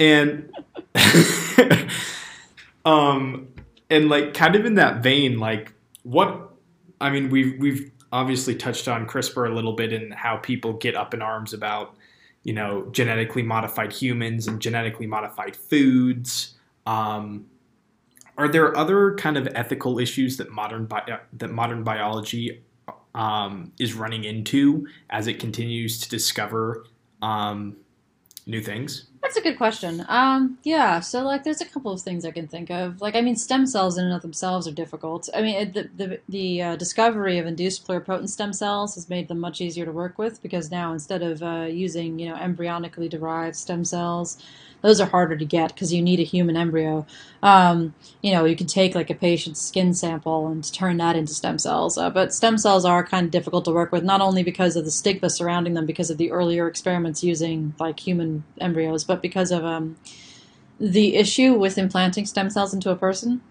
And 0.01 0.53
um 2.85 3.47
and 3.89 4.09
like 4.09 4.35
kind 4.35 4.57
of 4.57 4.67
in 4.67 4.75
that 4.75 5.01
vein, 5.01 5.39
like 5.39 5.73
what 6.03 6.51
I 7.01 7.11
mean, 7.11 7.31
we've 7.31 7.59
we've 7.59 7.91
obviously 8.13 8.55
touched 8.55 8.89
on 8.89 9.07
CRISPR 9.07 9.51
a 9.51 9.55
little 9.55 9.73
bit 9.73 9.93
and 9.93 10.13
how 10.13 10.37
people 10.37 10.73
get 10.75 10.97
up 10.97 11.15
in 11.15 11.23
arms 11.23 11.53
about, 11.53 11.95
you 12.43 12.53
know, 12.53 12.89
genetically 12.93 13.43
modified 13.43 13.93
humans 13.93 14.47
and 14.47 14.61
genetically 14.61 15.07
modified 15.07 15.57
foods. 15.57 16.55
Um, 16.87 17.47
are 18.37 18.49
there 18.49 18.77
other 18.77 19.15
kind 19.15 19.37
of 19.37 19.49
ethical 19.55 19.99
issues 19.99 20.39
that 20.39 20.51
modern 20.51 20.87
bi- 20.87 21.21
that 21.35 21.51
modern 21.51 21.85
biology 21.85 22.63
um, 23.15 23.73
is 23.79 23.95
running 23.95 24.25
into 24.25 24.87
as 25.11 25.27
it 25.27 25.39
continues 25.39 26.01
to 26.01 26.09
discover 26.09 26.87
um, 27.23 27.77
new 28.47 28.61
things? 28.61 29.07
That's 29.23 29.37
a 29.37 29.43
good 29.43 29.59
question. 29.59 30.05
Um, 30.09 30.59
yeah, 30.63 31.01
so 31.01 31.23
like, 31.23 31.45
there's 31.45 31.61
a 31.61 31.67
couple 31.67 31.93
of 31.93 32.01
things 32.01 32.25
I 32.25 32.31
can 32.31 32.49
think 32.49 32.71
of. 32.71 33.01
Like, 33.01 33.15
I 33.15 33.21
mean, 33.21 33.37
stem 33.37 33.67
cells 33.67 33.99
in 33.99 34.07
and 34.07 34.15
of 34.15 34.23
themselves 34.23 34.67
are 34.67 34.73
difficult. 34.73 35.29
I 35.35 35.43
mean, 35.43 35.73
the 35.73 35.91
the 35.97 36.21
the 36.29 36.63
uh, 36.63 36.77
discovery 36.77 37.39
of 37.39 37.47
induced 37.47 37.87
pluripotent 37.87 38.31
stem 38.31 38.53
cells 38.53 38.95
has 38.95 39.09
made 39.09 39.29
them 39.29 39.39
much 39.39 39.61
easier 39.61 39.85
to 39.85 39.93
work 39.93 40.19
with 40.19 40.43
because 40.43 40.71
now 40.71 40.93
instead 40.93 41.23
of 41.23 41.43
uh, 41.43 41.67
using 41.71 42.19
you 42.19 42.31
know 42.31 42.37
embryonically 42.37 43.11
derived 43.11 43.57
stem 43.57 43.85
cells, 43.85 44.39
those 44.83 45.01
are 45.01 45.07
harder 45.07 45.37
to 45.37 45.45
get 45.45 45.75
because 45.75 45.93
you 45.93 46.03
need 46.03 46.21
a 46.21 46.25
human 46.25 46.57
embryo. 46.57 47.07
Um, 47.43 47.95
you 48.23 48.33
know, 48.33 48.45
you 48.45 48.57
can 48.57 48.67
take 48.67 48.95
like 48.95 49.11
a 49.11 49.15
patient's 49.15 49.61
skin 49.61 49.95
sample 49.95 50.49
and 50.49 50.65
turn 50.73 50.97
that 50.99 51.17
into 51.17 51.35
stem 51.35 51.59
cells. 51.59 51.99
Uh, 51.99 52.11
but 52.11 52.35
stem 52.35 52.59
cells 52.59 52.85
are 52.85 53.05
kind 53.05 53.25
of 53.27 53.31
difficult 53.31 53.65
to 53.67 53.73
work 53.73 53.93
with, 53.93 54.05
not 54.05 54.21
only 54.21 54.43
because 54.43 54.77
of 54.77 54.85
the 54.85 54.91
stigma 54.91 55.31
surrounding 55.31 55.75
them, 55.75 55.87
because 55.87 56.11
of 56.11 56.19
the 56.19 56.31
earlier 56.31 56.67
experiments 56.67 57.23
using 57.23 57.75
like 57.79 58.01
human 58.01 58.45
embryos, 58.61 59.05
but 59.05 59.23
because 59.23 59.51
of 59.51 59.65
um, 59.65 59.97
the 60.79 61.17
issue 61.17 61.55
with 61.55 61.77
implanting 61.77 62.27
stem 62.27 62.51
cells 62.51 62.73
into 62.73 62.91
a 62.91 62.97
person 62.97 63.43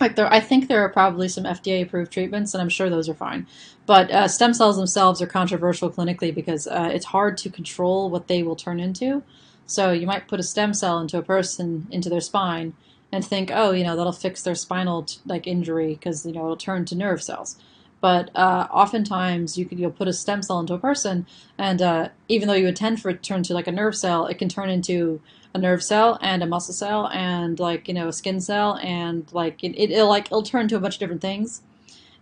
like 0.00 0.16
there 0.16 0.32
i 0.32 0.40
think 0.40 0.68
there 0.68 0.84
are 0.84 0.88
probably 0.88 1.28
some 1.28 1.44
fda 1.44 1.82
approved 1.82 2.12
treatments 2.12 2.54
and 2.54 2.60
i'm 2.60 2.68
sure 2.68 2.90
those 2.90 3.08
are 3.08 3.14
fine 3.14 3.46
but 3.86 4.10
uh, 4.10 4.28
stem 4.28 4.52
cells 4.52 4.76
themselves 4.76 5.22
are 5.22 5.26
controversial 5.26 5.90
clinically 5.90 6.34
because 6.34 6.66
uh, 6.66 6.90
it's 6.92 7.06
hard 7.06 7.36
to 7.38 7.48
control 7.48 8.10
what 8.10 8.28
they 8.28 8.42
will 8.42 8.56
turn 8.56 8.78
into 8.80 9.22
so 9.68 9.92
you 9.92 10.06
might 10.06 10.28
put 10.28 10.40
a 10.40 10.42
stem 10.42 10.72
cell 10.72 10.98
into 10.98 11.18
a 11.18 11.22
person 11.22 11.86
into 11.90 12.08
their 12.08 12.22
spine 12.22 12.72
and 13.12 13.24
think, 13.24 13.50
oh, 13.52 13.72
you 13.72 13.84
know, 13.84 13.96
that'll 13.96 14.12
fix 14.12 14.42
their 14.42 14.54
spinal 14.54 15.06
like 15.26 15.46
injury 15.46 15.94
because 15.94 16.24
you 16.24 16.32
know 16.32 16.44
it'll 16.44 16.56
turn 16.56 16.86
to 16.86 16.94
nerve 16.94 17.22
cells. 17.22 17.56
But 18.00 18.30
uh, 18.34 18.66
oftentimes 18.70 19.58
you 19.58 19.66
could 19.66 19.78
you'll 19.78 19.90
put 19.90 20.08
a 20.08 20.12
stem 20.12 20.42
cell 20.42 20.58
into 20.58 20.72
a 20.72 20.78
person, 20.78 21.26
and 21.58 21.82
uh, 21.82 22.08
even 22.28 22.48
though 22.48 22.54
you 22.54 22.66
intend 22.66 23.02
for 23.02 23.10
it 23.10 23.22
to 23.22 23.28
turn 23.28 23.42
to 23.44 23.54
like 23.54 23.66
a 23.66 23.72
nerve 23.72 23.94
cell, 23.94 24.26
it 24.26 24.38
can 24.38 24.48
turn 24.48 24.70
into 24.70 25.20
a 25.54 25.58
nerve 25.58 25.82
cell 25.82 26.18
and 26.22 26.42
a 26.42 26.46
muscle 26.46 26.74
cell 26.74 27.08
and 27.08 27.60
like 27.60 27.88
you 27.88 27.94
know 27.94 28.08
a 28.08 28.12
skin 28.12 28.40
cell 28.40 28.78
and 28.82 29.30
like 29.32 29.62
it, 29.62 29.76
it 29.76 29.90
will 29.90 30.08
like 30.08 30.26
it'll 30.26 30.42
turn 30.42 30.68
to 30.68 30.76
a 30.76 30.80
bunch 30.80 30.94
of 30.94 31.00
different 31.00 31.22
things 31.22 31.62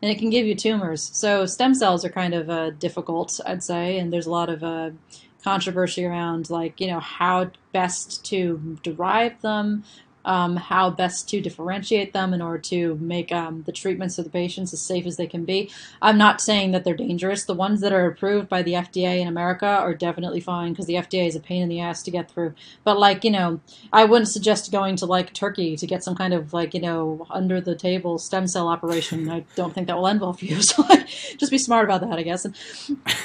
and 0.03 0.11
it 0.11 0.19
can 0.19 0.31
give 0.31 0.47
you 0.47 0.55
tumors. 0.55 1.11
So 1.15 1.47
stem 1.47 1.75
cells 1.75 2.05
are 2.05 2.11
kind 2.11 2.35
of 2.35 2.51
uh, 2.51 2.71
difficult, 2.71 3.41
I'd 3.47 3.63
say, 3.63 3.99
and 3.99 4.13
there's 4.13 4.27
a 4.27 4.31
lot 4.31 4.49
of 4.49 4.63
uh, 4.63 4.91
controversy 5.47 6.05
around 6.05 6.51
like 6.51 6.81
you 6.81 6.89
know 6.89 6.99
how 6.99 7.49
best 7.73 8.25
to 8.25 8.77
derive 8.83 9.41
them, 9.43 9.85
um, 10.27 10.57
how 10.57 10.91
best 10.91 11.29
to 11.31 11.41
differentiate 11.41 12.13
them 12.13 12.35
in 12.35 12.43
order 12.43 12.59
to 12.59 12.97
make 12.97 13.33
um, 13.33 13.63
the 13.63 13.73
treatments 13.73 14.19
of 14.19 14.25
the 14.25 14.31
patients 14.31 14.73
as 14.73 14.83
safe 14.83 15.07
as 15.07 15.17
they 15.17 15.27
can 15.27 15.45
be. 15.45 15.71
I'm 16.03 16.19
not 16.19 16.41
saying 16.41 16.73
that 16.73 16.85
they're 16.85 16.97
dangerous. 16.97 17.45
The 17.45 17.55
ones 17.55 17.81
that 17.81 17.93
are 17.93 18.07
approved 18.07 18.49
by 18.49 18.63
the 18.63 18.73
FDA 18.73 19.21
in 19.21 19.29
America 19.29 19.67
are 19.67 19.95
definitely 19.95 20.41
fine 20.41 20.73
because 20.73 20.87
the 20.87 20.95
FDA 20.95 21.27
is 21.27 21.37
a 21.37 21.41
pain 21.41 21.63
in 21.63 21.69
the 21.69 21.81
ass 21.81 22.03
to 22.03 22.11
get 22.11 22.31
through. 22.31 22.55
But 22.85 22.99
like 22.99 23.25
you 23.25 23.31
know, 23.31 23.61
I 23.93 24.05
wouldn't 24.05 24.29
suggest 24.29 24.73
going 24.73 24.97
to 24.97 25.07
like 25.07 25.33
Turkey 25.33 25.77
to 25.77 25.87
get 25.87 26.03
some 26.03 26.17
kind 26.17 26.35
of 26.35 26.53
like 26.53 26.75
you 26.75 26.81
know 26.81 27.27
under 27.31 27.61
the 27.61 27.77
table 27.77 28.19
stem 28.19 28.49
cell 28.49 28.69
operation. 28.69 29.31
I 29.31 29.45
don't 29.55 29.73
think 29.73 29.87
that 29.87 29.97
will 29.97 30.09
end 30.09 30.21
well 30.21 30.33
for 30.33 30.45
you. 30.45 30.57
So 30.67 30.83
like, 30.83 31.07
just 31.39 31.53
be 31.53 31.59
smart 31.59 31.85
about 31.85 32.01
that, 32.01 32.19
I 32.19 32.23
guess. 32.23 32.45
And 32.45 32.57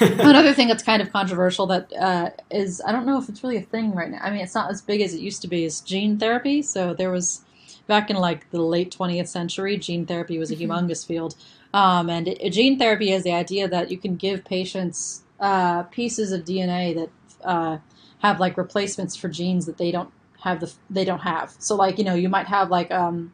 another 0.00 0.52
thing 0.54 0.68
that's 0.68 0.84
kind 0.84 1.02
of 1.02 1.12
controversial 1.12 1.66
that 1.66 1.92
uh, 1.92 2.30
is 2.52 2.80
I 2.86 2.92
don't 2.92 3.04
know 3.04 3.18
if 3.18 3.28
it's 3.28 3.42
really 3.42 3.56
a 3.56 3.62
thing 3.62 3.92
right 3.94 4.10
now. 4.10 4.18
I 4.22 4.30
mean, 4.30 4.40
it's 4.40 4.54
not 4.54 4.70
as 4.70 4.80
big 4.80 5.00
as 5.00 5.12
it 5.12 5.20
used 5.20 5.42
to 5.42 5.48
be. 5.48 5.64
Is 5.64 5.80
gene 5.80 6.18
therapy. 6.18 6.62
So 6.62 6.91
there 6.94 7.10
was 7.10 7.44
back 7.86 8.10
in 8.10 8.16
like 8.16 8.50
the 8.50 8.60
late 8.60 8.94
20th 8.96 9.28
century, 9.28 9.76
gene 9.76 10.06
therapy 10.06 10.38
was 10.38 10.50
a 10.50 10.56
mm-hmm. 10.56 10.70
humongous 10.70 11.06
field. 11.06 11.36
Um, 11.74 12.10
and 12.10 12.28
it, 12.28 12.50
gene 12.50 12.78
therapy 12.78 13.12
is 13.12 13.22
the 13.22 13.32
idea 13.32 13.68
that 13.68 13.90
you 13.90 13.98
can 13.98 14.16
give 14.16 14.44
patients 14.44 15.22
uh, 15.40 15.82
pieces 15.84 16.32
of 16.32 16.44
DNA 16.44 16.94
that 16.94 17.10
uh, 17.44 17.78
have 18.18 18.38
like 18.38 18.56
replacements 18.56 19.16
for 19.16 19.28
genes 19.28 19.66
that 19.66 19.78
they 19.78 19.90
don't 19.90 20.10
have 20.40 20.60
the 20.60 20.72
they 20.90 21.04
don't 21.04 21.20
have. 21.20 21.54
So 21.58 21.74
like 21.74 21.98
you 21.98 22.04
know 22.04 22.14
you 22.14 22.28
might 22.28 22.46
have 22.46 22.70
like 22.70 22.90
um, 22.90 23.32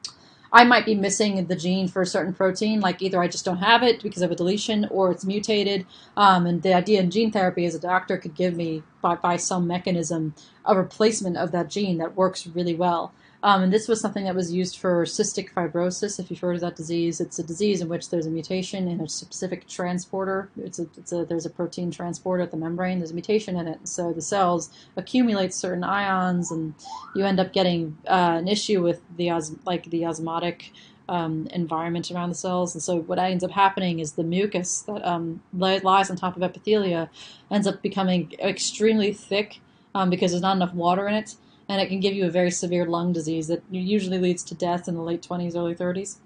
I 0.52 0.64
might 0.64 0.86
be 0.86 0.94
missing 0.94 1.44
the 1.46 1.56
gene 1.56 1.88
for 1.88 2.02
a 2.02 2.06
certain 2.06 2.32
protein, 2.32 2.80
like 2.80 3.02
either 3.02 3.22
I 3.22 3.28
just 3.28 3.44
don't 3.44 3.59
have 3.59 3.82
it 3.82 4.02
because 4.02 4.22
of 4.22 4.30
a 4.30 4.34
deletion 4.34 4.86
or 4.90 5.11
it's 5.11 5.24
mutated. 5.24 5.86
Um, 6.16 6.46
and 6.46 6.62
the 6.62 6.74
idea 6.74 7.00
in 7.00 7.11
gene 7.11 7.30
therapy 7.30 7.64
is 7.64 7.74
a 7.74 7.80
doctor 7.80 8.16
could 8.16 8.34
give 8.34 8.56
me 8.56 8.82
by, 9.02 9.16
by 9.16 9.36
some 9.36 9.66
mechanism 9.66 10.34
a 10.64 10.74
replacement 10.74 11.36
of 11.36 11.52
that 11.52 11.68
gene 11.68 11.98
that 11.98 12.16
works 12.16 12.46
really 12.46 12.74
well. 12.74 13.12
Um, 13.43 13.62
and 13.62 13.72
this 13.72 13.86
was 13.86 14.01
something 14.01 14.24
that 14.24 14.34
was 14.34 14.53
used 14.53 14.78
for 14.78 15.05
cystic 15.05 15.53
fibrosis. 15.53 16.18
If 16.18 16.28
you've 16.30 16.41
heard 16.41 16.57
of 16.57 16.61
that 16.62 16.74
disease, 16.74 17.20
it's 17.20 17.39
a 17.39 17.45
disease 17.45 17.80
in 17.80 17.89
which 17.89 18.11
there's 18.11 18.26
a 18.26 18.30
mutation 18.30 18.89
in 18.89 19.01
a 19.01 19.09
specific 19.09 19.68
transporter. 19.68 20.51
It's 20.57 20.80
a, 20.80 20.86
it's 20.97 21.12
a 21.12 21.24
there's 21.24 21.47
a 21.47 21.51
protein 21.51 21.93
transporter 21.93 22.43
at 22.43 22.51
the 22.51 22.57
membrane. 22.57 22.99
There's 22.99 23.12
a 23.12 23.14
mutation 23.14 23.57
in 23.57 23.68
it, 23.68 23.86
so 23.86 24.12
the 24.12 24.22
cells 24.22 24.70
accumulate 24.97 25.55
certain 25.55 25.84
ions, 25.84 26.51
and 26.51 26.74
you 27.14 27.24
end 27.24 27.39
up 27.39 27.53
getting 27.53 27.97
uh, 28.09 28.39
an 28.39 28.49
issue 28.49 28.82
with 28.82 29.01
the 29.16 29.30
os- 29.30 29.55
like 29.64 29.84
the 29.84 30.05
osmotic 30.05 30.72
um, 31.09 31.47
environment 31.53 32.11
around 32.11 32.30
the 32.30 32.34
cells. 32.34 32.74
And 32.74 32.82
so 32.82 33.01
what 33.03 33.20
ends 33.20 33.45
up 33.45 33.53
happening 33.53 34.01
is 34.01 34.12
the 34.12 34.24
mucus 34.24 34.82
that 34.82 35.07
um, 35.07 35.41
lies 35.53 36.11
on 36.11 36.16
top 36.16 36.36
of 36.36 36.43
epithelia 36.43 37.09
ends 37.53 37.68
up 37.68 37.82
becoming 37.82 38.34
extremely 38.41 39.12
thick 39.12 39.61
um, 39.95 40.11
because 40.11 40.32
there's 40.32 40.43
not 40.43 40.57
enough 40.57 40.74
water 40.74 41.07
in 41.07 41.14
it 41.14 41.36
and 41.68 41.80
it 41.80 41.88
can 41.88 42.00
give 42.00 42.14
you 42.14 42.26
a 42.26 42.30
very 42.30 42.50
severe 42.50 42.86
lung 42.86 43.12
disease 43.12 43.48
that 43.48 43.62
usually 43.70 44.18
leads 44.18 44.42
to 44.44 44.54
death 44.54 44.88
in 44.88 44.94
the 44.94 45.02
late 45.02 45.22
20s, 45.22 45.54
early 45.54 45.74
30s. 45.74 46.16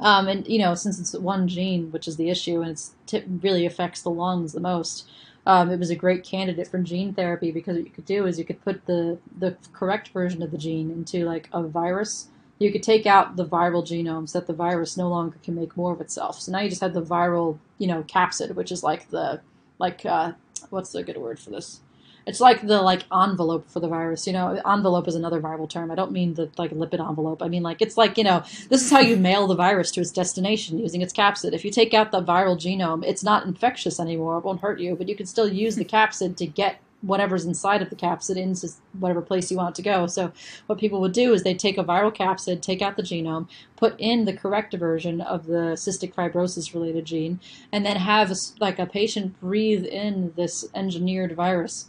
Um, 0.00 0.28
and 0.28 0.46
you 0.46 0.58
know, 0.58 0.74
since 0.74 0.98
it's 0.98 1.12
one 1.14 1.48
gene, 1.48 1.90
which 1.90 2.08
is 2.08 2.16
the 2.16 2.30
issue, 2.30 2.60
and 2.60 2.80
it 3.12 3.24
really 3.42 3.64
affects 3.64 4.02
the 4.02 4.10
lungs 4.10 4.52
the 4.52 4.60
most, 4.60 5.08
um, 5.46 5.70
it 5.70 5.78
was 5.78 5.90
a 5.90 5.96
great 5.96 6.24
candidate 6.24 6.66
for 6.66 6.78
gene 6.78 7.14
therapy 7.14 7.52
because 7.52 7.76
what 7.76 7.84
you 7.84 7.92
could 7.92 8.04
do 8.04 8.26
is 8.26 8.38
you 8.38 8.44
could 8.44 8.62
put 8.62 8.86
the 8.86 9.18
the 9.38 9.56
correct 9.72 10.08
version 10.08 10.42
of 10.42 10.50
the 10.50 10.58
gene 10.58 10.90
into 10.90 11.24
like 11.24 11.48
a 11.52 11.62
virus. 11.62 12.28
You 12.58 12.72
could 12.72 12.82
take 12.82 13.06
out 13.06 13.36
the 13.36 13.44
viral 13.44 13.86
genome 13.86 14.28
so 14.28 14.40
that 14.40 14.46
the 14.46 14.54
virus 14.54 14.96
no 14.96 15.08
longer 15.08 15.36
can 15.42 15.54
make 15.54 15.76
more 15.76 15.92
of 15.92 16.00
itself. 16.00 16.40
So 16.40 16.52
now 16.52 16.60
you 16.60 16.70
just 16.70 16.80
have 16.80 16.94
the 16.94 17.02
viral, 17.02 17.58
you 17.78 17.86
know, 17.86 18.02
capsid, 18.02 18.54
which 18.54 18.72
is 18.72 18.82
like 18.82 19.10
the 19.10 19.40
like 19.78 20.04
uh, 20.04 20.32
what's 20.70 20.92
the 20.92 21.02
good 21.04 21.18
word 21.18 21.38
for 21.38 21.50
this? 21.50 21.80
It's 22.26 22.40
like 22.40 22.66
the 22.66 22.82
like 22.82 23.04
envelope 23.12 23.70
for 23.70 23.80
the 23.80 23.88
virus. 23.88 24.26
You 24.26 24.32
know, 24.32 24.60
envelope 24.66 25.06
is 25.06 25.14
another 25.14 25.40
viral 25.40 25.68
term. 25.68 25.90
I 25.90 25.94
don't 25.94 26.12
mean 26.12 26.34
the 26.34 26.50
like 26.58 26.72
lipid 26.72 27.06
envelope. 27.06 27.42
I 27.42 27.48
mean 27.48 27.62
like 27.62 27.80
it's 27.80 27.96
like 27.96 28.18
you 28.18 28.24
know 28.24 28.40
this 28.68 28.82
is 28.82 28.90
how 28.90 29.00
you 29.00 29.16
mail 29.16 29.46
the 29.46 29.54
virus 29.54 29.90
to 29.92 30.00
its 30.00 30.10
destination 30.10 30.78
using 30.78 31.02
its 31.02 31.12
capsid. 31.12 31.52
If 31.52 31.64
you 31.64 31.70
take 31.70 31.94
out 31.94 32.10
the 32.10 32.22
viral 32.22 32.56
genome, 32.56 33.04
it's 33.04 33.22
not 33.22 33.46
infectious 33.46 34.00
anymore. 34.00 34.38
It 34.38 34.44
won't 34.44 34.60
hurt 34.60 34.80
you, 34.80 34.96
but 34.96 35.08
you 35.08 35.14
can 35.14 35.26
still 35.26 35.48
use 35.48 35.76
the 35.76 35.84
capsid 35.84 36.36
to 36.36 36.46
get 36.46 36.80
whatever's 37.02 37.44
inside 37.44 37.82
of 37.82 37.90
the 37.90 37.96
capsid 37.96 38.36
into 38.36 38.68
whatever 38.98 39.20
place 39.20 39.50
you 39.50 39.56
want 39.56 39.70
it 39.70 39.82
to 39.82 39.82
go. 39.82 40.06
So 40.06 40.32
what 40.66 40.78
people 40.78 41.00
would 41.00 41.12
do 41.12 41.32
is 41.32 41.42
they 41.42 41.54
take 41.54 41.78
a 41.78 41.84
viral 41.84 42.14
capsid, 42.14 42.62
take 42.62 42.82
out 42.82 42.96
the 42.96 43.02
genome, 43.02 43.48
put 43.76 43.94
in 43.98 44.24
the 44.24 44.32
correct 44.32 44.74
version 44.74 45.20
of 45.20 45.46
the 45.46 45.74
cystic 45.76 46.14
fibrosis 46.14 46.74
related 46.74 47.04
gene, 47.04 47.40
and 47.70 47.84
then 47.84 47.96
have 47.96 48.32
like 48.60 48.78
a 48.78 48.86
patient 48.86 49.38
breathe 49.40 49.84
in 49.84 50.32
this 50.36 50.64
engineered 50.74 51.36
virus. 51.36 51.86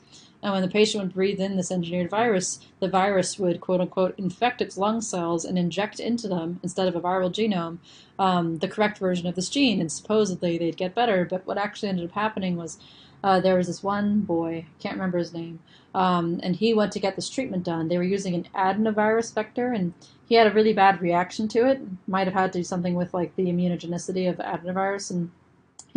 And 0.48 0.54
when 0.54 0.62
the 0.62 0.70
patient 0.70 1.04
would 1.04 1.14
breathe 1.14 1.42
in 1.42 1.58
this 1.58 1.74
engineered 1.74 2.10
virus, 2.10 2.62
the 2.80 2.88
virus 2.88 3.38
would 3.38 3.60
quote 3.60 3.82
unquote 3.82 4.18
infect 4.18 4.62
its 4.62 4.78
lung 4.78 5.02
cells 5.02 5.44
and 5.44 5.60
inject 5.60 6.00
into 6.00 6.30
them, 6.30 6.62
instead 6.64 6.88
of 6.88 6.96
a 6.96 7.02
viral 7.02 7.30
genome, 7.30 7.80
um, 8.18 8.60
the 8.60 8.68
correct 8.70 8.98
version 8.98 9.28
of 9.28 9.36
this 9.36 9.50
gene. 9.50 9.82
And 9.82 9.92
supposedly 9.92 10.58
they'd 10.58 10.78
get 10.78 10.96
better. 10.96 11.26
But 11.26 11.46
what 11.46 11.58
actually 11.58 11.90
ended 11.90 12.06
up 12.06 12.16
happening 12.16 12.56
was 12.56 12.78
uh, 13.26 13.42
there 13.42 13.58
was 13.58 13.68
this 13.68 13.84
one 13.84 14.22
boy, 14.22 14.66
can't 14.80 14.96
remember 14.96 15.18
his 15.18 15.34
name, 15.34 15.60
um, 15.94 16.40
and 16.42 16.56
he 16.56 16.74
went 16.74 16.94
to 16.94 17.00
get 17.02 17.18
this 17.18 17.30
treatment 17.30 17.66
done. 17.66 17.90
They 17.90 17.98
were 17.98 18.04
using 18.04 18.34
an 18.34 18.48
adenovirus 18.56 19.34
vector, 19.34 19.74
and 19.74 19.94
he 20.30 20.36
had 20.36 20.48
a 20.48 20.54
really 20.54 20.72
bad 20.72 21.02
reaction 21.02 21.50
to 21.50 21.68
it. 21.68 21.82
Might 22.08 22.28
have 22.28 22.34
had 22.34 22.54
to 22.54 22.60
do 22.60 22.64
something 22.64 22.94
with 22.94 23.14
like 23.14 23.36
the 23.36 23.48
immunogenicity 23.48 24.30
of 24.30 24.38
adenovirus, 24.38 25.12
and 25.12 25.30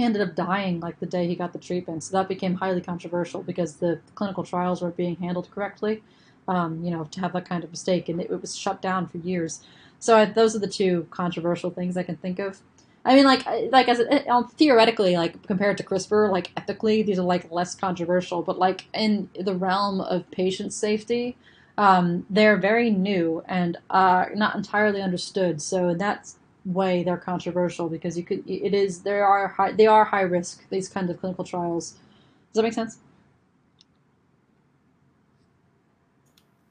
ended 0.03 0.23
up 0.23 0.35
dying 0.35 0.81
like 0.81 1.01
the 1.01 1.07
day 1.07 1.27
he 1.27 1.35
got 1.35 1.53
the 1.53 1.59
treatment. 1.59 2.05
So 2.05 2.17
that 2.17 2.29
became 2.29 2.55
highly 2.55 2.81
controversial 2.81 3.43
because 3.43 3.77
the 3.77 4.01
clinical 4.15 4.45
trials 4.45 4.83
weren't 4.83 4.97
being 4.97 5.17
handled 5.17 5.51
correctly. 5.51 6.03
Um, 6.49 6.83
you 6.83 6.91
know, 6.91 7.05
to 7.05 7.21
have 7.21 7.33
that 7.35 7.49
kind 7.49 7.63
of 7.63 7.71
mistake, 7.71 8.09
and 8.09 8.21
it, 8.21 8.31
it 8.31 8.41
was 8.41 8.57
shut 8.57 8.83
down 8.83 9.07
for 9.07 9.19
years. 9.19 9.61
So 10.01 10.17
I, 10.17 10.25
those 10.25 10.57
are 10.57 10.59
the 10.59 10.67
two 10.67 11.07
controversial 11.11 11.71
things 11.71 11.97
I 11.97 12.03
can 12.03 12.17
think 12.17 12.39
of. 12.41 12.61
I 13.05 13.15
mean, 13.15 13.25
like, 13.25 13.47
like 13.71 13.89
as 13.89 14.01
it, 14.01 14.29
um, 14.29 14.49
theoretically, 14.49 15.17
like 15.17 15.47
compared 15.47 15.79
to 15.79 15.85
CRISPR, 15.85 16.31
like 16.31 16.51
ethically, 16.57 17.03
these 17.03 17.19
are 17.19 17.23
like 17.25 17.51
less 17.51 17.75
controversial. 17.75 18.43
But 18.43 18.59
like 18.59 18.87
in 18.93 19.31
the 19.39 19.55
realm 19.55 20.01
of 20.01 20.31
patient 20.31 20.73
safety, 20.73 21.37
um, 21.79 22.27
they're 22.29 22.59
very 22.59 22.91
new 22.91 23.43
and 23.47 23.79
uh, 23.89 24.27
not 24.35 24.55
entirely 24.55 25.01
understood. 25.01 25.63
So 25.63 25.95
that's 25.95 26.37
way 26.65 27.03
they're 27.03 27.17
controversial 27.17 27.89
because 27.89 28.17
you 28.17 28.25
could 28.25 28.43
it 28.49 28.75
is 28.75 29.03
there 29.03 29.27
are 29.27 29.49
high, 29.49 29.73
they 29.73 29.87
are 29.87 30.05
high 30.05 30.23
risk 30.23 30.69
these 30.71 30.89
kinds 30.89 31.11
of 31.11 31.21
clinical 31.21 31.45
trials. 31.45 31.93
Does 31.93 32.55
that 32.55 32.63
make 32.63 32.75
sense? 32.75 32.99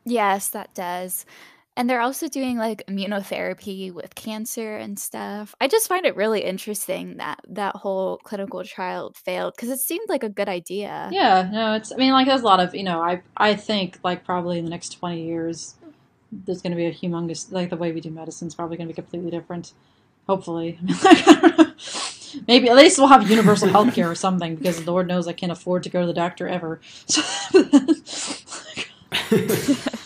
Yes, 0.05 0.49
that 0.49 0.73
does. 0.73 1.25
And 1.77 1.89
they're 1.89 2.01
also 2.01 2.27
doing 2.27 2.57
like 2.57 2.83
immunotherapy 2.87 3.93
with 3.93 4.13
cancer 4.13 4.75
and 4.75 4.99
stuff. 4.99 5.55
I 5.61 5.69
just 5.69 5.87
find 5.87 6.05
it 6.05 6.15
really 6.15 6.41
interesting 6.41 7.17
that 7.17 7.39
that 7.47 7.75
whole 7.77 8.17
clinical 8.17 8.63
trial 8.65 9.13
failed 9.15 9.53
because 9.55 9.69
it 9.69 9.79
seemed 9.79 10.09
like 10.09 10.23
a 10.23 10.29
good 10.29 10.49
idea. 10.49 11.07
Yeah, 11.11 11.49
no, 11.49 11.75
it's. 11.75 11.93
I 11.93 11.95
mean, 11.95 12.11
like 12.11 12.27
there's 12.27 12.41
a 12.41 12.45
lot 12.45 12.59
of 12.59 12.75
you 12.75 12.83
know. 12.83 13.01
I 13.01 13.21
I 13.37 13.55
think 13.55 13.99
like 14.03 14.25
probably 14.25 14.59
in 14.59 14.65
the 14.65 14.71
next 14.71 14.89
twenty 14.99 15.25
years, 15.25 15.75
there's 16.31 16.61
going 16.61 16.71
to 16.71 16.77
be 16.77 16.85
a 16.85 16.93
humongous 16.93 17.51
like 17.51 17.69
the 17.69 17.77
way 17.77 17.91
we 17.91 18.01
do 18.01 18.09
medicine 18.09 18.47
is 18.47 18.55
probably 18.55 18.77
going 18.77 18.87
to 18.87 18.93
be 18.93 19.01
completely 19.01 19.31
different. 19.31 19.73
Hopefully, 20.27 20.77
maybe 22.47 22.69
at 22.69 22.75
least 22.75 22.99
we'll 22.99 23.07
have 23.07 23.29
universal 23.29 23.67
health 23.67 23.95
care 23.95 24.09
or 24.09 24.15
something 24.15 24.55
because 24.55 24.85
Lord 24.85 25.07
knows 25.07 25.27
I 25.27 25.33
can't 25.33 25.51
afford 25.51 25.83
to 25.83 25.89
go 25.89 26.01
to 26.01 26.07
the 26.07 26.13
doctor 26.13 26.47
ever. 26.47 26.79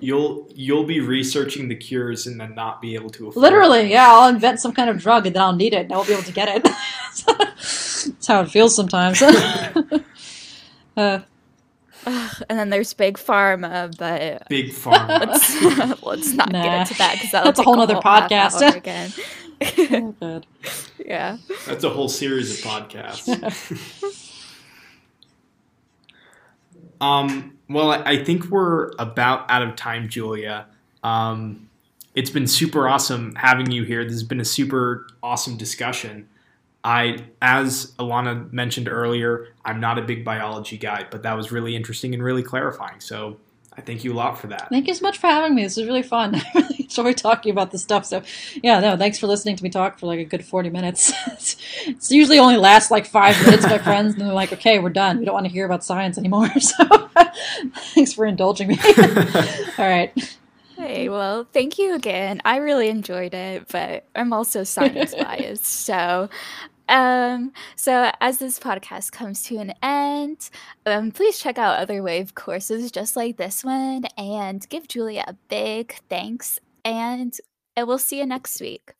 you'll 0.00 0.48
you'll 0.54 0.84
be 0.84 1.00
researching 1.00 1.68
the 1.68 1.74
cures 1.74 2.26
and 2.26 2.40
then 2.40 2.54
not 2.54 2.80
be 2.80 2.94
able 2.94 3.10
to 3.10 3.28
afford 3.28 3.42
literally 3.42 3.80
it. 3.80 3.88
yeah 3.88 4.06
i'll 4.08 4.28
invent 4.28 4.58
some 4.58 4.72
kind 4.72 4.88
of 4.88 4.98
drug 4.98 5.26
and 5.26 5.36
then 5.36 5.42
i'll 5.42 5.54
need 5.54 5.74
it 5.74 5.82
and 5.82 5.92
i 5.92 5.96
won't 5.96 6.08
be 6.08 6.14
able 6.14 6.22
to 6.22 6.32
get 6.32 6.48
it 6.48 6.64
that's 7.26 8.26
how 8.26 8.40
it 8.40 8.50
feels 8.50 8.74
sometimes 8.74 9.20
uh, 10.96 11.20
and 12.06 12.58
then 12.58 12.70
there's 12.70 12.92
big 12.94 13.16
pharma, 13.16 13.96
but 13.96 14.48
big 14.48 14.70
pharma. 14.70 15.20
let's, 15.26 16.02
let's 16.02 16.32
not 16.32 16.52
nah. 16.52 16.62
get 16.62 16.80
into 16.80 16.94
that 16.98 17.14
because 17.14 17.30
that's 17.30 17.58
a 17.58 17.62
whole 17.62 17.80
other 17.80 17.96
podcast 17.96 18.76
again. 18.76 19.12
oh, 20.22 20.42
yeah, 21.04 21.36
that's 21.66 21.84
a 21.84 21.90
whole 21.90 22.08
series 22.08 22.58
of 22.58 22.64
podcasts. 22.64 23.28
um, 27.00 27.58
well, 27.68 27.90
I 27.90 28.24
think 28.24 28.46
we're 28.46 28.92
about 28.98 29.50
out 29.50 29.62
of 29.62 29.76
time, 29.76 30.08
Julia. 30.08 30.66
Um, 31.02 31.68
it's 32.14 32.30
been 32.30 32.46
super 32.46 32.88
awesome 32.88 33.34
having 33.36 33.70
you 33.70 33.84
here. 33.84 34.04
This 34.04 34.14
has 34.14 34.22
been 34.22 34.40
a 34.40 34.44
super 34.44 35.06
awesome 35.22 35.56
discussion. 35.56 36.28
I, 36.82 37.24
as 37.42 37.92
Alana 37.98 38.50
mentioned 38.52 38.88
earlier, 38.88 39.48
I'm 39.64 39.80
not 39.80 39.98
a 39.98 40.02
big 40.02 40.24
biology 40.24 40.78
guy, 40.78 41.06
but 41.10 41.22
that 41.24 41.36
was 41.36 41.52
really 41.52 41.76
interesting 41.76 42.14
and 42.14 42.22
really 42.22 42.42
clarifying. 42.42 43.00
So 43.00 43.38
I 43.72 43.82
thank 43.82 44.02
you 44.02 44.12
a 44.12 44.14
lot 44.14 44.38
for 44.38 44.46
that. 44.48 44.68
Thank 44.68 44.88
you 44.88 44.94
so 44.94 45.02
much 45.02 45.18
for 45.18 45.26
having 45.26 45.54
me. 45.54 45.62
This 45.62 45.76
was 45.76 45.86
really 45.86 46.02
fun. 46.02 46.34
I 46.36 46.42
really 46.54 46.76
enjoy 46.80 47.12
talking 47.12 47.52
about 47.52 47.70
this 47.70 47.82
stuff. 47.82 48.04
So, 48.04 48.22
yeah, 48.62 48.80
no, 48.80 48.96
thanks 48.96 49.18
for 49.18 49.26
listening 49.26 49.56
to 49.56 49.62
me 49.62 49.70
talk 49.70 49.98
for 49.98 50.06
like 50.06 50.18
a 50.18 50.24
good 50.24 50.44
40 50.44 50.70
minutes. 50.70 51.12
it's 51.86 52.10
usually 52.10 52.38
only 52.38 52.56
lasts 52.56 52.90
like 52.90 53.06
five 53.06 53.40
minutes, 53.44 53.64
my 53.64 53.78
friends, 53.78 54.14
and 54.14 54.22
they're 54.22 54.32
like, 54.32 54.52
okay, 54.52 54.78
we're 54.78 54.90
done. 54.90 55.18
We 55.18 55.24
don't 55.24 55.34
want 55.34 55.46
to 55.46 55.52
hear 55.52 55.66
about 55.66 55.84
science 55.84 56.18
anymore. 56.18 56.48
So, 56.60 57.10
thanks 57.94 58.12
for 58.12 58.26
indulging 58.26 58.68
me. 58.68 58.78
All 59.78 59.88
right. 59.88 60.12
Hey, 60.80 61.10
well, 61.10 61.46
thank 61.52 61.76
you 61.78 61.94
again. 61.94 62.40
I 62.42 62.56
really 62.56 62.88
enjoyed 62.88 63.34
it, 63.34 63.68
but 63.70 64.06
I'm 64.16 64.32
also 64.32 64.64
science 64.64 65.14
biased. 65.20 65.66
So, 65.66 66.30
um, 66.88 67.52
so 67.76 68.10
as 68.22 68.38
this 68.38 68.58
podcast 68.58 69.12
comes 69.12 69.42
to 69.42 69.58
an 69.58 69.74
end, 69.82 70.48
um, 70.86 71.12
please 71.12 71.38
check 71.38 71.58
out 71.58 71.78
other 71.78 72.02
wave 72.02 72.34
courses 72.34 72.90
just 72.90 73.14
like 73.14 73.36
this 73.36 73.62
one 73.62 74.06
and 74.16 74.66
give 74.70 74.88
Julia 74.88 75.24
a 75.28 75.34
big 75.50 75.96
thanks. 76.08 76.58
And, 76.82 77.36
I 77.76 77.84
we'll 77.84 77.98
see 77.98 78.18
you 78.18 78.24
next 78.26 78.58
week. 78.58 78.94